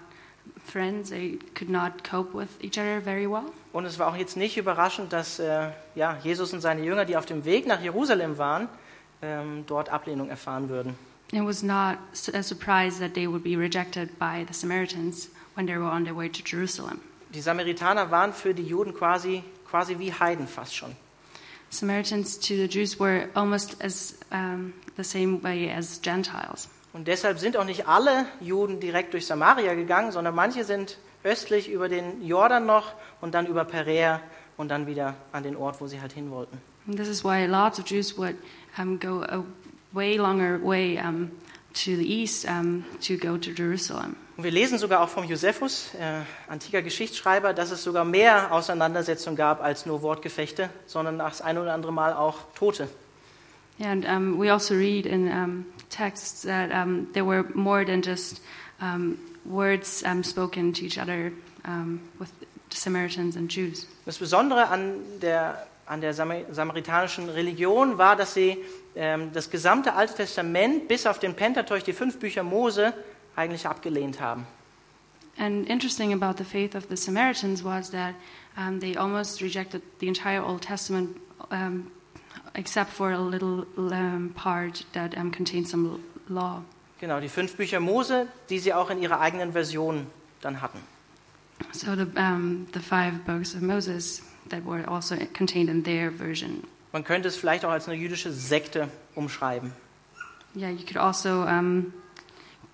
friends. 0.64 1.10
They 1.10 1.40
could 1.58 1.70
not 1.70 2.04
cope 2.04 2.34
with 2.34 2.50
each 2.62 2.78
other 2.78 3.02
very 3.02 3.30
well. 3.30 3.46
Und 3.74 3.86
es 3.86 4.00
war 4.00 4.08
auch 4.08 4.16
jetzt 4.16 4.38
nicht 4.38 4.58
überraschend, 4.58 5.12
dass 5.12 5.40
äh, 5.40 5.70
ja, 5.96 6.18
Jesus 6.24 6.54
und 6.54 6.62
seine 6.62 6.84
Jünger, 6.84 7.06
die 7.06 7.18
auf 7.18 7.26
dem 7.26 7.46
Weg 7.46 7.68
nach 7.68 7.82
Jerusalem 7.82 8.38
waren, 8.38 8.70
ähm, 9.22 9.66
dort 9.68 9.90
Ablehnung 9.90 10.30
erfahren 10.30 10.70
würden. 10.70 10.96
It 11.32 11.44
was 11.44 11.64
not 11.64 11.98
a 12.34 12.44
surprise 12.44 13.00
that 13.00 13.14
they 13.14 13.28
would 13.28 13.44
be 13.44 13.58
rejected 13.58 14.18
by 14.20 14.46
the 14.48 14.54
Samaritans 14.54 15.30
when 15.56 15.66
they 15.66 15.76
were 15.76 15.90
on 15.90 16.06
their 16.06 16.16
way 16.16 16.30
to 16.30 16.42
Jerusalem. 16.46 17.02
Die 17.34 17.42
Samaritaner 17.42 18.12
waren 18.12 18.32
für 18.32 18.54
die 18.54 18.64
Juden 18.64 18.94
quasi, 18.94 19.44
quasi 19.70 19.98
wie 20.00 20.14
Heiden 20.14 20.48
fast 20.48 20.76
schon. 20.76 20.96
Samaritans 21.70 22.40
to 22.40 22.56
the 22.56 22.68
Jews 22.68 23.00
were 23.00 23.28
almost 23.34 23.84
as 23.84 24.18
um, 24.32 24.74
the 24.96 25.04
same 25.04 25.42
way 25.44 25.70
as 25.70 26.00
Gentiles. 26.00 26.70
Und 26.96 27.10
deshalb 27.10 27.40
sind 27.40 27.58
auch 27.58 27.66
nicht 27.66 27.90
alle 27.90 28.26
Juden 28.40 28.80
direkt 28.80 29.12
durch 29.12 29.26
Samaria 29.26 29.74
gegangen, 29.74 30.14
sondern 30.14 30.34
manche 30.34 30.64
sind 30.64 30.98
östlich 31.26 31.70
über 31.70 31.90
den 31.90 32.26
Jordan 32.26 32.66
noch 32.66 32.94
und 33.20 33.36
dann 33.36 33.48
über 33.48 33.66
Perea 33.66 34.22
und 34.56 34.70
dann 34.70 34.88
wieder 34.88 35.14
an 35.34 35.44
den 35.44 35.58
Ort, 35.58 35.82
wo 35.82 35.88
sie 35.88 36.00
halt 36.00 36.14
hin 36.14 36.32
wollten. 36.32 36.58
And 36.88 36.96
this 36.96 37.10
is 37.10 37.22
why 37.22 37.48
lots 37.48 37.80
of 37.80 37.86
Jews 37.86 38.18
would 38.18 38.38
um, 38.78 38.98
go 38.98 39.24
a 39.24 39.44
way 39.92 40.16
longer 40.16 40.58
way 40.64 40.98
um, 40.98 41.32
to 41.74 41.98
the 41.98 42.10
east 42.10 42.46
um, 42.46 42.86
to 43.06 43.18
go 43.18 43.38
to 43.38 43.52
Jerusalem. 43.52 44.16
Und 44.38 44.46
wir 44.46 44.52
lesen 44.52 44.78
sogar 44.78 45.02
auch 45.02 45.10
vom 45.10 45.26
Josephus, 45.26 45.94
äh, 45.96 46.22
antiker 46.48 46.82
Geschichtsschreiber, 46.82 47.54
dass 47.54 47.72
es 47.72 47.84
sogar 47.84 48.06
mehr 48.06 48.54
Auseinandersetzungen 48.54 49.36
gab 49.36 49.62
als 49.62 49.86
nur 49.86 50.02
Wortgefechte, 50.02 50.70
sondern 50.86 51.20
das 51.20 51.42
ein 51.42 51.58
oder 51.58 51.74
andere 51.74 51.92
Mal 51.92 52.14
auch 52.14 52.38
Tote. 52.58 52.88
And 53.80 54.06
um, 54.06 54.38
we 54.38 54.50
also 54.50 54.76
read 54.76 55.06
in 55.06 55.32
um, 55.32 55.66
texts 55.90 56.44
that 56.44 56.72
um, 56.72 57.08
there 57.14 57.26
were 57.26 57.44
more 57.54 57.84
than 57.86 58.02
just 58.02 58.42
words 59.46 60.04
spoken 60.24 60.74
to 60.74 60.86
each 60.86 60.98
other 60.98 61.32
with 62.20 62.32
Samaritans 62.70 63.36
and 63.36 63.50
Jews. 63.50 63.88
Das 64.06 64.18
Besondere 64.18 64.70
an 64.70 65.02
der, 65.22 65.68
an 65.86 66.02
der 66.02 66.14
Samar- 66.14 66.52
samaritanischen 66.52 67.30
Religion 67.30 67.98
war, 67.98 68.16
dass 68.16 68.34
sie 68.34 68.58
ähm, 68.96 69.32
das 69.34 69.50
gesamte 69.50 69.94
Alte 69.94 70.16
Testament 70.16 70.88
bis 70.88 71.06
auf 71.06 71.20
den 71.20 71.36
Pentateuch, 71.36 71.84
die 71.84 71.94
fünf 71.94 72.20
Bücher 72.20 72.44
Mose, 72.44 72.94
eigentlich 73.36 73.68
abgelehnt 73.68 74.20
haben. 74.22 74.46
And 75.38 75.68
interesting 75.68 76.14
about 76.14 76.38
the 76.38 76.46
faith 76.46 76.76
of 76.76 76.86
the 76.90 76.96
Samaritans 76.96 77.64
was 77.64 77.92
that 77.92 78.16
um, 78.58 78.80
they 78.80 78.96
almost 78.96 79.42
rejected 79.42 79.82
the 80.00 80.08
entire 80.08 80.42
Old 80.42 80.62
Testament, 80.62 81.18
um, 81.52 81.92
except 82.56 82.92
for 82.92 83.12
a 83.12 83.20
little 83.20 83.66
um, 83.78 84.32
part 84.36 84.86
that 84.94 85.18
um, 85.18 85.32
contained 85.32 85.68
some 85.68 86.00
law. 86.28 86.62
Genau, 87.00 87.20
die 87.20 87.30
fünf 87.30 87.56
Bücher 87.56 87.80
Mose, 87.80 88.28
die 88.50 88.60
sie 88.60 88.74
auch 88.74 88.90
in 88.90 89.02
ihrer 89.02 89.20
eigenen 89.20 89.52
Version 89.52 90.08
dann 90.42 90.62
hatten. 90.62 90.80
So 91.72 91.96
the 91.96 92.08
um, 92.18 92.68
the 92.74 92.80
five 92.80 93.26
books 93.26 93.56
of 93.56 93.62
Moses 93.62 94.22
that 94.50 94.66
were 94.66 94.88
also 94.88 95.16
contained 95.34 95.70
in 95.70 95.84
their 95.84 96.12
version. 96.12 96.64
Man 96.92 97.04
könnte 97.04 97.28
es 97.28 97.36
vielleicht 97.36 97.66
auch 97.66 97.72
als 97.72 97.88
eine 97.88 97.98
jüdische 97.98 98.32
Sekte 98.32 98.90
umschreiben. 99.16 99.74
Yeah, 100.56 100.70
you 100.70 100.86
could 100.86 100.98
also 100.98 101.46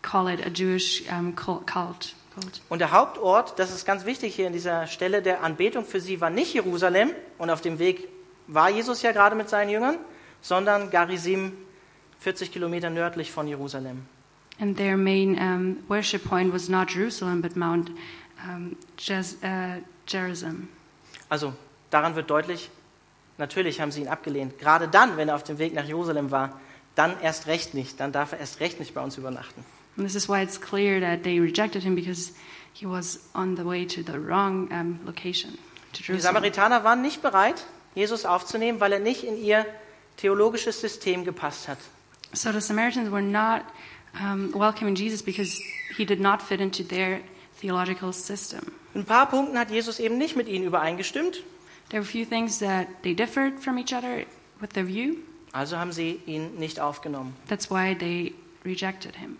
call 0.04 0.28
it 0.28 0.46
a 0.46 0.50
Jewish 0.50 1.04
cult. 1.36 1.66
cult. 1.66 2.16
cult. 2.36 2.62
Und 2.70 2.80
der 2.80 2.92
Hauptort, 2.92 3.58
das 3.58 3.72
ist 3.72 3.86
ganz 3.86 4.06
wichtig 4.06 4.36
hier 4.36 4.48
in 4.48 4.54
dieser 4.54 4.88
Stelle 4.88 5.22
der 5.22 5.44
Anbetung 5.44 5.86
für 5.86 6.00
sie, 6.00 6.22
war 6.22 6.30
nicht 6.30 6.54
Jerusalem 6.54 7.10
und 7.38 7.50
auf 7.50 7.62
dem 7.62 7.80
Weg 7.80 8.08
war 8.54 8.70
Jesus 8.70 9.02
ja 9.02 9.12
gerade 9.12 9.36
mit 9.36 9.50
seinen 9.50 9.70
Jüngern, 9.70 9.98
sondern 10.42 10.90
Garizim, 10.90 11.54
40 12.20 12.52
Kilometer 12.52 12.90
nördlich 12.90 13.32
von 13.32 13.48
Jerusalem. 13.48 14.06
And 14.60 14.78
their 14.78 14.98
main 14.98 15.38
um, 15.40 15.78
worship 15.88 16.24
point 16.24 16.54
was 16.54 16.70
not 16.70 16.92
Jerusalem, 16.94 17.42
but 17.42 17.56
Mount 17.56 17.92
um, 18.48 18.76
Jes- 19.00 19.38
uh, 19.44 19.82
Gerizim. 20.06 20.68
Also 21.30 21.54
daran 21.90 22.16
wird 22.16 22.30
deutlich, 22.30 22.70
natürlich 23.38 23.80
haben 23.82 23.92
sie 23.92 24.02
ihn 24.02 24.08
abgelehnt. 24.08 24.60
Gerade 24.60 24.88
dann, 24.88 25.18
wenn 25.18 25.30
er 25.30 25.36
auf 25.36 25.44
dem 25.44 25.58
Weg 25.58 25.74
nach 25.74 25.86
Jerusalem 25.86 26.30
war, 26.30 26.60
dann 26.96 27.20
erst 27.22 27.48
recht 27.48 27.74
nicht. 27.74 28.00
Dann 28.00 28.12
darf 28.12 28.34
er 28.34 28.40
erst 28.40 28.60
recht 28.60 28.80
nicht 28.80 28.94
bei 28.94 29.02
uns 29.02 29.18
übernachten. 29.18 29.64
And 29.98 30.06
this 30.06 30.16
is 30.16 30.30
why 30.30 30.42
it's 30.44 30.60
clear 30.60 31.00
that 31.02 31.24
they 31.24 31.40
rejected 31.40 31.84
him 31.84 31.96
because 31.96 32.34
he 32.74 32.86
was 32.86 33.20
on 33.34 33.56
the 33.56 33.66
way 33.66 33.86
to 33.86 34.02
the 34.04 34.18
wrong 34.18 34.70
um, 34.72 35.00
location, 35.06 35.52
to 35.94 36.04
Die 36.04 36.04
Jerusalem. 36.04 36.22
Samaritaner 36.36 36.84
waren 36.84 37.02
nicht 37.02 37.22
bereit, 37.22 37.66
Jesus 37.96 38.26
aufzunehmen, 38.26 38.80
weil 38.80 38.94
er 38.94 39.00
nicht 39.00 39.24
in 39.24 39.38
ihr 39.38 39.66
theologisches 40.18 40.80
System 40.80 41.24
gepasst 41.26 41.68
hat. 41.68 41.78
So 42.34 42.52
the 42.52 42.62
Samaritans 42.62 43.12
were 43.12 43.22
not 43.22 43.64
um, 44.20 44.54
welcoming 44.54 44.96
Jesus 44.96 45.22
because 45.22 45.62
he 45.98 46.06
did 46.06 46.20
not 46.20 46.42
fit 46.42 46.62
into 46.62 46.84
their 46.84 47.20
theological 47.60 48.14
system. 48.14 48.62
In 48.94 49.02
ein 49.02 49.06
paar 49.06 49.30
Punkten 49.30 49.58
hat 49.58 49.70
Jesus 49.70 50.00
eben 50.00 50.18
nicht 50.18 50.36
mit 50.36 50.48
ihnen 50.48 50.66
übereingestimmt. 50.66 51.44
There 51.90 52.02
were 52.02 52.08
a 52.08 52.12
few 52.12 52.26
things 52.26 52.60
that 52.60 52.88
they 53.04 53.14
differed 53.14 53.60
from 53.60 53.78
each 53.78 53.94
other 53.94 54.26
with 54.60 54.70
their 54.74 54.88
view. 54.88 55.18
Also 55.52 55.78
haben 55.78 55.92
sie 55.92 56.22
ihn 56.26 56.56
nicht 56.56 56.80
aufgenommen. 56.80 57.36
That's 57.48 57.70
why 57.70 57.96
they 57.98 58.34
rejected 58.64 59.16
him. 59.18 59.38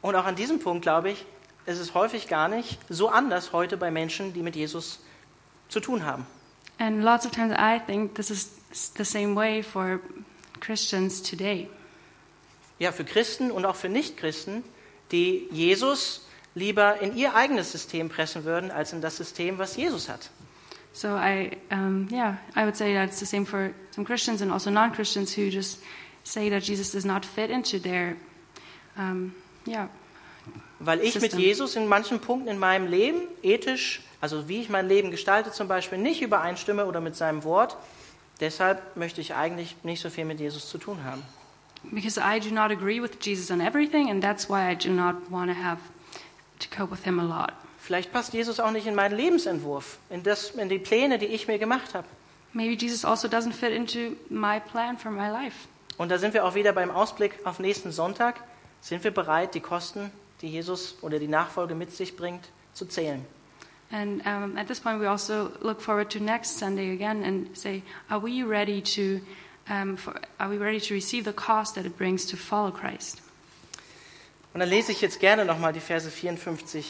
Und 0.00 0.14
auch 0.16 0.24
an 0.24 0.36
diesem 0.36 0.58
Punkt, 0.58 0.82
glaube 0.82 1.10
ich, 1.10 1.24
ist 1.66 1.78
es 1.78 1.94
häufig 1.94 2.28
gar 2.28 2.48
nicht 2.48 2.78
so 2.88 3.08
anders 3.08 3.52
heute 3.52 3.76
bei 3.76 3.90
Menschen, 3.90 4.32
die 4.32 4.42
mit 4.42 4.56
Jesus 4.56 5.00
zu 5.68 5.80
tun 5.80 6.04
haben. 6.04 6.26
And 6.82 7.04
lots 7.04 7.24
of 7.24 7.30
times 7.30 7.54
I 7.56 7.78
think 7.78 8.14
this 8.14 8.28
is 8.28 8.48
the 8.96 9.04
same 9.04 9.36
way 9.36 9.62
for 9.62 10.00
Christians 10.58 11.22
today. 11.22 11.68
Ja, 12.80 12.90
für 12.90 13.04
Christen 13.04 13.52
und 13.52 13.64
auch 13.64 13.76
für 13.76 13.88
Nichtchristen, 13.88 14.64
die 15.12 15.46
Jesus 15.52 16.26
lieber 16.56 17.00
in 17.00 17.16
ihr 17.16 17.36
eigenes 17.36 17.70
System 17.70 18.08
pressen 18.08 18.42
würden, 18.42 18.72
als 18.72 18.92
in 18.92 19.00
das 19.00 19.16
System, 19.16 19.58
was 19.58 19.76
Jesus 19.76 20.08
hat. 20.08 20.30
So 20.92 21.16
I, 21.16 21.56
um, 21.70 22.08
yeah, 22.10 22.38
I 22.56 22.64
would 22.64 22.76
say 22.76 22.92
that's 22.94 23.20
the 23.20 23.26
same 23.26 23.46
for 23.46 23.70
some 23.92 24.04
Christians 24.04 24.42
and 24.42 24.50
also 24.50 24.68
non-Christians 24.68 25.36
who 25.36 25.50
just 25.50 25.78
say 26.24 26.50
that 26.50 26.64
Jesus 26.64 26.90
does 26.90 27.04
not 27.04 27.24
fit 27.24 27.48
into 27.48 27.78
their, 27.78 28.16
um, 28.96 29.32
yeah, 29.66 29.88
Weil 30.80 30.98
ich 30.98 31.14
mit 31.14 31.22
System. 31.30 31.38
Jesus 31.38 31.76
in 31.76 31.86
manchen 31.86 32.18
Punkten 32.18 32.48
in 32.48 32.58
meinem 32.58 32.88
Leben 32.88 33.28
ethisch, 33.44 34.00
also 34.22 34.48
wie 34.48 34.62
ich 34.62 34.70
mein 34.70 34.88
Leben 34.88 35.10
gestalte 35.10 35.52
zum 35.52 35.68
Beispiel, 35.68 35.98
nicht 35.98 36.22
übereinstimme 36.22 36.86
oder 36.86 37.02
mit 37.02 37.14
seinem 37.14 37.44
Wort. 37.44 37.76
Deshalb 38.40 38.96
möchte 38.96 39.20
ich 39.20 39.34
eigentlich 39.34 39.76
nicht 39.82 40.00
so 40.00 40.08
viel 40.08 40.24
mit 40.24 40.40
Jesus 40.40 40.70
zu 40.70 40.78
tun 40.78 41.04
haben. 41.04 41.22
because 41.90 42.18
I 42.18 42.38
do 42.38 42.50
not 42.50 42.70
agree 42.70 43.00
with 43.00 43.18
Jesus 43.20 43.50
on 43.50 43.60
everything, 43.60 44.08
and 44.10 44.22
that's 44.22 44.48
why 44.48 44.70
I 44.70 44.74
do 44.74 44.90
not 44.90 45.30
want 45.30 45.50
to 45.50 45.54
have 45.54 45.80
to 46.60 46.68
cope 46.68 46.90
with 46.90 47.04
him 47.04 47.18
a 47.18 47.24
lot. 47.24 47.52
Vielleicht 47.78 48.12
passt 48.12 48.32
Jesus 48.32 48.60
auch 48.60 48.70
nicht 48.70 48.86
in 48.86 48.94
meinen 48.94 49.16
Lebensentwurf, 49.16 49.98
in, 50.08 50.22
das, 50.22 50.50
in 50.50 50.68
die 50.68 50.78
Pläne, 50.78 51.18
die 51.18 51.26
ich 51.26 51.48
mir 51.48 51.58
gemacht 51.58 51.94
habe. 51.94 52.06
Maybe 52.52 52.74
Jesus 52.74 53.04
also 53.04 53.28
doesn't 53.28 53.54
fit 53.54 53.72
into 53.72 54.16
my 54.28 54.60
plan 54.60 54.96
for 54.96 55.10
my 55.10 55.28
life. 55.28 55.66
Und 55.98 56.10
da 56.10 56.18
sind 56.18 56.32
wir 56.32 56.44
auch 56.44 56.54
wieder 56.54 56.72
beim 56.72 56.90
Ausblick 56.90 57.34
auf 57.44 57.58
nächsten 57.58 57.90
Sonntag. 57.90 58.40
Sind 58.80 59.02
wir 59.02 59.10
bereit, 59.10 59.54
die 59.54 59.60
Kosten, 59.60 60.12
die 60.42 60.48
Jesus 60.48 60.96
oder 61.02 61.18
die 61.18 61.28
Nachfolge 61.28 61.74
mit 61.74 61.92
sich 61.92 62.16
bringt, 62.16 62.48
zu 62.72 62.86
zählen? 62.86 63.24
And 63.92 64.26
um, 64.26 64.56
at 64.56 64.68
this 64.68 64.80
point, 64.80 64.98
we 65.00 65.06
also 65.06 65.52
look 65.60 65.80
forward 65.80 66.10
to 66.10 66.20
next 66.20 66.58
Sunday 66.58 66.92
again 66.92 67.22
and 67.22 67.54
say, 67.54 67.82
are 68.08 68.18
we 68.18 68.42
ready 68.42 68.80
to, 68.80 69.20
um, 69.68 69.96
for, 69.96 70.18
are 70.40 70.48
we 70.48 70.56
ready 70.56 70.80
to 70.80 70.94
receive 70.94 71.24
the 71.24 71.32
cost 71.32 71.74
that 71.74 71.84
it 71.84 71.98
brings 71.98 72.24
to 72.26 72.36
follow 72.36 72.70
Christ? 72.70 73.20
Und 74.54 74.60
dann 74.60 74.68
lese 74.68 74.92
ich 74.92 75.00
jetzt 75.00 75.20
gerne 75.20 75.44
nochmal 75.44 75.72
die 75.72 75.80
Verse 75.80 76.10
54 76.10 76.86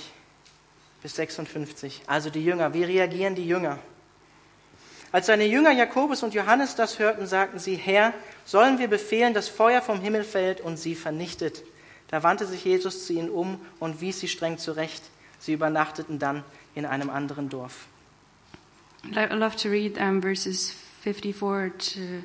bis 1.03 1.17
56. 1.17 2.03
Also 2.07 2.31
die 2.31 2.45
Jünger, 2.45 2.73
wie 2.73 2.85
reagieren 2.85 3.35
die 3.35 3.47
Jünger? 3.47 3.79
Als 5.11 5.27
seine 5.27 5.45
Jünger 5.45 5.73
Jakobus 5.73 6.23
und 6.23 6.35
Johannes 6.35 6.75
das 6.77 6.99
hörten, 6.99 7.27
sagten 7.27 7.59
sie, 7.59 7.75
Herr, 7.75 8.15
sollen 8.45 8.79
wir 8.79 8.89
befehlen, 8.89 9.35
dass 9.35 9.49
Feuer 9.49 9.83
vom 9.83 10.01
Himmel 10.01 10.25
fällt 10.25 10.61
und 10.61 10.77
sie 10.77 10.95
vernichtet? 10.95 11.63
Da 12.09 12.23
wandte 12.23 12.47
sich 12.47 12.65
Jesus 12.65 13.07
zu 13.07 13.13
ihnen 13.13 13.31
um 13.31 13.61
und 13.79 14.01
wies 14.01 14.21
sie 14.21 14.29
streng 14.29 14.59
zurecht. 14.59 15.03
Sie 15.39 15.53
übernachteten 15.53 16.19
dann 16.19 16.45
in 16.75 16.85
einem 16.85 17.11
anderen 17.11 17.49
Dorf. 17.49 17.87
I 19.05 19.35
love 19.35 19.57
to 19.57 19.69
read 19.69 19.99
um, 19.99 20.21
verses 20.21 20.71
54 21.01 21.71
to 21.71 22.23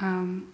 um, 0.00 0.52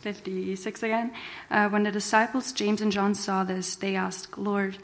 56 0.00 0.82
again. 0.82 1.12
Uh, 1.50 1.68
when 1.68 1.82
the 1.82 1.90
disciples, 1.90 2.52
James 2.52 2.80
and 2.80 2.90
John, 2.90 3.14
saw 3.14 3.44
this, 3.44 3.76
they 3.76 3.96
asked, 3.96 4.38
Lord, 4.38 4.78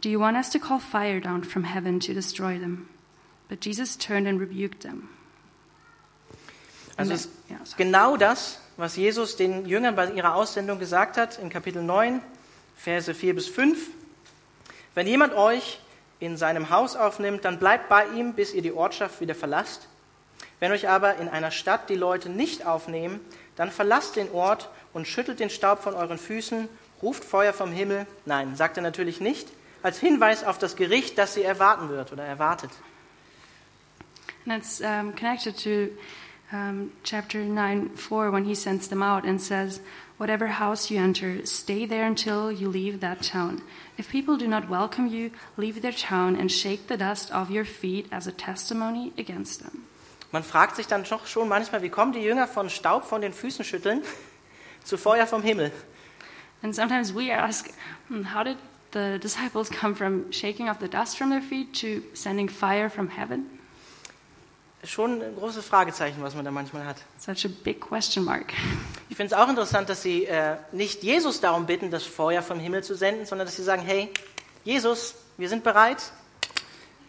do 0.00 0.08
you 0.08 0.20
want 0.20 0.36
us 0.36 0.50
to 0.50 0.58
call 0.58 0.78
fire 0.78 1.20
down 1.20 1.42
from 1.42 1.64
heaven 1.64 1.98
to 2.00 2.14
destroy 2.14 2.58
them? 2.58 2.88
But 3.48 3.60
Jesus 3.60 3.96
turned 3.96 4.28
and 4.28 4.40
rebuked 4.40 4.82
them. 4.82 5.08
Also 6.98 7.28
yeah, 7.48 7.58
genau 7.76 8.16
das, 8.16 8.58
was 8.76 8.96
Jesus 8.96 9.34
den 9.36 9.66
Jüngern 9.66 9.96
bei 9.96 10.12
ihrer 10.12 10.34
Aussendung 10.34 10.78
gesagt 10.78 11.16
hat, 11.16 11.38
in 11.38 11.48
Kapitel 11.50 11.82
9, 11.82 12.22
Verse 12.76 13.12
4 13.12 13.34
bis 13.34 13.48
5. 13.48 13.90
Wenn 14.94 15.06
jemand 15.06 15.34
euch 15.34 15.80
in 16.20 16.36
seinem 16.36 16.70
Haus 16.70 16.96
aufnimmt, 16.96 17.44
dann 17.44 17.58
bleibt 17.58 17.88
bei 17.88 18.06
ihm, 18.08 18.34
bis 18.34 18.54
ihr 18.54 18.62
die 18.62 18.72
Ortschaft 18.72 19.20
wieder 19.20 19.34
verlasst. 19.34 19.88
Wenn 20.60 20.72
euch 20.72 20.88
aber 20.88 21.16
in 21.16 21.28
einer 21.28 21.50
Stadt 21.50 21.88
die 21.88 21.96
Leute 21.96 22.28
nicht 22.28 22.66
aufnehmen, 22.66 23.20
dann 23.56 23.70
verlasst 23.70 24.16
den 24.16 24.30
Ort 24.30 24.68
und 24.92 25.08
schüttelt 25.08 25.40
den 25.40 25.50
Staub 25.50 25.82
von 25.82 25.94
euren 25.94 26.18
Füßen, 26.18 26.68
ruft 27.02 27.24
Feuer 27.24 27.52
vom 27.52 27.72
Himmel. 27.72 28.06
Nein, 28.26 28.54
sagt 28.56 28.76
er 28.76 28.82
natürlich 28.82 29.20
nicht, 29.20 29.48
als 29.82 29.98
Hinweis 29.98 30.44
auf 30.44 30.58
das 30.58 30.76
Gericht, 30.76 31.16
das 31.16 31.34
sie 31.34 31.42
erwarten 31.42 31.88
wird 31.88 32.12
oder 32.12 32.24
erwartet. 32.24 32.70
And 34.46 34.56
it's 34.56 34.80
um, 34.80 35.14
connected 35.14 35.56
to 35.62 35.90
um, 36.52 36.92
chapter 37.04 37.38
9 37.38 37.90
4 37.94 38.32
when 38.32 38.44
he 38.44 38.54
sends 38.54 38.88
them 38.88 39.02
out 39.02 39.24
and 39.24 39.40
says, 39.40 39.80
Whatever 40.20 40.48
house 40.48 40.90
you 40.90 41.00
enter, 41.00 41.46
stay 41.46 41.86
there 41.86 42.04
until 42.04 42.52
you 42.52 42.68
leave 42.68 43.00
that 43.00 43.22
town. 43.22 43.62
If 43.96 44.10
people 44.10 44.36
do 44.36 44.46
not 44.46 44.68
welcome 44.68 45.06
you, 45.06 45.30
leave 45.56 45.80
their 45.80 45.94
town 45.94 46.36
and 46.36 46.52
shake 46.52 46.88
the 46.88 46.98
dust 46.98 47.32
off 47.32 47.48
your 47.48 47.64
feet 47.64 48.06
as 48.12 48.26
a 48.26 48.32
testimony 48.32 49.14
against 49.16 49.62
them. 49.62 49.86
Man 50.30 50.42
fragt 50.42 50.76
sich 50.76 50.86
dann 50.86 51.04
doch 51.04 51.26
schon 51.26 51.48
manchmal, 51.48 51.80
wie 51.80 51.88
kommen 51.88 52.12
die 52.12 52.20
Jünger 52.20 52.46
von 52.46 52.68
Staub 52.68 53.06
von 53.06 53.22
den 53.22 53.32
Füßen 53.32 53.64
schütteln 53.64 54.02
zu 54.84 54.98
Feuer 54.98 55.26
vom 55.26 55.40
Himmel? 55.40 55.72
And 56.62 56.74
sometimes 56.74 57.14
we 57.14 57.32
ask, 57.32 57.72
hmm, 58.08 58.34
How 58.34 58.44
did 58.44 58.58
the 58.92 59.18
disciples 59.18 59.70
come 59.70 59.94
from 59.94 60.30
shaking 60.30 60.68
off 60.68 60.80
the 60.80 60.88
dust 60.88 61.16
from 61.16 61.30
their 61.30 61.40
feet 61.40 61.72
to 61.80 62.02
sending 62.12 62.50
fire 62.50 62.90
from 62.90 63.08
heaven? 63.08 63.46
Schon 64.84 65.20
ein 65.22 65.36
großes 65.36 65.64
Fragezeichen, 65.66 66.22
was 66.22 66.34
man 66.34 66.44
da 66.44 66.50
manchmal 66.50 66.86
hat. 66.86 66.96
Such 67.18 67.44
a 67.44 67.52
big 67.64 67.80
question 67.80 68.24
mark. 68.24 68.54
Ich 69.10 69.16
finde 69.16 69.34
es 69.34 69.38
auch 69.38 69.48
interessant, 69.48 69.90
dass 69.90 70.02
sie 70.02 70.24
äh, 70.24 70.56
nicht 70.72 71.02
Jesus 71.02 71.40
darum 71.40 71.66
bitten, 71.66 71.90
das 71.90 72.04
Feuer 72.04 72.40
vom 72.40 72.58
Himmel 72.58 72.82
zu 72.82 72.94
senden, 72.94 73.26
sondern 73.26 73.46
dass 73.46 73.56
sie 73.56 73.62
sagen, 73.62 73.82
hey, 73.82 74.08
Jesus, 74.64 75.14
wir 75.36 75.50
sind 75.50 75.64
bereit. 75.64 76.12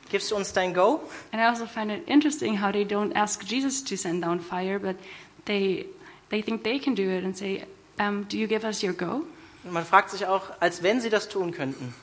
Gibst 0.09 0.29
du 0.31 0.35
uns 0.35 0.51
dein 0.51 0.73
Go? 0.73 1.01
And 1.31 1.41
I 1.41 1.45
also 1.45 1.65
find 1.65 1.89
it 1.89 2.05
interesting 2.09 2.61
how 2.61 2.73
they 2.73 2.83
don't 2.83 3.15
ask 3.15 3.43
Jesus 3.43 3.81
to 3.85 3.95
send 3.95 4.25
down 4.25 4.41
fire, 4.41 4.77
but 4.77 4.97
they 5.45 5.85
they 6.29 6.41
think 6.41 6.63
they 6.65 6.79
can 6.79 6.95
do 6.95 7.03
it 7.03 7.23
and 7.23 7.37
say, 7.37 7.65
um, 7.97 8.27
"Do 8.27 8.35
you 8.35 8.47
give 8.47 8.65
us 8.67 8.83
your 8.83 8.91
go?" 8.91 9.23
Und 9.63 9.71
man 9.71 9.85
fragt 9.85 10.09
sich 10.09 10.25
auch, 10.25 10.43
als 10.59 10.83
wenn 10.83 10.99
sie 10.99 11.09
das 11.09 11.29
tun 11.29 11.51
könnten. 11.53 11.93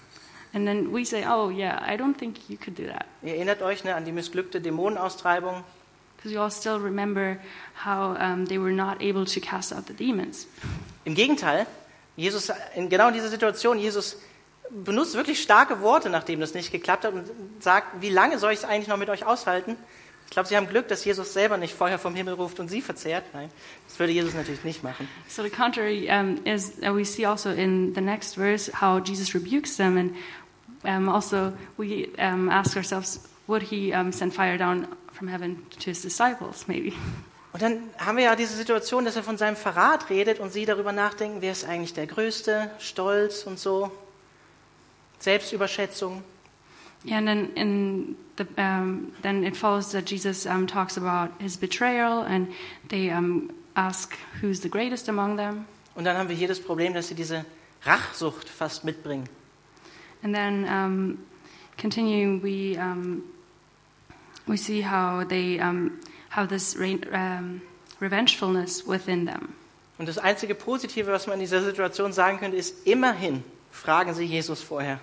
And 0.55 0.67
then 0.67 0.93
we 0.93 1.05
say, 1.05 1.25
"Oh 1.29 1.51
yeah, 1.51 1.83
I 1.87 1.97
don't 1.97 2.15
think 2.17 2.49
you 2.49 2.57
could 2.57 2.79
do 2.79 2.87
that," 2.87 3.05
Ihr 3.23 3.35
erinnert 3.35 3.63
euch 3.63 3.85
ne, 3.85 3.95
an 3.95 4.05
die 4.05 4.13
missglückte 4.13 4.61
Dämonenaustreibung. 4.61 5.65
because 6.17 6.33
you 6.33 6.41
all 6.41 6.51
still 6.51 6.81
remember 6.81 7.39
how 7.85 8.17
um, 8.19 8.47
they 8.47 8.59
were 8.59 8.73
not 8.73 9.01
able 9.01 9.25
to 9.25 9.41
cast 9.41 9.73
out 9.73 9.87
the 9.87 9.95
demons. 9.95 10.47
Im 11.05 11.15
Gegenteil, 11.15 11.67
Jesus, 12.17 12.51
in 12.75 12.89
genau 12.89 13.11
dieser 13.13 13.29
Situation, 13.29 13.79
Jesus 13.79 14.17
benutzt 14.71 15.15
wirklich 15.15 15.41
starke 15.41 15.81
Worte, 15.81 16.11
nachdem 16.11 16.41
das 16.41 16.55
nicht 16.55 16.73
geklappt 16.73 17.05
hat 17.05 17.15
und 17.15 17.31
sagt, 17.61 18.03
wie 18.03 18.11
lange 18.11 18.39
soll 18.39 18.53
ich 18.53 18.59
es 18.59 18.65
eigentlich 18.65 18.89
noch 18.89 18.97
mit 18.97 19.09
euch 19.09 19.25
aushalten? 19.25 19.77
Ich 20.29 20.33
glaube, 20.33 20.47
sie 20.47 20.57
haben 20.59 20.69
Glück, 20.69 20.89
dass 20.89 21.07
Jesus 21.07 21.33
selber 21.33 21.57
nicht 21.57 21.75
Feuer 21.75 21.99
vom 21.99 22.15
Himmel 22.15 22.35
ruft 22.35 22.61
und 22.61 22.69
sie 22.69 22.83
verzehrt. 22.83 23.25
Nein, 23.33 23.51
das 23.89 23.99
würde 23.99 24.13
Jesus 24.13 24.35
natürlich 24.35 24.63
nicht 24.63 24.85
machen. 24.85 25.09
So 25.27 25.43
the 25.43 25.49
contrary 25.49 26.11
um, 26.11 26.45
is 26.45 26.75
uh, 26.83 26.95
we 26.95 27.05
see 27.05 27.25
also 27.25 27.49
in 27.49 27.95
the 27.95 28.03
next 28.03 28.35
verse 28.35 28.71
how 28.79 29.03
Jesus 29.03 29.35
rebukes 29.35 29.79
them, 29.79 29.97
and 29.97 30.15
um, 30.85 31.09
also 31.09 31.55
we 31.79 32.11
um, 32.19 32.51
ask 32.51 32.77
ourselves, 32.77 33.21
would 33.47 33.63
he 33.63 33.95
um, 33.95 34.13
send 34.13 34.35
fire 34.35 34.59
down 34.59 34.87
from 35.15 35.29
heaven 35.29 35.63
to 35.81 35.87
his 35.87 36.03
disciples? 36.03 36.69
Maybe. 36.69 36.93
Und 37.55 37.63
dann 37.63 37.91
haben 37.99 38.19
wir 38.19 38.25
ja 38.25 38.37
diese 38.37 38.55
Situation, 38.55 39.07
dass 39.07 39.17
er 39.17 39.23
von 39.23 39.39
seinem 39.39 39.57
Verrat 39.57 40.11
redet 40.11 40.41
und 40.41 40.53
sie 40.53 40.67
darüber 40.67 40.93
nachdenken, 40.93 41.41
wer 41.41 41.53
ist 41.53 41.65
eigentlich 41.65 41.95
der 41.95 42.07
Größte, 42.07 42.71
Stolz 42.79 43.45
und 43.45 43.59
so, 43.59 43.91
Selbstüberschätzung. 45.19 46.23
Yeah, 47.05 47.19
and 47.19 47.29
then 47.29 47.53
in 47.55 48.17
the 48.37 48.47
um, 48.57 49.13
then 49.23 49.45
it 49.45 49.57
follows 49.57 49.93
that 49.93 50.05
Jesus 50.05 50.47
um, 50.47 50.67
talks 50.67 50.97
about 50.97 51.31
his 51.41 51.57
betrayal, 51.57 52.23
and 52.23 52.49
they 52.89 53.11
um, 53.11 53.51
ask 53.77 54.17
who's 54.41 54.61
the 54.61 54.69
greatest 54.69 55.09
among 55.09 55.37
them. 55.37 55.67
Und 55.95 56.05
dann 56.05 56.17
haben 56.17 56.29
wir 56.29 56.37
hier 56.37 56.49
das 56.49 56.61
Problem, 56.61 56.95
dass 56.95 57.09
sie 57.09 57.15
diese 57.15 57.45
Rachsucht 57.85 58.49
fast 58.49 58.85
mitbringen. 58.85 59.29
And 60.23 60.35
then 60.35 60.65
um, 60.65 61.19
continuing, 61.77 62.43
we 62.43 62.77
um, 62.77 63.23
we 64.47 64.57
see 64.57 64.83
how 64.83 65.25
they 65.25 65.61
um, 65.61 66.01
have 66.31 66.49
this 66.49 66.77
re- 66.77 66.99
um, 67.13 67.63
revengefulness 68.01 68.87
within 68.87 69.27
them. 69.27 69.55
Und 69.99 70.09
das 70.09 70.19
einzige 70.19 70.55
Positive, 70.55 71.11
was 71.11 71.27
man 71.27 71.35
in 71.35 71.41
dieser 71.41 71.63
Situation 71.63 72.13
sagen 72.13 72.39
könnte, 72.39 72.57
ist, 72.57 72.87
immerhin 72.87 73.43
fragen 73.71 74.15
sie 74.15 74.25
Jesus 74.25 74.63
vorher. 74.63 75.01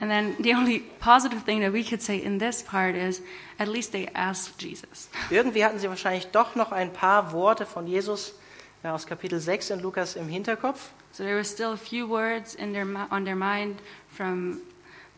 And 0.00 0.10
then 0.10 0.34
the 0.40 0.54
only 0.54 0.80
positive 0.98 1.42
thing 1.44 1.60
that 1.60 1.72
we 1.72 1.84
could 1.84 2.00
say 2.00 2.16
in 2.16 2.38
this 2.38 2.62
part 2.62 2.94
is 2.94 3.20
at 3.58 3.68
least 3.68 3.92
they 3.92 4.08
asked 4.14 4.58
Jesus. 4.58 5.10
Irgendwie 5.30 5.62
hatten 5.62 5.78
sie 5.78 5.88
wahrscheinlich 5.88 6.28
doch 6.28 6.54
noch 6.54 6.72
ein 6.72 6.92
paar 6.92 7.32
Worte 7.32 7.66
von 7.66 7.86
Jesus 7.86 8.34
ja, 8.82 8.94
aus 8.94 9.06
Kapitel 9.06 9.38
6 9.38 9.70
in 9.70 9.80
Lukas 9.80 10.16
im 10.16 10.28
Hinterkopf. 10.28 10.90
So 11.12 11.24
there 11.24 11.34
were 11.34 11.44
still 11.44 11.72
a 11.72 11.76
few 11.76 12.08
words 12.08 12.54
in 12.54 12.72
their, 12.72 12.86
on 13.10 13.24
their 13.24 13.36
mind 13.36 13.80
from 14.08 14.60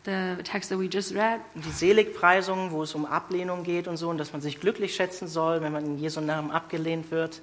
the 0.05 0.37
text 0.43 0.69
that 0.69 0.79
we 0.79 0.89
just 0.91 1.13
read. 1.13 1.39
Die 1.55 1.71
Seligpreisungen, 1.71 2.71
wo 2.71 2.83
es 2.83 2.93
um 2.93 3.05
Ablehnung 3.05 3.63
geht 3.63 3.87
und 3.87 3.95
so, 3.95 4.09
und 4.09 4.17
dass 4.17 4.33
man 4.33 4.41
sich 4.41 4.59
glücklich 4.59 4.95
schätzen 4.95 5.27
soll, 5.27 5.61
wenn 5.61 5.71
man 5.71 5.85
in 5.85 5.97
Jesu 5.97 6.19
Namen 6.19 6.51
abgelehnt 6.51 7.09
wird. 7.11 7.41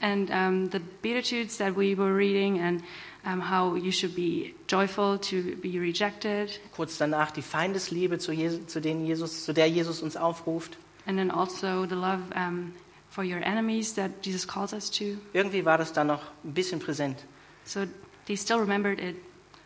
And 0.00 0.30
um, 0.30 0.70
the 0.70 0.78
Beatitudes 1.02 1.58
that 1.58 1.76
we 1.76 1.96
were 1.96 2.14
reading, 2.14 2.60
and 2.60 2.84
um, 3.24 3.50
how 3.50 3.76
you 3.76 3.90
should 3.92 4.14
be 4.14 4.54
joyful 4.68 5.18
to 5.18 5.56
be 5.60 5.78
rejected, 5.80 6.60
Kurz 6.74 6.98
danach 6.98 7.30
die 7.30 7.42
Feindesliebe, 7.42 8.18
zu, 8.18 8.32
Jesu, 8.32 8.58
zu, 8.66 8.80
denen 8.80 9.04
Jesus, 9.06 9.44
zu 9.44 9.52
der 9.52 9.68
Jesus 9.68 10.02
uns 10.02 10.16
aufruft. 10.16 10.78
and 11.06 11.16
then 11.18 11.30
also 11.30 11.86
the 11.86 11.94
love 11.94 12.20
um, 12.36 12.72
for 13.10 13.24
your 13.24 13.40
enemies 13.42 13.94
that 13.94 14.10
Jesus 14.22 14.46
calls 14.46 14.72
us 14.72 14.90
to. 14.90 15.16
Irgendwie 15.32 15.64
war 15.64 15.78
das 15.78 15.92
da 15.92 16.04
noch 16.04 16.20
ein 16.44 16.52
bisschen 16.54 16.80
präsent. 16.80 17.24
So 17.64 17.80
they 18.26 18.36
still 18.36 18.58
remembered 18.58 19.00
it 19.00 19.16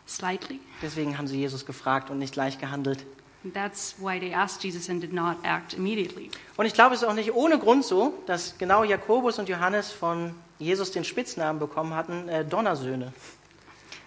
slightly. 0.07 0.59
Deswegen 0.81 1.17
haben 1.17 1.27
sie 1.27 1.37
Jesus 1.39 1.65
gefragt 1.65 2.09
und 2.09 2.17
nicht 2.19 2.33
gleich 2.33 2.57
gehandelt. 2.59 3.05
And 3.43 3.53
That's 3.53 3.95
why 3.99 4.19
they 4.19 4.33
asked 4.33 4.63
Jesus 4.63 4.89
and 4.89 5.03
did 5.03 5.11
not 5.11 5.35
act 5.43 5.73
immediately. 5.73 6.29
Und 6.55 6.65
ich 6.65 6.73
glaube, 6.73 6.95
es 6.95 7.01
ist 7.01 7.07
auch 7.07 7.13
nicht 7.13 7.33
ohne 7.33 7.59
Grund 7.59 7.83
so, 7.83 8.13
dass 8.25 8.57
genau 8.57 8.85
Jakobus 8.85 9.37
und 9.37 9.49
Johannes 9.49 9.91
von 9.91 10.33
Jesus 10.59 10.91
den 10.91 11.03
Spitznamen 11.03 11.59
bekommen 11.59 11.93
hatten, 11.93 12.29
äh, 12.29 12.45
Donnersöhne. 12.45 13.11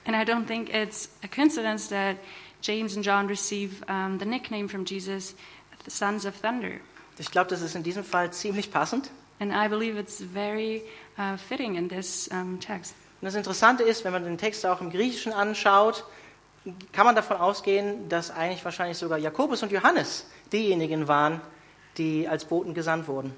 And 0.07 0.15
I 0.15 0.25
don't 0.25 0.47
think 0.47 0.73
it's 0.73 1.09
a 1.23 1.29
coincidence 1.29 1.89
that 1.89 2.17
James 2.63 2.95
and 2.95 3.05
John 3.05 3.27
receive 3.27 3.83
um, 3.89 4.19
the 4.19 4.25
nickname 4.25 4.69
from 4.69 4.85
Jesus, 4.85 5.35
the 5.85 5.91
sons 5.91 6.25
of 6.25 6.35
thunder. 6.37 6.81
Ich 7.19 7.31
glaube, 7.31 7.51
das 7.51 7.63
ist 7.63 7.75
in 7.75 7.83
diesem 7.83 8.05
Fall 8.05 8.31
ziemlich 8.33 8.71
passend. 8.71 9.11
And 9.41 9.53
I 9.53 9.69
believe 9.69 9.99
it's 9.99 10.21
very 10.21 10.83
uh, 11.19 11.37
fitting 11.37 11.77
in 11.77 11.89
this 11.89 12.29
um, 12.29 12.59
text. 12.61 12.95
Und 13.21 13.27
das 13.27 13.35
Interessante 13.35 13.83
ist, 13.83 14.05
wenn 14.05 14.13
man 14.13 14.25
den 14.25 14.39
Text 14.39 14.65
auch 14.65 14.81
im 14.81 14.91
Griechischen 14.91 15.33
anschaut, 15.33 16.05
kann 16.93 17.07
man 17.07 17.15
davon 17.15 17.37
ausgehen, 17.37 18.09
dass 18.09 18.31
eigentlich 18.31 18.65
wahrscheinlich 18.65 18.99
sogar 18.99 19.19
Jakobus 19.19 19.63
und 19.63 19.73
Johannes 19.73 20.27
diejenigen 20.53 21.09
waren, 21.09 21.41
die 21.97 22.29
als 22.29 22.45
Boten 22.45 22.75
gesandt 22.75 23.09
wurden. 23.09 23.33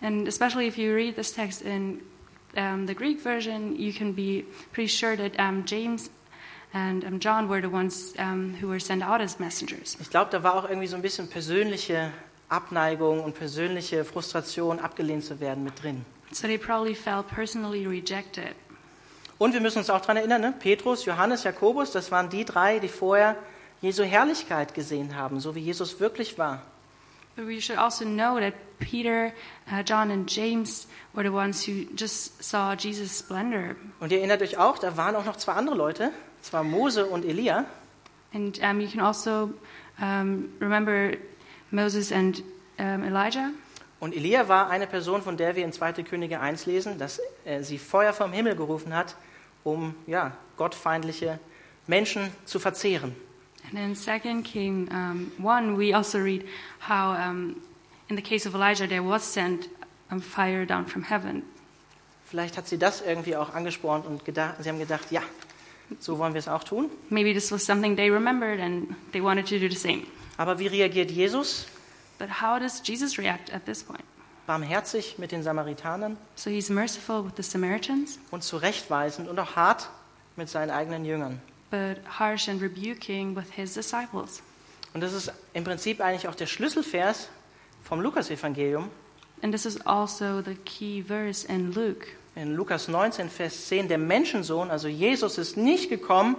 And 0.00 0.26
especially 0.26 0.66
if 0.66 0.76
you 0.76 0.92
read 0.92 1.16
this 1.16 1.32
text 1.32 1.62
in 1.62 2.00
um, 2.56 2.86
the 2.86 2.94
Greek 2.94 3.20
version, 3.20 3.76
you 3.76 3.92
can 3.92 4.12
be 4.12 4.44
pretty 4.72 4.88
sure 4.88 5.16
that 5.16 5.38
um, 5.38 5.64
James 5.64 6.10
and 6.72 7.04
um, 7.04 7.20
John 7.20 7.48
were 7.48 7.60
the 7.60 7.70
ones 7.70 8.14
who 8.60 8.68
were 8.68 8.80
sent 8.80 9.02
out 9.02 9.20
as 9.20 9.38
messengers. 9.38 9.96
Ich 10.00 10.10
glaube, 10.10 10.30
da 10.30 10.42
war 10.42 10.54
auch 10.54 10.68
irgendwie 10.68 10.88
so 10.88 10.96
ein 10.96 11.02
bisschen 11.02 11.28
persönliche 11.28 12.12
Abneigung 12.48 13.22
und 13.22 13.34
persönliche 13.34 14.04
Frustration, 14.04 14.78
abgelehnt 14.78 15.24
zu 15.24 15.40
werden, 15.40 15.64
mit 15.64 15.82
drin. 15.82 16.04
So 16.32 16.46
they 16.46 16.58
probably 16.58 16.94
felt 16.94 17.28
personally 17.28 17.86
rejected. 17.86 18.54
Und 19.38 19.52
wir 19.52 19.60
müssen 19.60 19.78
uns 19.78 19.90
auch 19.90 20.00
daran 20.00 20.16
erinnern, 20.16 20.40
ne? 20.40 20.54
Petrus, 20.58 21.04
Johannes, 21.04 21.44
Jakobus, 21.44 21.90
das 21.90 22.10
waren 22.10 22.28
die 22.28 22.44
drei, 22.44 22.78
die 22.78 22.88
vorher 22.88 23.36
Jesu 23.80 24.04
Herrlichkeit 24.04 24.74
gesehen 24.74 25.16
haben, 25.16 25.40
so 25.40 25.54
wie 25.54 25.60
Jesus 25.60 26.00
wirklich 26.00 26.38
war. 26.38 26.62
But 27.36 27.46
we 27.46 27.60
should 27.60 27.78
also 27.78 28.04
know 28.04 28.38
that 28.38 28.54
Peter, 28.78 29.32
uh, 29.70 29.82
John, 29.82 30.10
and 30.10 30.28
James 30.28 30.86
were 31.14 31.24
the 31.24 31.32
ones 31.32 31.64
who 31.64 31.84
just 31.96 32.42
saw 32.42 32.76
Jesus' 32.76 33.10
splendor. 33.10 33.76
Und 34.00 34.12
ihr 34.12 34.18
erinnert 34.18 34.42
euch 34.42 34.56
auch, 34.56 34.78
da 34.78 34.96
waren 34.96 35.16
auch 35.16 35.24
noch 35.24 35.36
zwei 35.36 35.54
andere 35.54 35.76
Leute, 35.76 36.12
zwar 36.42 36.62
Mose 36.62 37.06
und 37.06 37.24
Elia. 37.24 37.64
And 38.32 38.58
um, 38.62 38.80
you 38.80 38.88
can 38.88 39.00
also 39.00 39.52
um, 40.00 40.48
remember 40.60 41.16
Moses 41.70 42.12
and 42.12 42.42
um, 42.78 43.02
Elijah. 43.02 43.50
Und 44.00 44.14
Elia 44.14 44.48
war 44.48 44.70
eine 44.70 44.86
Person, 44.86 45.22
von 45.22 45.36
der 45.36 45.56
wir 45.56 45.64
in 45.64 45.72
2. 45.72 46.04
Könige 46.04 46.40
1 46.40 46.66
lesen, 46.66 46.98
dass 46.98 47.20
äh, 47.44 47.62
sie 47.62 47.78
Feuer 47.78 48.12
vom 48.12 48.32
Himmel 48.32 48.54
gerufen 48.54 48.94
hat, 48.94 49.16
um 49.62 49.94
ja, 50.06 50.32
gottfeindliche 50.56 51.38
Menschen 51.86 52.30
zu 52.44 52.58
verzehren. 52.58 53.16
And 53.70 53.78
in 53.78 53.94
2 53.94 54.42
King 54.42 54.88
um, 54.90 55.32
1, 55.38 55.76
we 55.76 55.92
also 55.92 56.18
read 56.18 56.44
how, 56.80 57.12
um, 57.12 57.60
in 58.08 58.16
the 58.16 58.22
case 58.22 58.46
of 58.46 58.54
Elijah, 58.54 58.86
there 58.86 59.02
was 59.02 59.22
sent 59.22 59.68
um, 60.10 60.20
fire 60.20 60.66
down 60.66 60.86
from 60.86 61.02
heaven. 61.02 61.42
Vielleicht 62.24 62.56
hat 62.56 62.66
sie 62.66 62.78
das 62.78 63.00
irgendwie 63.00 63.36
auch 63.36 63.54
angespornt 63.54 64.06
und 64.06 64.24
gedacht, 64.24 64.56
sie 64.60 64.68
haben 64.68 64.78
gedacht, 64.78 65.10
ja, 65.10 65.22
so 66.00 66.18
wollen 66.18 66.34
wir 66.34 66.38
es 66.38 66.48
auch 66.48 66.64
tun. 66.64 66.90
Maybe 67.10 67.32
this 67.32 67.52
was 67.52 67.64
something 67.64 67.96
they 67.96 68.10
remembered 68.10 68.60
and 68.60 68.94
they 69.12 69.22
wanted 69.22 69.46
to 69.46 69.58
do 69.58 69.68
the 69.68 69.76
same. 69.76 70.02
Aber 70.36 70.58
wie 70.58 70.66
reagiert 70.66 71.10
Jesus? 71.10 71.66
But 72.18 72.40
how 72.40 72.58
does 72.58 72.82
Jesus 72.84 73.18
react 73.18 73.52
at 73.52 73.66
this 73.66 73.82
point? 73.82 74.04
Barmherzig 74.46 75.18
mit 75.18 75.32
den 75.32 75.42
Samaritanern 75.42 76.16
So 76.36 76.50
he's 76.50 76.68
merciful 76.68 77.24
with 77.24 77.32
the 77.36 77.42
Samaritans, 77.42 78.18
und 78.30 78.42
zurechtweisend 78.42 79.28
und 79.28 79.38
auch 79.38 79.56
hart 79.56 79.88
mit 80.36 80.48
seinen 80.48 80.70
eigenen 80.70 81.04
Jüngern. 81.04 81.40
But 81.74 81.98
harsh 82.06 82.48
and 82.48 82.60
rebuking 82.60 83.34
with 83.34 83.50
his 83.50 83.74
disciples. 83.74 84.42
Und 84.92 85.00
das 85.00 85.12
ist 85.12 85.32
im 85.54 85.64
Prinzip 85.64 86.00
eigentlich 86.00 86.28
auch 86.28 86.36
der 86.36 86.46
Schlüsselvers 86.46 87.28
vom 87.82 88.00
Lukasevangelium. 88.00 88.90
And 89.42 89.52
this 89.52 89.66
is 89.66 89.80
also 89.84 90.40
the 90.40 90.54
key 90.64 91.02
verse 91.02 91.44
in 91.46 91.72
Luke. 91.72 92.06
In 92.36 92.54
Lukas 92.54 92.88
19, 92.88 93.28
Vers 93.28 93.66
10, 93.66 93.88
der 93.88 93.98
Menschensohn, 93.98 94.70
also 94.70 94.88
Jesus 94.88 95.38
ist 95.38 95.56
nicht 95.56 95.88
gekommen, 95.88 96.36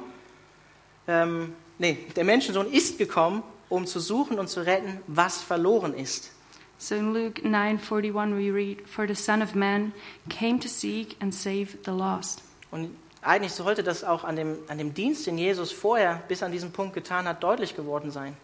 ähm, 1.08 1.54
nee, 1.78 1.98
der 2.16 2.24
Menschensohn 2.24 2.72
ist 2.72 2.98
gekommen, 2.98 3.44
um 3.70 3.86
zu 3.86 4.00
suchen 4.00 4.40
und 4.40 4.48
zu 4.48 4.62
retten, 4.62 5.02
was 5.08 5.42
verloren 5.42 5.94
ist. 5.94 6.32
So 6.78 6.96
in 6.96 7.14
Luke 7.14 7.42
9:41 7.42 8.38
we 8.38 8.54
read, 8.54 8.88
"For 8.88 9.08
the 9.08 9.16
Son 9.16 9.42
of 9.42 9.54
Man 9.56 9.94
came 10.30 10.60
to 10.60 10.68
seek 10.68 11.16
and 11.22 11.34
save 11.34 11.78
the 11.86 11.92
lost." 11.92 12.42
Und 12.72 12.90
eigentlich 13.26 13.54
sollte 13.54 13.84
das 13.84 14.04
auch 14.04 14.24
an 14.24 14.36
dem, 14.36 14.58
an 14.68 14.78
dem 14.78 14.94
Dienst, 14.94 15.26
den 15.28 15.38
Jesus 15.38 15.72
vorher 15.72 16.22
bis 16.28 16.44
an 16.44 16.52
diesen 16.52 16.72
Punkt 16.72 16.94
getan 16.94 17.28
hat, 17.28 17.44
deutlich 17.44 17.76
geworden 17.76 18.12
sein. 18.12 18.36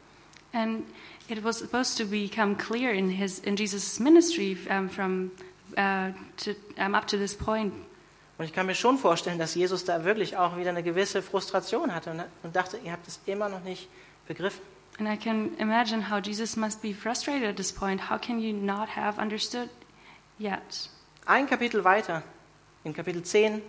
And 0.54 0.84
it 1.30 1.44
was 1.44 1.60
supposed 1.60 1.98
to 1.98 2.06
become 2.06 2.56
clear 2.56 2.91
in 2.91 3.10
his 3.10 3.39
in 3.39 3.56
Jesus' 3.56 4.00
ministry 4.00 4.58
um, 4.70 4.89
from 4.89 5.32
uh, 5.78 6.12
to, 6.38 6.52
um, 6.78 6.94
up 6.94 7.08
to 7.08 7.17
this 7.17 7.34
point. 7.36 7.74
Und 8.38 8.46
ich 8.46 8.54
kann 8.54 8.65
mir 8.65 8.76
schon 8.76 8.98
vorstellen, 8.98 9.38
dass 9.38 9.54
Jesus 9.54 9.86
da 9.86 10.04
wirklich 10.04 10.36
auch 10.36 10.58
wieder 10.58 10.72
eine 10.72 10.82
gewisse 10.82 11.22
Frustration 11.22 11.94
hatte 11.94 12.10
und, 12.10 12.24
und 12.41 12.56
dachte, 12.56 12.78
ihr 12.84 12.91
habt 12.91 13.08
es 13.08 13.20
immer 13.28 13.50
noch 13.50 13.63
nicht 13.63 13.88
begriffen. 14.28 14.62
And 15.00 15.08
I 15.08 15.15
can 15.15 15.56
imagine 15.58 16.10
how 16.10 16.20
Jesus 16.20 16.58
must 16.58 16.82
be 16.82 16.94
frustrated 16.94 17.48
at 17.48 17.56
this 17.56 17.72
point. 17.72 18.10
How 18.10 18.20
can 18.20 18.39
you 18.39 18.52
not 18.52 18.89
have 18.96 19.22
understood 19.22 19.70
yet? 20.38 20.89
Ein 21.26 21.48
Kapitel 21.48 21.84
weiter, 21.84 22.24
in 22.84 22.94
Kapitel 22.94 23.24
10, 23.24 23.62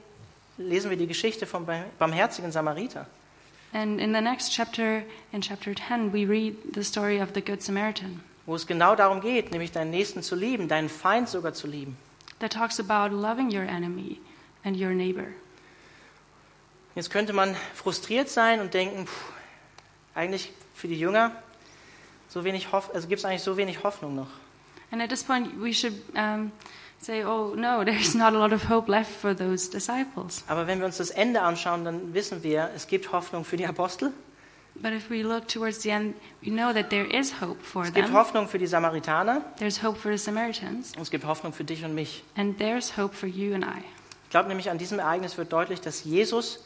lesen 0.59 0.91
wir 0.91 0.97
die 0.97 1.07
Geschichte 1.07 1.47
vom 1.47 1.67
barmherzigen 1.99 2.53
Samariter. 2.53 3.07
And 3.73 4.01
in 4.01 4.13
the 4.15 4.21
next 4.21 4.53
chapter, 4.53 5.03
in 5.33 5.41
chapter 5.41 5.75
10, 5.75 6.13
we 6.13 6.27
read 6.27 6.57
the 6.75 6.85
story 6.85 7.23
of 7.23 7.31
the 7.35 7.41
Good 7.41 7.63
Samaritan 7.63 8.21
wo 8.47 8.55
es 8.55 8.67
genau 8.67 8.95
darum 8.95 9.21
geht, 9.21 9.51
nämlich 9.53 9.73
deinen 9.73 9.91
Nächsten 9.91 10.23
zu 10.23 10.35
lieben, 10.35 10.69
deinen 10.69 10.89
Feind 10.89 11.29
sogar 11.29 11.55
zu 11.55 11.67
lieben. 11.67 11.97
that 12.41 12.53
talks 12.53 12.81
about 12.81 13.15
loving 13.15 13.51
your 13.51 13.63
enemy 13.63 14.21
and 14.65 14.77
your 14.77 14.91
neighbor. 14.91 15.29
Jetzt 16.97 17.11
könnte 17.11 17.33
man 17.33 17.55
frustriert 17.75 18.29
sein 18.29 18.61
und 18.61 18.75
denken, 18.75 19.07
pff, 19.07 19.33
eigentlich 20.15 20.53
für 20.75 20.89
die 20.89 20.99
Jünger 20.99 21.31
so 22.29 22.43
wenig 22.45 22.73
Hoff 22.73 22.91
also 22.93 23.07
gibt 23.07 23.21
es 23.21 23.25
eigentlich 23.25 23.43
so 23.43 23.57
wenig 23.57 23.85
Hoffnung 23.85 24.17
noch. 24.17 24.29
And 24.91 25.01
at 25.01 25.09
this 25.09 25.23
point, 25.23 25.49
we 25.63 25.73
should 25.73 25.95
um, 26.15 26.51
say, 27.05 27.25
oh, 27.25 27.55
no, 27.57 27.85
there's 27.85 28.15
not 28.15 28.35
a 28.35 28.39
lot 28.39 28.53
of 28.53 28.69
hope 28.69 28.89
left 28.91 29.11
for 29.11 29.35
those 29.37 29.71
disciples. 29.71 30.45
Aber 30.49 30.67
wenn 30.67 30.79
wir 30.79 30.87
uns 30.87 30.97
das 30.99 31.11
Ende 31.11 31.41
anschauen, 31.43 31.85
dann 31.85 32.15
wissen 32.15 32.43
wir, 32.43 32.71
es 32.75 32.87
gibt 32.87 33.13
Hoffnung 33.13 33.45
für 33.45 33.57
die 33.57 33.67
Apostel, 33.67 34.13
But 34.75 34.93
if 34.93 35.11
we 35.11 35.23
look 35.23 35.47
towards 35.49 35.83
the 35.83 35.91
end, 35.91 36.15
we 36.41 36.51
know 36.51 36.73
that 36.73 36.89
there 36.89 37.05
is 37.05 37.43
hope 37.43 37.63
for 37.63 37.83
es 37.83 37.93
gibt 37.93 38.07
them. 38.07 38.17
Hoffnung 38.17 38.49
für 38.49 38.59
die 38.59 38.67
Samaritaner 38.67 39.43
There's 39.59 39.83
hope 39.83 39.99
for 39.99 40.11
the 40.11 40.17
Samaritans, 40.17 40.93
und 40.97 41.03
es 41.03 41.11
gibt 41.11 41.27
Hoffnung 41.27 41.53
für 41.53 41.65
dich 41.65 41.85
und 41.85 41.95
mich. 41.95 42.25
and 42.37 42.57
there's 42.59 42.97
hope 42.97 43.15
for 43.15 43.29
you 43.29 43.55
and 43.55 43.65
I. 43.65 43.83
Ich 44.25 44.31
glaube 44.31 44.49
nämlich, 44.49 44.71
an 44.71 44.79
diesem 44.79 44.99
Ereignis 44.99 45.37
wird 45.37 45.53
deutlich, 45.53 45.83
dass 45.83 46.05
Jesus 46.05 46.65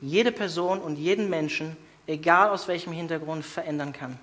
jede 0.00 0.32
Person 0.32 0.80
und 0.80 0.96
jeden 0.96 1.30
Menschen, 1.30 1.76
egal 2.08 2.50
aus 2.50 2.66
welchem 2.66 2.92
Hintergrund, 2.92 3.44
verändern 3.44 3.92
kann. 3.92 4.18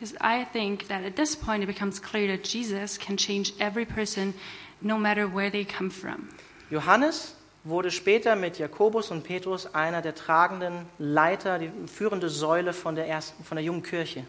Because 0.00 0.16
I 0.20 0.44
think 0.52 0.88
that 0.88 1.04
at 1.04 1.14
this 1.14 1.36
point 1.36 1.62
it 1.62 1.68
becomes 1.68 2.02
clear 2.02 2.36
that 2.36 2.46
Jesus 2.46 2.98
can 2.98 3.16
change 3.16 3.52
every 3.60 3.86
person 3.86 4.34
no 4.80 4.98
matter 4.98 5.26
where 5.26 5.50
they 5.50 5.64
come 5.64 5.90
from. 5.90 6.28
Johannes 6.70 7.34
wurde 7.64 7.90
später 7.90 8.36
mit 8.36 8.58
Jakobus 8.58 9.10
und 9.10 9.24
Petrus 9.24 9.74
einer 9.74 10.02
der 10.02 10.14
tragenden 10.14 10.86
Leiter, 10.98 11.58
die 11.58 11.70
führende 11.86 12.28
Säule 12.28 12.72
von 12.72 12.94
der 12.94 13.08
ersten, 13.08 13.42
von 13.44 13.56
der 13.56 13.64
jungen 13.64 13.82
Kirche. 13.82 14.24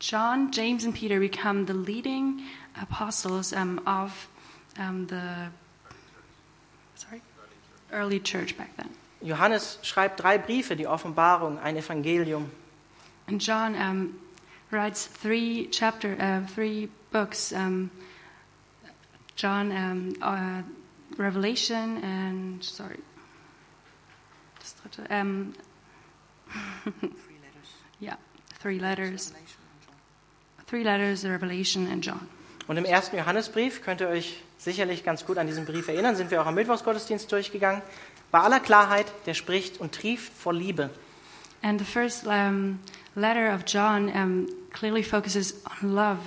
John, 0.00 0.50
James, 0.52 0.84
and 0.84 0.94
Peter 0.94 1.18
become 1.18 1.64
the 1.66 1.72
leading 1.72 2.42
apostles 2.80 3.52
um, 3.52 3.80
of 3.86 4.28
um, 4.78 5.06
the 5.08 5.50
sorry 6.96 7.22
early 7.92 8.20
church 8.20 8.56
back 8.56 8.76
then. 8.76 8.90
Johannes 9.22 9.78
schreibt 9.82 10.20
drei 10.20 10.36
Briefe, 10.36 10.76
die 10.76 10.86
Offenbarung, 10.86 11.58
ein 11.58 11.76
Evangelium. 11.76 12.50
And 13.26 13.40
John 13.40 13.74
um, 13.74 14.14
writes 14.70 15.06
three 15.06 15.68
chapter, 15.70 16.16
uh, 16.18 16.46
three 16.54 16.88
books. 17.10 17.52
Um, 17.52 17.90
John, 19.36 19.70
um, 19.72 20.14
uh, 20.22 20.62
Revelation, 21.18 22.02
and 22.02 22.62
sorry, 22.62 22.98
just 24.60 24.78
have 24.82 24.92
to- 24.92 25.14
um, 25.14 25.54
yeah, 28.00 28.16
three 28.60 28.78
letters, 28.78 29.32
three 30.66 30.84
letters, 30.84 31.24
Revelation, 31.24 31.86
and 31.86 32.04
John. 32.04 32.28
Und 32.66 32.78
im 32.78 32.84
ersten 32.84 33.16
Johannesbrief 33.16 33.82
könnt 33.82 34.00
ihr 34.00 34.08
euch 34.08 34.40
sicherlich 34.56 35.04
ganz 35.04 35.26
gut 35.26 35.36
an 35.36 35.46
diesen 35.46 35.66
Brief 35.66 35.88
erinnern, 35.88 36.16
sind 36.16 36.30
wir 36.30 36.40
auch 36.40 36.46
am 36.46 36.54
Mittwochsgottesdienst 36.54 37.30
durchgegangen. 37.30 37.82
Bei 38.30 38.40
aller 38.40 38.60
Klarheit, 38.60 39.06
der 39.26 39.34
spricht 39.34 39.78
und 39.80 39.94
trieft 39.94 40.32
vor 40.32 40.54
Liebe. 40.54 40.90
And 41.62 41.78
the 41.78 41.84
first 41.84 42.26
um, 42.26 42.78
letter 43.14 43.54
of 43.54 43.62
John 43.66 44.08
um, 44.08 44.46
clearly 44.72 45.02
focuses 45.02 45.62
on 45.82 45.94
love. 45.94 46.18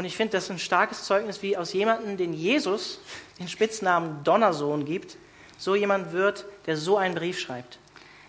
Und 0.00 0.06
ich 0.06 0.16
finde 0.16 0.32
das 0.32 0.50
ein 0.50 0.58
starkes 0.58 1.04
Zeugnis, 1.04 1.42
wie 1.42 1.58
aus 1.58 1.74
jemandem, 1.74 2.16
den 2.16 2.32
Jesus 2.32 3.00
den 3.38 3.48
Spitznamen 3.48 4.24
Donnersohn 4.24 4.86
gibt, 4.86 5.18
so 5.58 5.74
jemand 5.74 6.12
wird, 6.12 6.46
der 6.64 6.78
so 6.78 6.96
einen 6.96 7.14
Brief 7.14 7.38
schreibt. 7.38 7.78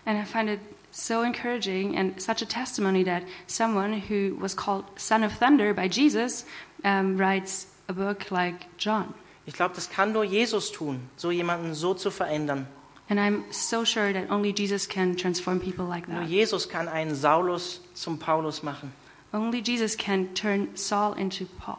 And 0.04 0.22
I 0.22 0.26
find 0.26 0.50
it 0.50 0.60
so 0.90 1.22
encouraging 1.22 1.96
and 1.96 2.20
such 2.20 2.42
a 2.42 2.44
testimony 2.44 3.02
that 3.04 3.22
someone 3.46 4.02
who 4.06 4.38
was 4.38 4.54
called 4.54 4.84
Son 4.96 5.24
of 5.24 5.32
Thunder 5.38 5.72
by 5.72 5.88
Jesus 5.88 6.44
um, 6.84 7.16
writes 7.18 7.68
a 7.88 7.94
book 7.94 8.30
like 8.30 8.66
John. 8.76 9.14
Ich 9.46 9.54
glaube, 9.54 9.74
das 9.74 9.88
kann 9.88 10.12
nur 10.12 10.24
Jesus 10.24 10.72
tun, 10.72 11.00
so 11.16 11.30
jemanden 11.30 11.72
so 11.72 11.94
zu 11.94 12.10
verändern. 12.10 12.66
And 13.08 13.18
I'm 13.18 13.44
so 13.50 13.86
sure 13.86 14.12
that 14.12 14.30
only 14.30 14.52
Jesus 14.52 14.86
can 14.86 15.16
transform 15.16 15.58
people 15.58 15.86
like 15.86 16.06
Nur 16.06 16.20
that. 16.20 16.28
Jesus 16.28 16.68
kann 16.68 16.86
einen 16.86 17.14
Saulus 17.14 17.80
zum 17.94 18.18
Paulus 18.18 18.62
machen. 18.62 18.92
Only 19.32 19.62
Jesus 19.62 19.96
can 19.96 20.34
turn 20.34 20.76
Saul 20.76 21.14
into 21.14 21.46
Paul. 21.58 21.78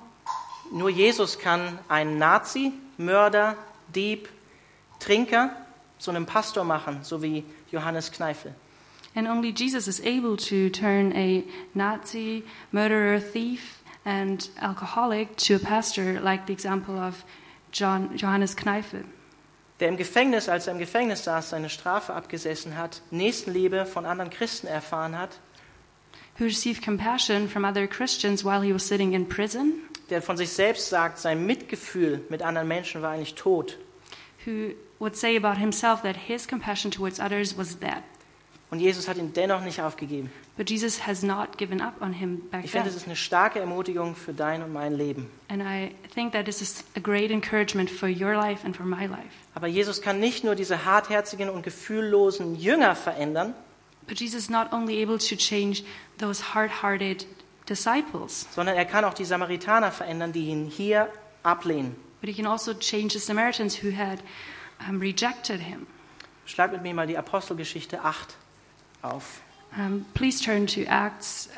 Nur 0.71 0.89
Jesus 0.89 1.37
kann 1.37 1.77
einen 1.87 2.17
Nazi, 2.17 2.73
Mörder, 2.97 3.55
Dieb, 3.93 4.27
Trinker 4.99 5.51
zu 5.99 6.11
einem 6.11 6.25
Pastor 6.25 6.63
machen, 6.63 6.99
so 7.03 7.21
wie 7.21 7.43
Johannes 7.71 8.11
Kneifel. 8.11 8.55
And 9.15 9.27
only 9.27 9.51
Jesus 9.51 9.87
is 9.87 9.99
able 9.99 10.35
to 10.37 10.69
turn 10.69 11.13
a 11.15 11.43
Nazi, 11.75 12.43
murderer, 12.71 13.19
thief, 13.19 13.83
and 14.03 14.49
alcoholic 14.59 15.37
to 15.37 15.55
a 15.55 15.59
pastor, 15.59 16.19
like 16.19 16.47
the 16.47 16.53
example 16.53 16.97
of 16.97 17.23
John, 17.71 18.17
Johannes 18.17 18.55
Kneifel, 18.55 19.05
Der 19.79 19.89
im 19.89 19.97
Gefängnis, 19.97 20.49
als 20.49 20.67
er 20.67 20.73
im 20.73 20.79
Gefängnis 20.79 21.23
saß, 21.23 21.49
seine 21.49 21.69
Strafe 21.69 22.13
abgesessen 22.13 22.77
hat, 22.77 23.01
Nächstenliebe 23.11 23.85
von 23.85 24.05
anderen 24.05 24.29
Christen 24.29 24.67
erfahren 24.67 25.17
hat, 25.17 25.39
who 26.39 26.45
received 26.45 26.83
compassion 26.83 27.47
from 27.47 27.65
other 27.65 27.87
Christians 27.87 28.43
while 28.43 28.61
he 28.61 28.73
was 28.73 28.87
sitting 28.87 29.13
in 29.13 29.27
prison, 29.27 29.73
der 30.09 30.21
von 30.21 30.37
sich 30.37 30.49
selbst 30.49 30.89
sagt, 30.89 31.17
sein 31.19 31.45
Mitgefühl 31.45 32.21
mit 32.29 32.41
anderen 32.41 32.67
Menschen 32.67 33.01
war 33.01 33.11
eigentlich 33.11 33.35
tot. 33.35 33.77
who 34.45 34.73
would 34.99 35.15
say 35.15 35.35
about 35.35 35.57
himself 35.57 36.01
that 36.03 36.15
his 36.15 36.45
compassion 36.45 36.91
towards 36.91 37.19
others 37.19 37.57
was 37.57 37.75
dead. 37.75 38.03
Und 38.71 38.79
Jesus 38.79 39.07
hat 39.07 39.17
ihn 39.17 39.33
dennoch 39.33 39.61
nicht 39.61 39.79
aufgegeben. 39.81 40.31
But 40.57 40.69
Jesus 40.69 41.07
has 41.07 41.23
not 41.23 41.57
given 41.57 41.81
up 41.81 42.01
on 42.01 42.13
him 42.13 42.41
back 42.51 42.65
Ich 42.65 42.71
finde, 42.71 42.89
es 42.89 42.95
ist 42.95 43.05
eine 43.05 43.15
starke 43.15 43.59
Ermutigung 43.59 44.15
für 44.15 44.33
dein 44.33 44.61
und 44.63 44.71
mein 44.73 44.93
Leben. 44.95 45.29
And 45.47 45.61
I 45.61 45.95
think 46.13 46.33
that 46.33 46.45
this 46.45 46.61
is 46.61 46.83
a 46.95 46.99
great 46.99 47.31
encouragement 47.31 47.89
for 47.89 48.07
your 48.09 48.35
life 48.35 48.63
and 48.65 48.75
for 48.75 48.85
my 48.85 49.05
life. 49.05 49.33
Aber 49.55 49.67
Jesus 49.67 50.01
kann 50.01 50.19
nicht 50.19 50.43
nur 50.43 50.55
diese 50.55 50.85
hartherzigen 50.85 51.49
und 51.49 51.63
gefühllosen 51.63 52.55
Jünger 52.55 52.95
verändern, 52.95 53.53
But 54.07 54.19
Jesus 54.19 54.43
is 54.43 54.49
not 54.49 54.73
only 54.73 55.01
able 55.01 55.17
to 55.17 55.35
change 55.35 55.83
those 56.17 56.53
hard 56.53 56.81
hearted 56.81 57.25
disciples, 57.69 58.47
sondern 58.51 58.75
er 58.75 58.85
kann 58.85 59.05
auch 59.05 59.13
die 59.13 59.25
Samaritaner 59.25 59.91
verändern, 59.91 60.33
die 60.33 60.47
ihn 60.47 60.65
hier 60.65 61.09
ablehnen. 61.43 61.95
but 62.23 62.29
he 62.29 62.33
can 62.33 62.45
also 62.45 62.73
change 62.73 63.11
the 63.11 63.19
Samaritans 63.19 63.75
who 63.75 63.91
had 63.91 64.23
um, 64.87 64.97
rejected 65.01 65.59
him. 65.59 65.87
Schlag 66.45 66.71
mit 66.71 66.81
mir 66.81 66.93
mal 66.93 67.05
die 67.05 67.17
Apostelgeschichte 67.17 68.01
8 68.01 68.35
auf. 69.01 69.41
Um, 69.77 70.05
please 70.13 70.41
turn 70.41 70.65
to 70.65 70.83
Acts 70.83 71.49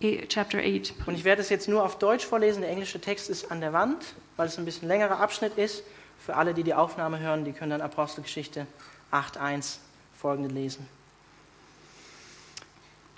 8, 0.00 0.28
chapter 0.28 0.60
8. 0.60 0.94
Und 1.06 1.16
ich 1.16 1.24
werde 1.24 1.42
es 1.42 1.48
jetzt 1.48 1.68
nur 1.68 1.82
auf 1.84 1.98
Deutsch 1.98 2.24
vorlesen. 2.24 2.60
Der 2.60 2.70
englische 2.70 3.00
Text 3.00 3.28
ist 3.28 3.50
an 3.50 3.60
der 3.60 3.72
Wand, 3.72 4.14
weil 4.36 4.46
es 4.46 4.56
ein 4.56 4.64
bisschen 4.64 4.86
längerer 4.86 5.18
Abschnitt 5.18 5.58
ist. 5.58 5.82
Für 6.24 6.36
alle, 6.36 6.54
die 6.54 6.62
die 6.62 6.74
Aufnahme 6.74 7.18
hören, 7.18 7.44
die 7.44 7.52
können 7.52 7.70
dann 7.70 7.80
Apostelgeschichte 7.80 8.68
8.1 9.10 9.78
folgende 10.14 10.54
lesen. 10.54 10.86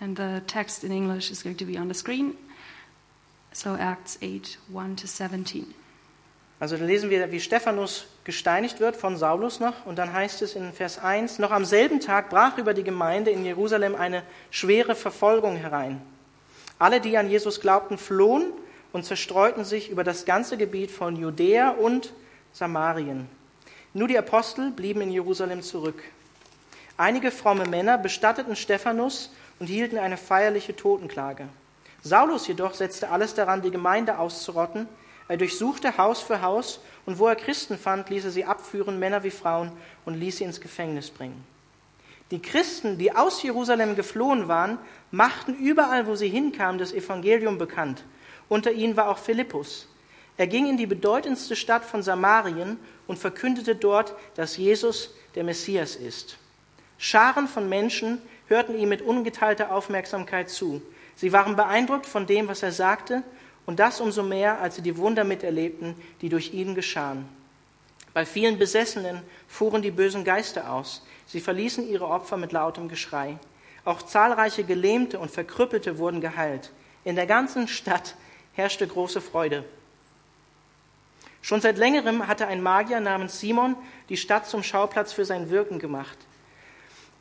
And 0.00 0.16
the 0.16 0.40
text 0.46 0.82
in 0.82 0.92
English 0.92 1.30
is 1.30 1.42
going 1.42 1.56
to 1.58 1.64
be 1.64 1.78
on 1.78 1.88
the 1.88 1.94
screen. 1.94 2.34
So 3.52 3.74
Acts 3.74 4.18
8, 4.22 4.58
1 4.72 4.96
to 4.96 5.06
17. 5.06 5.74
Also 6.58 6.76
da 6.76 6.84
lesen 6.84 7.08
wir, 7.08 7.32
wie 7.32 7.40
Stephanus 7.40 8.06
gesteinigt 8.24 8.80
wird 8.80 8.94
von 8.96 9.16
Saulus 9.16 9.60
noch. 9.60 9.86
Und 9.86 9.98
dann 9.98 10.12
heißt 10.12 10.42
es 10.42 10.54
in 10.54 10.72
Vers 10.72 10.98
1, 10.98 11.38
noch 11.38 11.50
am 11.50 11.64
selben 11.64 12.00
Tag 12.00 12.28
brach 12.28 12.58
über 12.58 12.74
die 12.74 12.84
Gemeinde 12.84 13.30
in 13.30 13.44
Jerusalem 13.44 13.94
eine 13.94 14.22
schwere 14.50 14.94
Verfolgung 14.94 15.56
herein. 15.56 16.02
Alle, 16.78 17.00
die 17.00 17.16
an 17.16 17.30
Jesus 17.30 17.60
glaubten, 17.60 17.98
flohen 17.98 18.52
und 18.92 19.04
zerstreuten 19.04 19.64
sich 19.64 19.90
über 19.90 20.04
das 20.04 20.26
ganze 20.26 20.56
Gebiet 20.56 20.90
von 20.90 21.16
Judäa 21.16 21.70
und 21.70 22.12
Samarien. 22.52 23.26
Nur 23.94 24.08
die 24.08 24.18
Apostel 24.18 24.70
blieben 24.70 25.00
in 25.00 25.10
Jerusalem 25.10 25.62
zurück. 25.62 26.02
Einige 26.96 27.30
fromme 27.30 27.66
Männer 27.66 27.96
bestatteten 27.96 28.54
Stephanus 28.54 29.30
und 29.61 29.68
hielten 29.68 29.99
eine 29.99 30.16
feierliche 30.16 30.75
Totenklage. 30.75 31.49
Saulus 32.03 32.49
jedoch 32.49 32.75
setzte 32.75 33.11
alles 33.11 33.35
daran, 33.35 33.62
die 33.62 33.70
Gemeinde 33.70 34.18
auszurotten. 34.18 34.88
Er 35.29 35.37
durchsuchte 35.37 35.96
Haus 35.96 36.20
für 36.20 36.42
Haus 36.42 36.81
und 37.07 37.18
wo 37.18 37.29
er 37.29 37.37
Christen 37.37 37.79
fand, 37.79 38.11
ließ 38.11 38.25
er 38.25 38.31
sie 38.33 38.44
abführen, 38.44 38.99
Männer 38.99 39.23
wie 39.23 39.31
Frauen, 39.31 39.70
und 40.05 40.14
ließ 40.14 40.38
sie 40.38 40.44
ins 40.44 40.61
Gefängnis 40.61 41.11
bringen. 41.11 41.44
Die 42.31 42.40
Christen, 42.40 42.96
die 42.96 43.14
aus 43.14 43.42
Jerusalem 43.42 43.96
geflohen 43.96 44.49
waren, 44.49 44.79
machten 45.11 45.55
überall, 45.55 46.07
wo 46.07 46.14
sie 46.14 46.29
hinkamen, 46.29 46.79
das 46.79 46.92
Evangelium 46.92 47.59
bekannt. 47.59 48.05
Unter 48.49 48.73
ihnen 48.73 48.96
war 48.96 49.09
auch 49.09 49.18
Philippus. 49.18 49.88
Er 50.37 50.46
ging 50.46 50.68
in 50.68 50.77
die 50.77 50.87
bedeutendste 50.87 51.55
Stadt 51.55 51.85
von 51.85 52.03
Samarien 52.03 52.79
und 53.07 53.18
verkündete 53.18 53.75
dort, 53.75 54.14
dass 54.37 54.57
Jesus 54.57 55.11
der 55.35 55.44
Messias 55.44 55.96
ist. 55.96 56.38
Scharen 56.99 57.46
von 57.46 57.68
Menschen 57.68 58.23
hörten 58.50 58.76
ihm 58.76 58.90
mit 58.90 59.00
ungeteilter 59.00 59.72
Aufmerksamkeit 59.72 60.50
zu. 60.50 60.82
Sie 61.16 61.32
waren 61.32 61.56
beeindruckt 61.56 62.04
von 62.04 62.26
dem, 62.26 62.48
was 62.48 62.62
er 62.62 62.72
sagte, 62.72 63.22
und 63.64 63.78
das 63.78 64.00
umso 64.00 64.22
mehr, 64.22 64.60
als 64.60 64.74
sie 64.74 64.82
die 64.82 64.96
Wunder 64.96 65.24
miterlebten, 65.24 65.94
die 66.20 66.28
durch 66.28 66.52
ihn 66.52 66.74
geschahen. 66.74 67.28
Bei 68.12 68.26
vielen 68.26 68.58
Besessenen 68.58 69.22
fuhren 69.46 69.82
die 69.82 69.92
bösen 69.92 70.24
Geister 70.24 70.72
aus. 70.72 71.02
Sie 71.26 71.40
verließen 71.40 71.88
ihre 71.88 72.08
Opfer 72.08 72.36
mit 72.36 72.50
lautem 72.50 72.88
Geschrei. 72.88 73.38
Auch 73.84 74.02
zahlreiche 74.02 74.64
Gelähmte 74.64 75.20
und 75.20 75.30
Verkrüppelte 75.30 75.98
wurden 75.98 76.20
geheilt. 76.20 76.70
In 77.04 77.14
der 77.14 77.26
ganzen 77.26 77.68
Stadt 77.68 78.16
herrschte 78.54 78.86
große 78.86 79.20
Freude. 79.20 79.64
Schon 81.42 81.60
seit 81.60 81.78
längerem 81.78 82.26
hatte 82.26 82.48
ein 82.48 82.62
Magier 82.62 83.00
namens 83.00 83.38
Simon 83.38 83.76
die 84.08 84.16
Stadt 84.16 84.46
zum 84.46 84.62
Schauplatz 84.62 85.12
für 85.12 85.24
sein 85.24 85.50
Wirken 85.50 85.78
gemacht. 85.78 86.18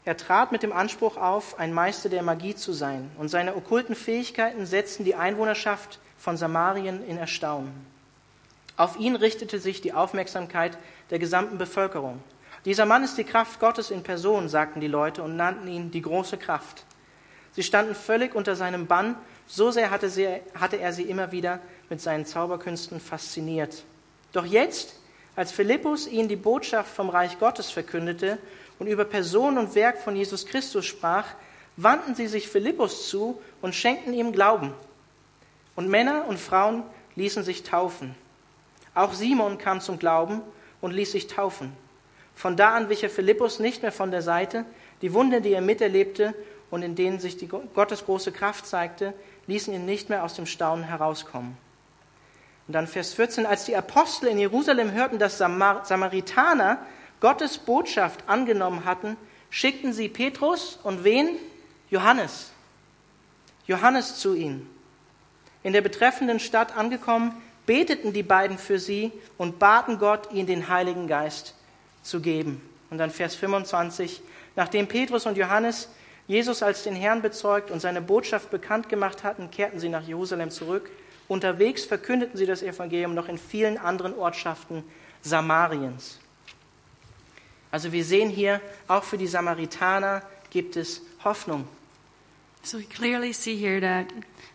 Er 0.06 0.18
trat 0.18 0.52
mit 0.52 0.64
dem 0.64 0.72
Anspruch 0.72 1.18
auf, 1.18 1.60
ein 1.60 1.74
Meister 1.74 2.10
der 2.10 2.24
Magie 2.24 2.56
zu 2.56 2.74
sein, 2.74 3.12
und 3.18 3.30
seine 3.30 3.56
okkulten 3.56 3.96
Fähigkeiten 3.96 4.66
setzten 4.66 5.04
die 5.04 5.16
Einwohnerschaft 5.16 6.00
von 6.18 6.38
Samarien 6.38 7.06
in 7.06 7.18
Erstaunen. 7.18 7.86
Auf 8.78 8.98
ihn 8.98 9.16
richtete 9.16 9.60
sich 9.60 9.82
die 9.82 9.94
Aufmerksamkeit 9.94 10.78
der 11.10 11.20
gesamten 11.20 11.58
Bevölkerung. 11.58 12.24
Dieser 12.66 12.86
Mann 12.86 13.04
ist 13.04 13.18
die 13.18 13.26
Kraft 13.26 13.60
Gottes 13.60 13.92
in 13.92 14.04
Person, 14.04 14.48
sagten 14.48 14.80
die 14.80 14.88
Leute 14.88 15.22
und 15.22 15.36
nannten 15.36 15.68
ihn 15.68 15.92
die 15.92 16.02
große 16.02 16.38
Kraft. 16.38 16.86
Sie 17.52 17.64
standen 17.64 17.96
völlig 17.96 18.36
unter 18.36 18.56
seinem 18.56 18.88
Bann, 18.88 19.16
so 19.48 19.72
sehr 19.72 19.92
hatte, 19.92 20.10
sie, 20.10 20.28
hatte 20.54 20.78
er 20.78 20.94
sie 20.94 21.04
immer 21.04 21.32
wieder 21.32 21.60
mit 21.90 22.00
seinen 22.00 22.26
Zauberkünsten 22.26 23.00
fasziniert. 23.00 23.84
Doch 24.32 24.46
jetzt, 24.46 24.96
als 25.36 25.52
Philippus 25.52 26.08
ihnen 26.08 26.30
die 26.30 26.36
Botschaft 26.36 26.94
vom 26.94 27.10
Reich 27.10 27.40
Gottes 27.40 27.72
verkündete 27.72 28.38
und 28.80 28.88
über 28.88 29.06
Person 29.06 29.58
und 29.58 29.76
Werk 29.76 30.00
von 30.00 30.16
Jesus 30.16 30.46
Christus 30.46 30.86
sprach, 30.86 31.26
wandten 31.76 32.16
sie 32.16 32.28
sich 32.28 32.48
Philippus 32.48 33.10
zu 33.10 33.40
und 33.62 33.76
schenkten 33.76 34.14
ihm 34.14 34.32
Glauben. 34.32 34.74
Und 35.76 35.90
Männer 35.90 36.26
und 36.28 36.40
Frauen 36.40 36.84
ließen 37.16 37.44
sich 37.44 37.64
taufen. 37.64 38.16
Auch 38.96 39.14
Simon 39.14 39.58
kam 39.58 39.82
zum 39.82 40.00
Glauben 40.00 40.42
und 40.82 40.92
ließ 40.92 41.12
sich 41.12 41.28
taufen. 41.28 41.72
Von 42.36 42.56
da 42.58 42.76
an 42.76 42.90
wich 42.90 43.04
er 43.04 43.10
Philippus 43.10 43.60
nicht 43.60 43.82
mehr 43.82 43.92
von 43.92 44.12
der 44.12 44.22
Seite. 44.22 44.66
Die 45.02 45.14
Wunder, 45.14 45.42
die 45.42 45.54
er 45.54 45.62
miterlebte 45.62 46.34
und 46.70 46.84
in 46.84 46.96
denen 46.96 47.20
sich 47.20 47.38
die 47.38 47.48
Gottes 47.48 48.06
große 48.06 48.32
Kraft 48.32 48.66
zeigte, 48.66 49.14
ließen 49.48 49.74
ihn 49.74 49.86
nicht 49.86 50.10
mehr 50.10 50.24
aus 50.24 50.36
dem 50.36 50.46
Staunen 50.46 50.86
herauskommen. 50.86 51.58
Und 52.68 52.74
dann 52.74 52.88
Vers 52.88 53.14
14, 53.14 53.46
als 53.46 53.66
die 53.66 53.76
Apostel 53.76 54.28
in 54.28 54.38
Jerusalem 54.38 54.92
hörten, 54.92 55.18
dass 55.18 55.38
Samar 55.38 55.86
Samaritaner 55.86 56.78
Gottes 57.20 57.58
Botschaft 57.58 58.28
angenommen 58.28 58.86
hatten, 58.86 59.18
schickten 59.50 59.94
sie 59.94 60.10
Petrus 60.10 60.80
und 60.84 61.04
wen? 61.04 61.30
Johannes. 61.90 62.52
Johannes 63.68 64.18
zu 64.20 64.36
ihnen. 64.36 64.70
In 65.64 65.74
der 65.74 65.82
betreffenden 65.82 66.40
Stadt 66.40 66.76
angekommen, 66.78 67.34
beteten 67.66 68.14
die 68.14 68.24
beiden 68.24 68.58
für 68.58 68.80
sie 68.80 69.12
und 69.38 69.60
baten 69.60 70.00
Gott, 70.00 70.32
ihnen 70.32 70.48
den 70.48 70.70
Heiligen 70.70 71.08
Geist 71.08 71.54
zu 72.02 72.22
geben. 72.22 72.62
Und 72.90 72.98
dann 72.98 73.12
Vers 73.12 73.36
25, 73.36 74.22
nachdem 74.56 74.88
Petrus 74.88 75.26
und 75.26 75.38
Johannes 75.38 75.90
Jesus 76.28 76.62
als 76.62 76.84
den 76.84 76.96
Herrn 76.96 77.22
bezeugt 77.22 77.72
und 77.72 77.80
seine 77.80 78.02
Botschaft 78.02 78.52
bekannt 78.52 78.88
gemacht 78.88 79.24
hatten, 79.24 79.50
kehrten 79.50 79.80
sie 79.80 79.90
nach 79.90 80.04
Jerusalem 80.08 80.52
zurück 80.52 80.90
Unterwegs 81.30 81.86
verkündeten 81.86 82.38
sie 82.38 82.48
das 82.48 82.64
Evangelium 82.64 83.14
noch 83.14 83.30
in 83.30 83.38
vielen 83.38 83.78
anderen 83.78 84.18
Ortschaften 84.18 84.84
Samariens. 85.22 86.20
Also 87.72 87.92
wir 87.92 88.04
sehen 88.04 88.30
hier, 88.30 88.62
auch 88.88 89.04
für 89.04 89.18
die 89.18 89.28
Samaritaner 89.28 90.24
gibt 90.50 90.76
es 90.76 91.02
Hoffnung. 91.24 91.68
So 92.64 92.78
we 92.80 92.84
clearly 92.84 93.34
see 93.34 93.56
here 93.56 93.80
that 93.80 94.08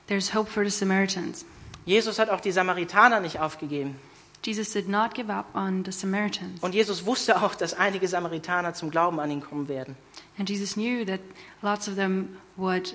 there's 0.08 0.34
hope 0.34 0.50
for 0.50 0.64
the 0.64 0.70
Samaritans. 0.70 1.44
Jesus 1.86 2.18
hat 2.18 2.30
auch 2.30 2.40
die 2.40 2.52
Samaritaner 2.52 3.20
nicht 3.20 3.40
aufgegeben. 3.40 3.96
Jesus 4.44 4.72
did 4.72 4.88
not 4.88 5.14
give 5.14 5.32
up 5.32 5.46
on 5.54 5.84
the 5.84 5.92
Samaritans. 5.92 6.62
Und 6.62 6.74
Jesus 6.74 7.06
wusste 7.06 7.42
auch, 7.42 7.54
dass 7.54 7.72
einige 7.72 8.06
Samaritaner 8.08 8.74
zum 8.74 8.90
Glauben 8.90 9.18
an 9.20 9.30
ihn 9.30 9.40
kommen 9.40 9.68
werden. 9.68 9.96
And 10.38 10.50
Jesus 10.50 10.74
knew 10.74 11.04
that 11.06 11.20
lots 11.62 11.88
of 11.88 11.94
them 11.94 12.36
would 12.56 12.94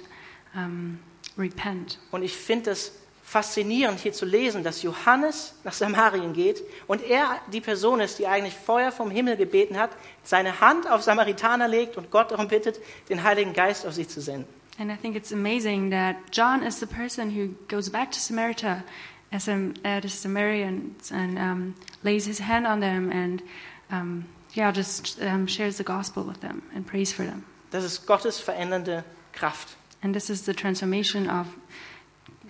um, 0.53 0.99
repent. 1.38 1.97
Und 2.11 2.22
ich 2.22 2.36
finde 2.36 2.72
es 2.72 2.91
faszinierend 3.30 3.99
hier 3.99 4.11
zu 4.11 4.25
lesen, 4.25 4.63
dass 4.63 4.82
Johannes 4.82 5.53
nach 5.63 5.73
Samarien 5.73 6.34
geht 6.34 6.63
und 6.88 7.03
er 7.03 7.39
die 7.53 7.61
Person 7.61 7.99
ist, 7.99 8.17
die 8.17 8.25
eigentlich 8.25 8.55
vorher 8.55 8.91
vom 8.91 9.11
Himmel 9.11 9.38
gebeten 9.38 9.77
hat, 9.77 9.91
seine 10.23 10.61
Hand 10.61 10.89
auf 10.89 11.03
Samaritaner 11.03 11.67
legt 11.67 11.95
und 11.95 12.09
Gott 12.09 12.32
darum 12.32 12.47
bittet, 12.47 12.80
den 13.07 13.23
Heiligen 13.23 13.53
Geist 13.53 13.86
auf 13.86 13.93
sie 13.93 14.07
zu 14.07 14.19
senden. 14.19 14.47
And 14.80 14.91
I 14.91 14.95
think 14.95 15.15
it's 15.15 15.32
amazing 15.32 15.91
that 15.91 16.15
John 16.32 16.63
is 16.63 16.80
the 16.80 16.88
person 16.88 17.30
who 17.30 17.49
goes 17.67 17.88
back 17.88 18.11
to 18.13 18.19
Samaria 18.19 18.84
as 19.32 19.47
a, 19.47 19.73
uh, 19.86 20.01
the 20.01 20.09
Samaritans 20.09 21.11
and 21.11 21.38
um, 21.38 21.75
lays 22.03 22.25
his 22.25 22.39
hand 22.39 22.65
on 22.65 22.80
them 22.80 23.11
and 23.11 23.43
um, 23.91 24.25
yeah, 24.55 24.71
just 24.71 25.21
um, 25.21 25.45
shares 25.45 25.77
the 25.77 25.84
gospel 25.84 26.23
with 26.23 26.41
them 26.41 26.63
and 26.73 26.88
prays 26.88 27.13
for 27.13 27.25
them. 27.25 27.43
Das 27.69 27.84
ist 27.84 28.07
Gottes 28.07 28.39
verändernde 28.39 29.03
Kraft. 29.34 29.75
And 30.01 30.15
this 30.15 30.32
is 30.32 30.45
the 30.45 30.53
transformation 30.55 31.30
of 31.30 31.45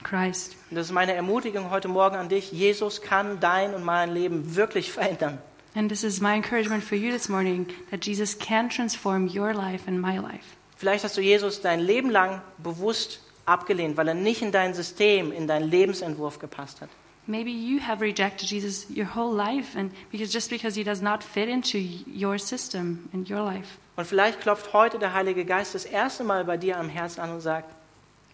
Christ. 0.04 0.56
Und 0.70 0.78
das 0.78 0.88
ist 0.88 0.92
meine 0.92 1.14
Ermutigung 1.14 1.70
heute 1.72 1.88
Morgen 1.88 2.16
an 2.16 2.30
dich. 2.30 2.52
Jesus 2.52 3.02
kann 3.02 3.40
dein 3.40 3.74
und 3.74 3.84
mein 3.84 4.14
Leben 4.14 4.56
wirklich 4.56 4.92
verändern. 4.92 5.40
And 5.76 5.90
this 5.90 6.04
is 6.04 6.20
my 6.20 6.34
encouragement 6.34 6.84
for 6.84 6.98
you 6.98 7.12
this 7.12 7.30
morning 7.30 7.68
that 7.92 8.04
Jesus 8.04 8.38
can 8.38 8.70
transform 8.70 9.28
your 9.28 9.54
life 9.54 9.88
and 9.88 10.02
my 10.02 10.18
life. 10.18 10.56
Vielleicht 10.78 11.04
hast 11.04 11.18
du 11.18 11.22
Jesus 11.22 11.62
dein 11.62 11.80
Leben 11.80 12.10
lang 12.10 12.42
bewusst 12.58 13.22
abgelehnt, 13.46 13.98
weil 13.98 14.08
er 14.08 14.14
nicht 14.14 14.42
in 14.42 14.52
dein 14.52 14.74
System, 14.74 15.32
in 15.32 15.48
deinen 15.48 15.70
Lebensentwurf 15.70 16.40
gepasst 16.40 16.82
hat. 16.82 16.90
Maybe 17.28 17.52
you 17.52 17.80
have 17.80 18.02
rejected 18.02 18.50
Jesus 18.50 18.88
your 18.90 19.14
whole 19.14 19.36
life, 19.36 19.78
and 19.78 19.92
because 20.12 20.32
just 20.32 20.50
because 20.50 20.76
he 20.76 20.84
does 20.84 21.02
not 21.02 21.24
fit 21.24 21.48
into 21.48 21.78
your 21.78 22.40
system 22.40 23.08
and 23.14 23.30
your 23.30 23.44
life. 23.44 23.78
Und 23.96 24.06
vielleicht 24.06 24.42
klopft 24.42 24.74
heute 24.74 24.98
der 24.98 25.14
Heilige 25.14 25.46
Geist 25.46 25.76
das 25.76 25.86
erste 25.86 26.24
Mal 26.24 26.46
bei 26.46 26.58
dir 26.58 26.80
am 26.80 26.90
Herzen 26.90 27.20
an 27.22 27.32
und 27.32 27.42
sagt, 27.42 27.72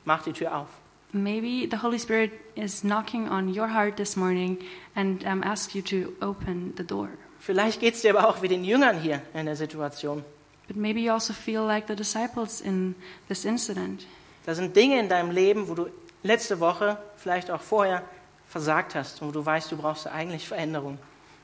mach 0.05 0.23
die 0.23 0.31
Tür 0.31 0.55
auf. 0.55 0.69
Maybe 1.13 1.67
the 1.69 1.77
Holy 1.77 1.97
Spirit 1.97 2.31
is 2.55 2.83
knocking 2.83 3.29
on 3.29 3.47
your 3.47 3.67
heart 3.67 3.97
this 3.97 4.15
morning 4.15 4.57
and 4.95 5.23
um, 5.25 5.43
asks 5.43 5.73
you 5.73 5.81
to 5.83 6.13
open 6.21 6.73
the 6.77 6.83
door. 6.83 7.09
Vielleicht 7.39 7.79
geht 7.79 7.93
es 7.93 8.01
dir 8.01 8.17
aber 8.17 8.27
auch 8.27 8.41
wie 8.41 8.47
den 8.47 8.63
Jüngern 8.63 8.99
hier 8.99 9.21
in 9.33 9.45
der 9.45 9.55
Situation. 9.55 10.23
But 10.67 10.77
maybe 10.77 10.99
you 10.99 11.11
also 11.11 11.33
feel 11.33 11.61
like 11.61 11.87
the 11.87 11.95
disciples 11.95 12.59
in 12.59 12.95
this 13.27 13.45
incident. 13.45 14.05
Da 14.45 14.55
sind 14.55 14.75
Dinge 14.75 14.99
in 14.99 15.09
deinem 15.09 15.31
Leben, 15.31 15.67
wo 15.67 15.75
du 15.75 15.87
letzte 16.23 16.59
Woche, 16.59 16.97
vielleicht 17.17 17.51
auch 17.51 17.61
vorher, 17.61 18.03
versagt 18.47 18.95
hast 18.95 19.21
und 19.21 19.29
wo 19.29 19.31
du 19.31 19.45
weißt, 19.45 19.71
du 19.71 19.77
brauchst 19.77 20.07
eigentlich 20.07 20.47
Veränderung. 20.47 20.97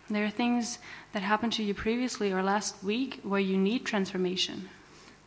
There 0.10 0.26
are 0.26 0.32
things 0.32 0.80
that 1.14 1.24
happened 1.28 1.56
to 1.56 1.62
you 1.62 1.74
previously 1.74 2.34
or 2.34 2.42
last 2.42 2.76
week 2.86 3.20
where 3.24 3.40
you 3.40 3.58
need 3.58 3.86
transformation. 3.86 4.68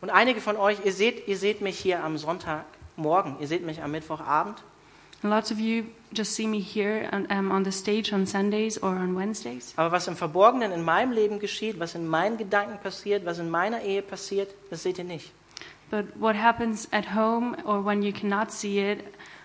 Und 0.01 0.09
einige 0.09 0.41
von 0.41 0.57
euch, 0.57 0.77
ihr 0.85 0.93
seht, 0.93 1.27
ihr 1.27 1.37
seht 1.37 1.61
mich 1.61 1.79
hier 1.79 2.03
am 2.03 2.17
Sonntagmorgen, 2.95 3.37
ihr 3.39 3.47
seht 3.47 3.65
mich 3.65 3.81
am 3.81 3.91
Mittwochabend. 3.91 4.63
And 5.23 5.31
lots 5.31 5.51
of 5.51 5.59
you 5.59 5.85
just 6.13 6.33
see 6.35 6.45
me 6.45 6.59
here 6.59 7.09
on, 7.11 7.25
um, 7.31 7.51
on 7.51 7.63
the 7.63 7.71
stage 7.71 8.13
on 8.13 8.27
Sundays 8.27 8.77
or 8.77 8.89
on 8.89 9.15
Wednesdays. 9.15 9.73
Aber 9.75 9.91
was 9.91 10.07
im 10.07 10.15
Verborgenen 10.15 10.71
in 10.71 10.83
meinem 10.83 11.11
Leben 11.11 11.39
geschieht, 11.39 11.79
was 11.79 11.95
in 11.95 12.07
meinen 12.07 12.37
Gedanken 12.37 12.77
passiert, 12.81 13.25
was 13.25 13.39
in 13.39 13.49
meiner 13.49 13.81
Ehe 13.81 14.01
passiert, 14.01 14.53
das 14.69 14.83
seht 14.83 14.97
ihr 14.97 15.03
nicht. 15.03 15.31
But 15.89 16.05
what 16.19 16.35
happens 16.35 16.87
at 16.91 17.15
home 17.15 17.55
or 17.65 17.83
when 17.83 18.03
you 18.03 18.11
cannot 18.11 18.51
see 18.51 18.79
it 18.79 19.03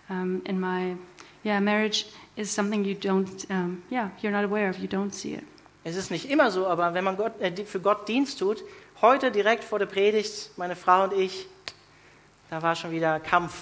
um, 0.08 0.42
in 0.44 0.58
my 0.58 0.96
yeah 1.44 1.60
marriage 1.60 2.06
is 2.36 2.52
something 2.52 2.84
you 2.84 2.94
don't 2.94 3.46
um, 3.50 3.82
yeah 3.90 4.10
you're 4.22 4.32
not 4.32 4.44
aware 4.44 4.68
of. 4.68 4.78
You 4.78 4.88
don't 4.88 5.12
see 5.12 5.34
it. 5.34 5.44
Es 5.82 5.96
ist 5.96 6.10
nicht 6.10 6.28
immer 6.28 6.50
so, 6.50 6.66
aber 6.66 6.92
wenn 6.92 7.04
man 7.04 7.16
Gott, 7.16 7.40
äh, 7.40 7.64
für 7.64 7.80
Gott 7.80 8.06
Dienst 8.06 8.38
tut, 8.38 8.62
heute 9.00 9.30
direkt 9.30 9.64
vor 9.64 9.78
der 9.78 9.86
Predigt, 9.86 10.50
meine 10.58 10.76
Frau 10.76 11.04
und 11.04 11.14
ich, 11.14 11.46
da 12.50 12.60
war 12.62 12.74
schon 12.74 12.90
wieder 12.90 13.20
Kampf 13.20 13.54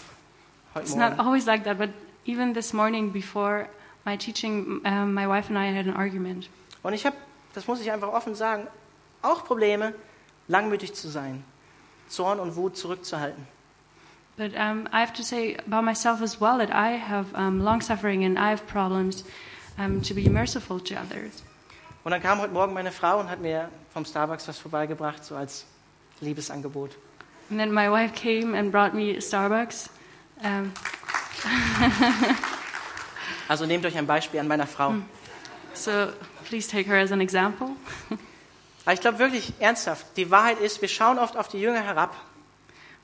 heute 0.75 0.85
It's 0.87 0.95
not 0.95 1.11
Morgen. 1.17 1.21
always 1.21 1.47
like 1.47 1.65
that, 1.65 1.79
but 1.79 1.91
even 2.27 2.55
this 2.55 2.73
morning 2.73 3.13
before 3.13 3.69
my 4.05 4.17
teaching, 4.17 4.81
um, 4.85 5.15
my 5.15 5.27
wife 5.29 5.49
and 5.49 5.59
I 5.59 5.67
had 5.77 5.87
an 5.87 5.95
argument. 5.95 6.49
Und 6.83 6.95
ich 6.95 7.05
habe, 7.05 7.17
das 7.55 7.67
muss 7.67 7.81
ich 7.81 7.93
einfach 7.93 8.09
offen 8.09 8.35
sagen, 8.35 8.67
auch 9.23 9.45
Probleme, 9.45 9.95
langmütig 10.49 10.95
zu 10.95 11.09
sein, 11.09 11.45
Zorn 12.09 12.41
und 12.41 12.57
Wut 12.57 12.77
zurückzuhalten. 12.77 13.47
But 14.37 14.55
um, 14.55 14.87
I 14.93 15.01
have 15.01 15.13
to 15.15 15.23
say 15.23 15.57
about 15.67 15.83
myself 15.83 16.23
as 16.23 16.41
well 16.41 16.59
that 16.59 16.71
I 16.71 16.97
have 16.97 17.35
um, 17.35 17.61
long 17.61 17.81
suffering 17.81 18.25
and 18.25 18.39
I 18.39 18.51
have 18.51 18.67
problems 18.67 19.25
um, 19.79 20.01
to 20.03 20.15
be 20.15 20.31
merciful 20.31 20.81
to 20.81 20.95
others. 20.95 21.43
Und 22.05 22.13
dann 22.13 22.23
kam 22.23 22.41
heute 22.41 22.53
Morgen 22.53 22.73
meine 22.73 22.93
Frau 22.93 23.19
und 23.19 23.29
hat 23.29 23.41
mir 23.41 23.69
vom 23.93 24.05
Starbucks 24.05 24.47
was 24.47 24.59
vorbeigebracht, 24.59 25.25
so 25.25 25.35
als 25.35 25.67
Liebesangebot. 26.21 26.97
And 27.51 27.59
then 27.59 27.73
my 27.73 27.89
wife 27.89 28.15
came 28.15 28.55
and 28.55 28.71
brought 28.71 28.95
me 28.95 29.19
Starbucks. 29.21 29.91
Um, 30.43 30.73
Also 33.49 33.65
nehmt 33.65 33.87
euch 33.87 33.97
ein 33.97 34.07
Beispiel 34.07 34.41
an 34.41 34.49
meiner 34.49 34.67
Frau. 34.67 34.95
so 35.73 36.09
please 36.45 36.69
take 36.69 36.87
her 36.87 36.99
as 36.99 37.13
an 37.13 37.21
example. 37.21 37.69
Aber 38.85 38.93
ich 38.93 39.01
glaube 39.01 39.19
wirklich 39.19 39.55
ernsthaft, 39.59 40.05
die 40.17 40.31
Wahrheit 40.31 40.61
ist, 40.61 40.83
wir 40.83 40.89
schauen 40.89 41.19
oft 41.19 41.37
auf 41.37 41.49
die 41.49 41.59
Jünger 41.59 41.83
herab 41.83 42.15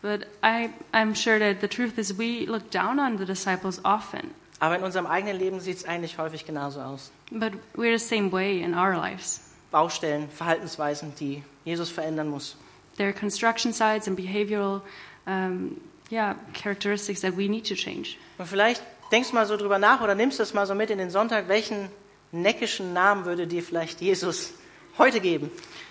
But 0.02 0.26
I, 0.42 0.68
I'm 0.92 1.14
sure 1.14 1.38
that 1.38 1.62
the 1.62 1.68
truth 1.68 1.96
is 1.96 2.18
we 2.18 2.44
look 2.44 2.70
down 2.70 2.98
on 2.98 3.16
the 3.16 3.24
disciples 3.24 3.80
often. 3.86 4.34
Aber 4.60 4.76
in 4.76 4.82
unserem 4.84 5.06
eigenen 5.06 5.38
Leben 5.38 5.60
sieht 5.60 5.78
es 5.78 5.84
eigentlich 5.86 6.18
häufig 6.18 6.44
genauso 6.44 6.82
aus. 6.82 7.10
But 7.30 7.54
we're 7.74 7.98
the 7.98 8.04
same 8.04 8.30
way 8.30 8.60
in 8.60 8.74
our 8.74 8.94
lives. 8.94 9.40
Baustellen, 9.70 10.28
Verhaltensweisen, 10.28 11.14
die 11.18 11.42
Jesus 11.64 11.90
verändern 11.90 12.28
muss. 12.28 12.56
There 12.96 13.08
are 13.08 13.12
construction 13.12 13.72
sites 13.72 14.06
and 14.06 14.16
behavioral 14.16 14.82
um, 15.26 15.80
yeah, 16.10 16.34
characteristics 16.52 17.20
that 17.22 17.36
we 17.36 17.48
need 17.48 17.66
to 17.66 17.74
change. 17.74 18.16
Und 18.38 18.46
vielleicht 18.46 18.82
denkst 19.10 19.30
du 19.30 19.34
mal 19.34 19.46
so 19.46 19.56
drüber 19.56 19.78
nach 19.78 20.00
oder 20.00 20.14
nimmst 20.14 20.38
das 20.38 20.54
mal 20.54 20.66
so 20.66 20.74
mit 20.74 20.90
in 20.90 20.98
den 20.98 21.10
Sonntag, 21.10 21.48
welchen 21.48 21.88
neckischen 22.32 22.92
Namen 22.92 23.24
würde 23.24 23.46
dir 23.46 23.62
vielleicht 23.62 24.00
Jesus 24.00 24.52
heute 24.98 25.20
geben? 25.20 25.50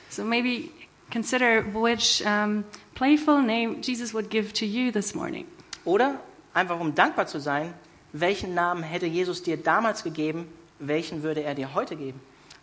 So 0.10 0.24
maybe 0.24 0.70
consider 1.12 1.64
which 1.74 2.24
um, 2.26 2.64
playful 2.96 3.42
name 3.42 3.82
Jesus 3.82 4.14
would 4.14 4.30
give 4.30 4.54
to 4.54 4.66
you 4.66 4.92
this 4.92 5.16
morning. 5.16 5.46
Oder 5.86 6.20
einfach 6.54 6.80
um 6.80 6.96
dankbar 6.96 7.28
zu 7.28 7.40
sein, 7.40 7.74
welchen 8.14 8.54
Namen 8.54 8.84
hätte 8.84 9.08
Jesus 9.08 9.44
dir 9.44 9.58
damals 9.58 10.04
gegeben, 10.04 10.48
welchen 10.80 11.24
würde 11.24 11.44
er 11.44 11.56
dir 11.56 11.74
heute 11.74 11.96
geben? 11.96 12.20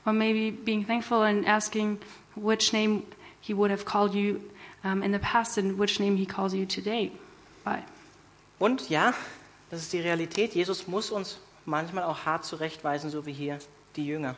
Or 0.06 0.12
maybe 0.12 0.50
being 0.50 0.86
thankful 0.86 1.22
and 1.22 1.46
asking 1.46 1.98
which 2.34 2.72
name 2.72 3.02
he 3.40 3.54
would 3.54 3.70
have 3.70 3.84
called 3.84 4.14
you 4.14 4.40
um, 4.84 5.02
in 5.02 5.12
the 5.12 5.18
past 5.18 5.58
and 5.58 5.78
which 5.78 6.00
name 6.00 6.16
he 6.16 6.26
calls 6.26 6.52
you 6.54 6.66
today 6.66 7.12
by. 7.64 7.82
Und 8.58 8.90
ja, 8.90 9.14
das 9.70 9.82
ist 9.82 9.92
die 9.92 10.00
Realität, 10.00 10.54
Jesus 10.54 10.86
muss 10.86 11.10
uns 11.10 11.38
manchmal 11.64 12.04
auch 12.04 12.26
hart 12.26 12.44
zurechtweisen, 12.44 13.10
so 13.10 13.24
wie 13.26 13.32
hier 13.32 13.58
die 13.96 14.06
Jünger. 14.06 14.34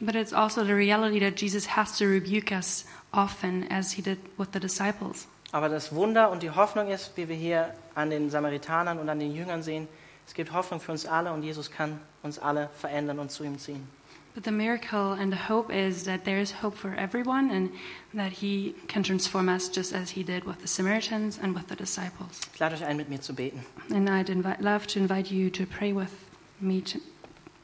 But 0.00 0.14
it's 0.14 0.32
also 0.32 0.64
the 0.64 0.72
reality 0.72 1.20
that 1.20 1.38
Jesus 1.38 1.76
has 1.76 1.98
to 1.98 2.06
rebuke 2.06 2.52
us 2.52 2.86
often, 3.12 3.70
as 3.70 3.92
he 3.92 4.02
did 4.02 4.18
with 4.38 4.48
the 4.52 4.60
disciples. 4.60 5.28
Aber 5.52 5.68
das 5.68 5.94
Wunder 5.94 6.30
und 6.30 6.42
die 6.42 6.50
Hoffnung 6.50 6.88
ist, 6.88 7.12
wie 7.16 7.28
wir 7.28 7.36
hier 7.36 7.74
an 7.94 8.10
den 8.10 8.30
Samaritanern 8.30 8.98
und 8.98 9.08
an 9.08 9.18
den 9.18 9.34
Jüngern 9.34 9.62
sehen, 9.62 9.88
es 10.26 10.34
gibt 10.34 10.52
Hoffnung 10.52 10.80
für 10.80 10.92
uns 10.92 11.06
alle 11.06 11.32
und 11.32 11.42
Jesus 11.42 11.70
kann 11.70 12.00
uns 12.22 12.38
alle 12.38 12.70
verändern 12.78 13.18
und 13.18 13.30
zu 13.30 13.44
ihm 13.44 13.58
ziehen. 13.58 13.86
But 14.34 14.44
the 14.44 14.52
miracle 14.52 15.12
and 15.12 15.32
the 15.32 15.36
hope 15.36 15.72
is 15.72 16.04
that 16.04 16.24
there 16.24 16.38
is 16.38 16.52
hope 16.52 16.76
for 16.76 16.94
everyone 16.94 17.50
and 17.50 17.72
that 18.14 18.30
he 18.32 18.76
can 18.86 19.02
transform 19.02 19.48
us 19.48 19.68
just 19.68 19.92
as 19.92 20.10
he 20.10 20.22
did 20.22 20.44
with 20.44 20.60
the 20.60 20.68
Samaritans 20.68 21.38
and 21.42 21.52
with 21.52 21.66
the 21.66 21.74
disciples. 21.74 22.40
Ich 22.54 22.60
lade 22.60 22.74
euch 22.74 22.84
ein, 22.84 22.96
mit 22.96 23.08
mir 23.08 23.20
zu 23.20 23.34
beten. 23.34 23.64
And 23.90 24.08
I'd 24.08 24.30
invite, 24.30 24.60
love 24.60 24.86
to 24.88 25.00
invite 25.00 25.32
you 25.32 25.50
to 25.50 25.66
pray 25.66 25.92
with 25.92 26.12
me 26.60 26.80
to, 26.82 27.00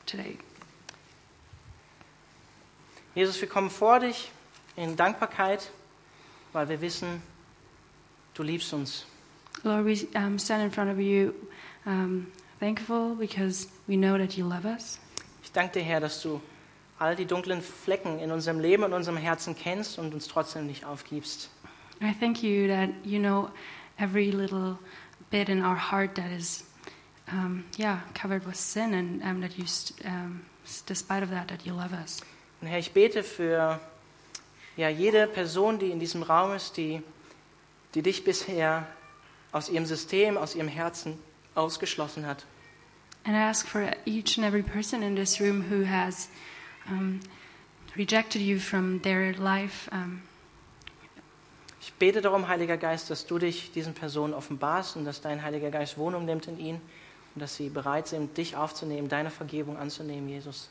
today. 0.07 0.39
Jesus, 3.15 3.41
wir 3.41 3.49
kommen 3.49 3.71
vor 3.71 4.01
dich 4.01 4.31
in 4.77 4.97
Dankbarkeit, 4.97 5.71
weil 6.53 6.69
wir 6.69 6.81
wissen, 6.81 7.23
du 8.35 8.43
liebst 8.43 8.73
uns. 8.73 9.07
Lord, 9.63 9.85
we 9.85 10.07
um, 10.17 10.39
stand 10.39 10.65
in 10.65 10.71
front 10.71 10.91
of 10.91 10.99
you 10.99 11.33
um, 11.87 12.27
thankful 12.59 13.15
because 13.15 13.69
we 13.87 13.97
know 13.97 14.19
that 14.19 14.37
you 14.37 14.45
love 14.45 14.67
us. 14.67 14.99
Ich 15.43 15.53
danke 15.53 15.79
dir, 15.79 15.85
Herr, 15.85 16.01
dass 16.01 16.21
du 16.21 16.41
all 16.99 17.17
die 17.17 17.27
dunklen 17.27 17.63
Flecken 17.63 18.19
in 18.19 18.31
unserem 18.31 18.61
Leben 18.61 18.85
und 18.85 18.93
unserem 18.93 19.17
Herzen 19.19 19.57
kennst 19.57 19.99
und 19.99 20.15
uns 20.15 20.29
trotzdem 20.29 20.67
nicht 20.67 20.85
aufgibst. 20.85 21.51
I 22.01 22.13
thank 22.19 22.43
you 22.43 22.69
that 22.69 22.91
you 23.05 23.19
know 23.19 23.51
every 23.99 24.31
little 24.31 24.79
bit 25.31 25.49
in 25.49 25.65
our 25.65 25.77
heart 25.77 26.15
that 26.17 26.31
is 26.31 26.65
um, 27.33 27.65
yeah, 27.79 28.01
covered 28.15 28.47
with 28.47 28.57
sin, 28.57 28.95
and 28.95 29.23
um, 29.23 29.41
that 29.41 29.57
you, 29.59 29.65
um, 30.05 30.43
despite 30.87 31.23
of 31.23 31.31
that, 31.31 31.49
that 31.49 31.65
you 31.67 31.73
love 31.73 31.93
us. 31.93 32.21
Und 32.61 32.69
Herr, 32.69 32.79
ich 32.79 32.93
bete 32.93 33.23
für 33.23 33.81
ja, 34.77 34.89
jede 34.89 35.27
Person, 35.27 35.79
die 35.79 35.91
in 35.91 36.01
diesem 36.01 36.23
Raum 36.23 36.55
ist, 36.55 36.77
die, 36.77 37.03
die 37.95 38.03
dich 38.03 38.25
bisher 38.25 38.87
aus 39.53 39.69
ihrem 39.69 39.87
System, 39.87 40.37
aus 40.37 40.55
ihrem 40.55 40.69
Herzen 40.69 41.19
ausgeschlossen 41.55 42.27
hat. 42.27 42.45
And 43.25 43.35
I 43.35 43.41
ask 43.41 43.67
for 43.67 43.91
each 44.05 44.39
and 44.39 44.47
every 44.47 44.63
person 44.63 45.03
in 45.03 45.17
this 45.17 45.41
room 45.41 45.65
who 45.69 45.85
has 45.85 46.29
um, 46.91 47.21
rejected 47.97 48.41
you 48.43 48.59
from 48.59 49.01
their 49.03 49.33
life. 49.35 49.91
Um, 49.93 50.23
Ich 51.81 51.93
bete 51.95 52.21
darum, 52.21 52.49
Heiliger 52.49 52.77
Geist, 52.77 53.11
dass 53.11 53.27
du 53.27 53.39
dich 53.39 53.71
diesen 53.71 53.95
Personen 53.95 54.35
offenbarst 54.35 54.97
und 54.97 55.05
dass 55.05 55.21
dein 55.21 55.43
Heiliger 55.43 55.71
Geist 55.71 55.97
Wohnung 55.99 56.25
nimmt 56.25 56.49
in 56.49 56.59
ihnen 56.59 56.81
und 57.35 57.41
dass 57.41 57.55
sie 57.57 57.69
bereit 57.69 58.09
sind, 58.09 58.37
dich 58.37 58.57
aufzunehmen, 58.57 59.09
deine 59.09 59.31
Vergebung 59.31 59.77
anzunehmen, 59.77 60.29
Jesus. 60.29 60.69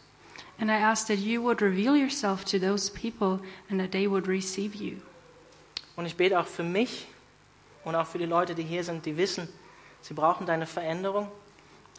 and 0.60 0.70
I 0.70 0.74
ask 0.76 1.08
that 1.08 1.18
you 1.20 1.42
would 1.42 1.62
reveal 1.62 1.96
yourself 1.96 2.44
to 2.46 2.60
those 2.60 2.92
people 2.92 3.40
and 3.70 3.80
that 3.80 3.92
they 3.92 4.10
would 4.10 4.28
receive 4.28 4.76
you. 4.76 4.98
Und 5.96 6.06
ich 6.06 6.16
bete 6.18 6.38
auch 6.38 6.48
für 6.48 6.64
mich 6.64 7.08
und 7.86 7.96
auch 7.96 8.06
für 8.08 8.18
die 8.18 8.26
Leute, 8.26 8.54
die 8.54 8.64
hier 8.64 8.84
sind, 8.84 9.06
die 9.06 9.16
wissen, 9.16 9.48
sie 10.02 10.14
brauchen 10.14 10.46
deine 10.46 10.66
Veränderung. 10.66 11.32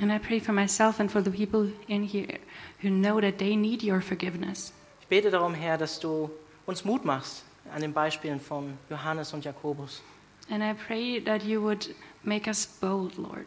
And 0.01 0.13
I 0.13 0.19
pray 0.19 0.41
for 0.41 0.53
myself 0.53 1.01
and 1.01 1.11
for 1.11 1.23
the 1.23 1.31
people 1.31 1.71
in 1.89 2.03
here 2.03 2.39
who 2.83 2.91
know 2.91 3.21
that 3.21 3.39
they 3.39 3.57
need 3.57 3.83
your 3.83 4.03
forgiveness. 4.03 4.73
Ich 5.01 5.09
bete 5.09 5.31
darum, 5.31 5.55
Herr, 5.55 5.79
dass 5.79 5.99
du 5.99 6.31
uns 6.67 6.85
Mut 6.85 7.05
machst 7.05 7.45
an 7.73 7.81
den 7.81 7.93
Beispielen 7.93 8.41
von 8.41 8.77
Johannes 8.91 9.33
und 9.33 9.45
Jakobus. 9.45 10.03
And 10.51 10.63
I 10.63 10.75
pray 10.75 11.21
that 11.21 11.43
you 11.43 11.63
would 11.63 11.95
make 12.23 12.47
us 12.47 12.67
bold, 12.67 13.17
Lord. 13.17 13.47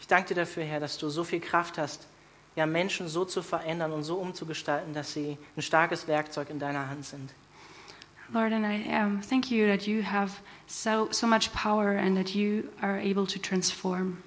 Ich 0.00 0.06
danke 0.06 0.34
dir 0.34 0.42
dafür, 0.42 0.64
Herr, 0.64 0.80
dass 0.80 0.98
du 0.98 1.08
so 1.08 1.24
viel 1.24 1.40
Kraft 1.40 1.78
hast, 1.78 2.06
ja, 2.56 2.66
Menschen 2.66 3.08
so 3.08 3.24
zu 3.24 3.42
verändern 3.42 3.92
und 3.92 4.02
so 4.02 4.16
umzugestalten, 4.16 4.92
dass 4.92 5.14
sie 5.14 5.38
ein 5.56 5.62
starkes 5.62 6.06
Werkzeug 6.06 6.50
in 6.50 6.58
deiner 6.58 6.88
Hand 6.88 7.06
sind. 7.06 7.34
Lord, 8.32 8.52
and 8.52 8.64
I 8.64 8.88
um, 8.90 9.20
thank 9.20 9.50
you 9.50 9.66
that 9.66 9.86
you 9.86 10.02
have 10.02 10.32
so, 10.66 11.08
so 11.10 11.26
much 11.26 11.52
power 11.52 11.90
and 11.90 12.16
that 12.16 12.34
you 12.34 12.64
are 12.80 12.98
able 12.98 13.26
to 13.26 13.38
transform. 13.38 14.18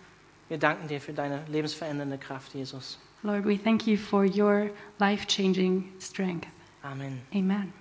Wir 0.49 0.57
danken 0.57 0.87
dir 0.87 1.01
für 1.01 1.13
deine 1.13 1.43
lebensverändernde 1.47 2.17
Kraft, 2.17 2.53
Jesus. 2.53 2.99
Lord, 3.23 3.45
we 3.45 3.57
thank 3.57 3.87
you 3.87 3.97
for 3.97 4.23
your 4.23 4.69
life 4.99 5.27
changing 5.27 5.91
strength. 5.99 6.47
Amen. 6.83 7.21
Amen. 7.33 7.73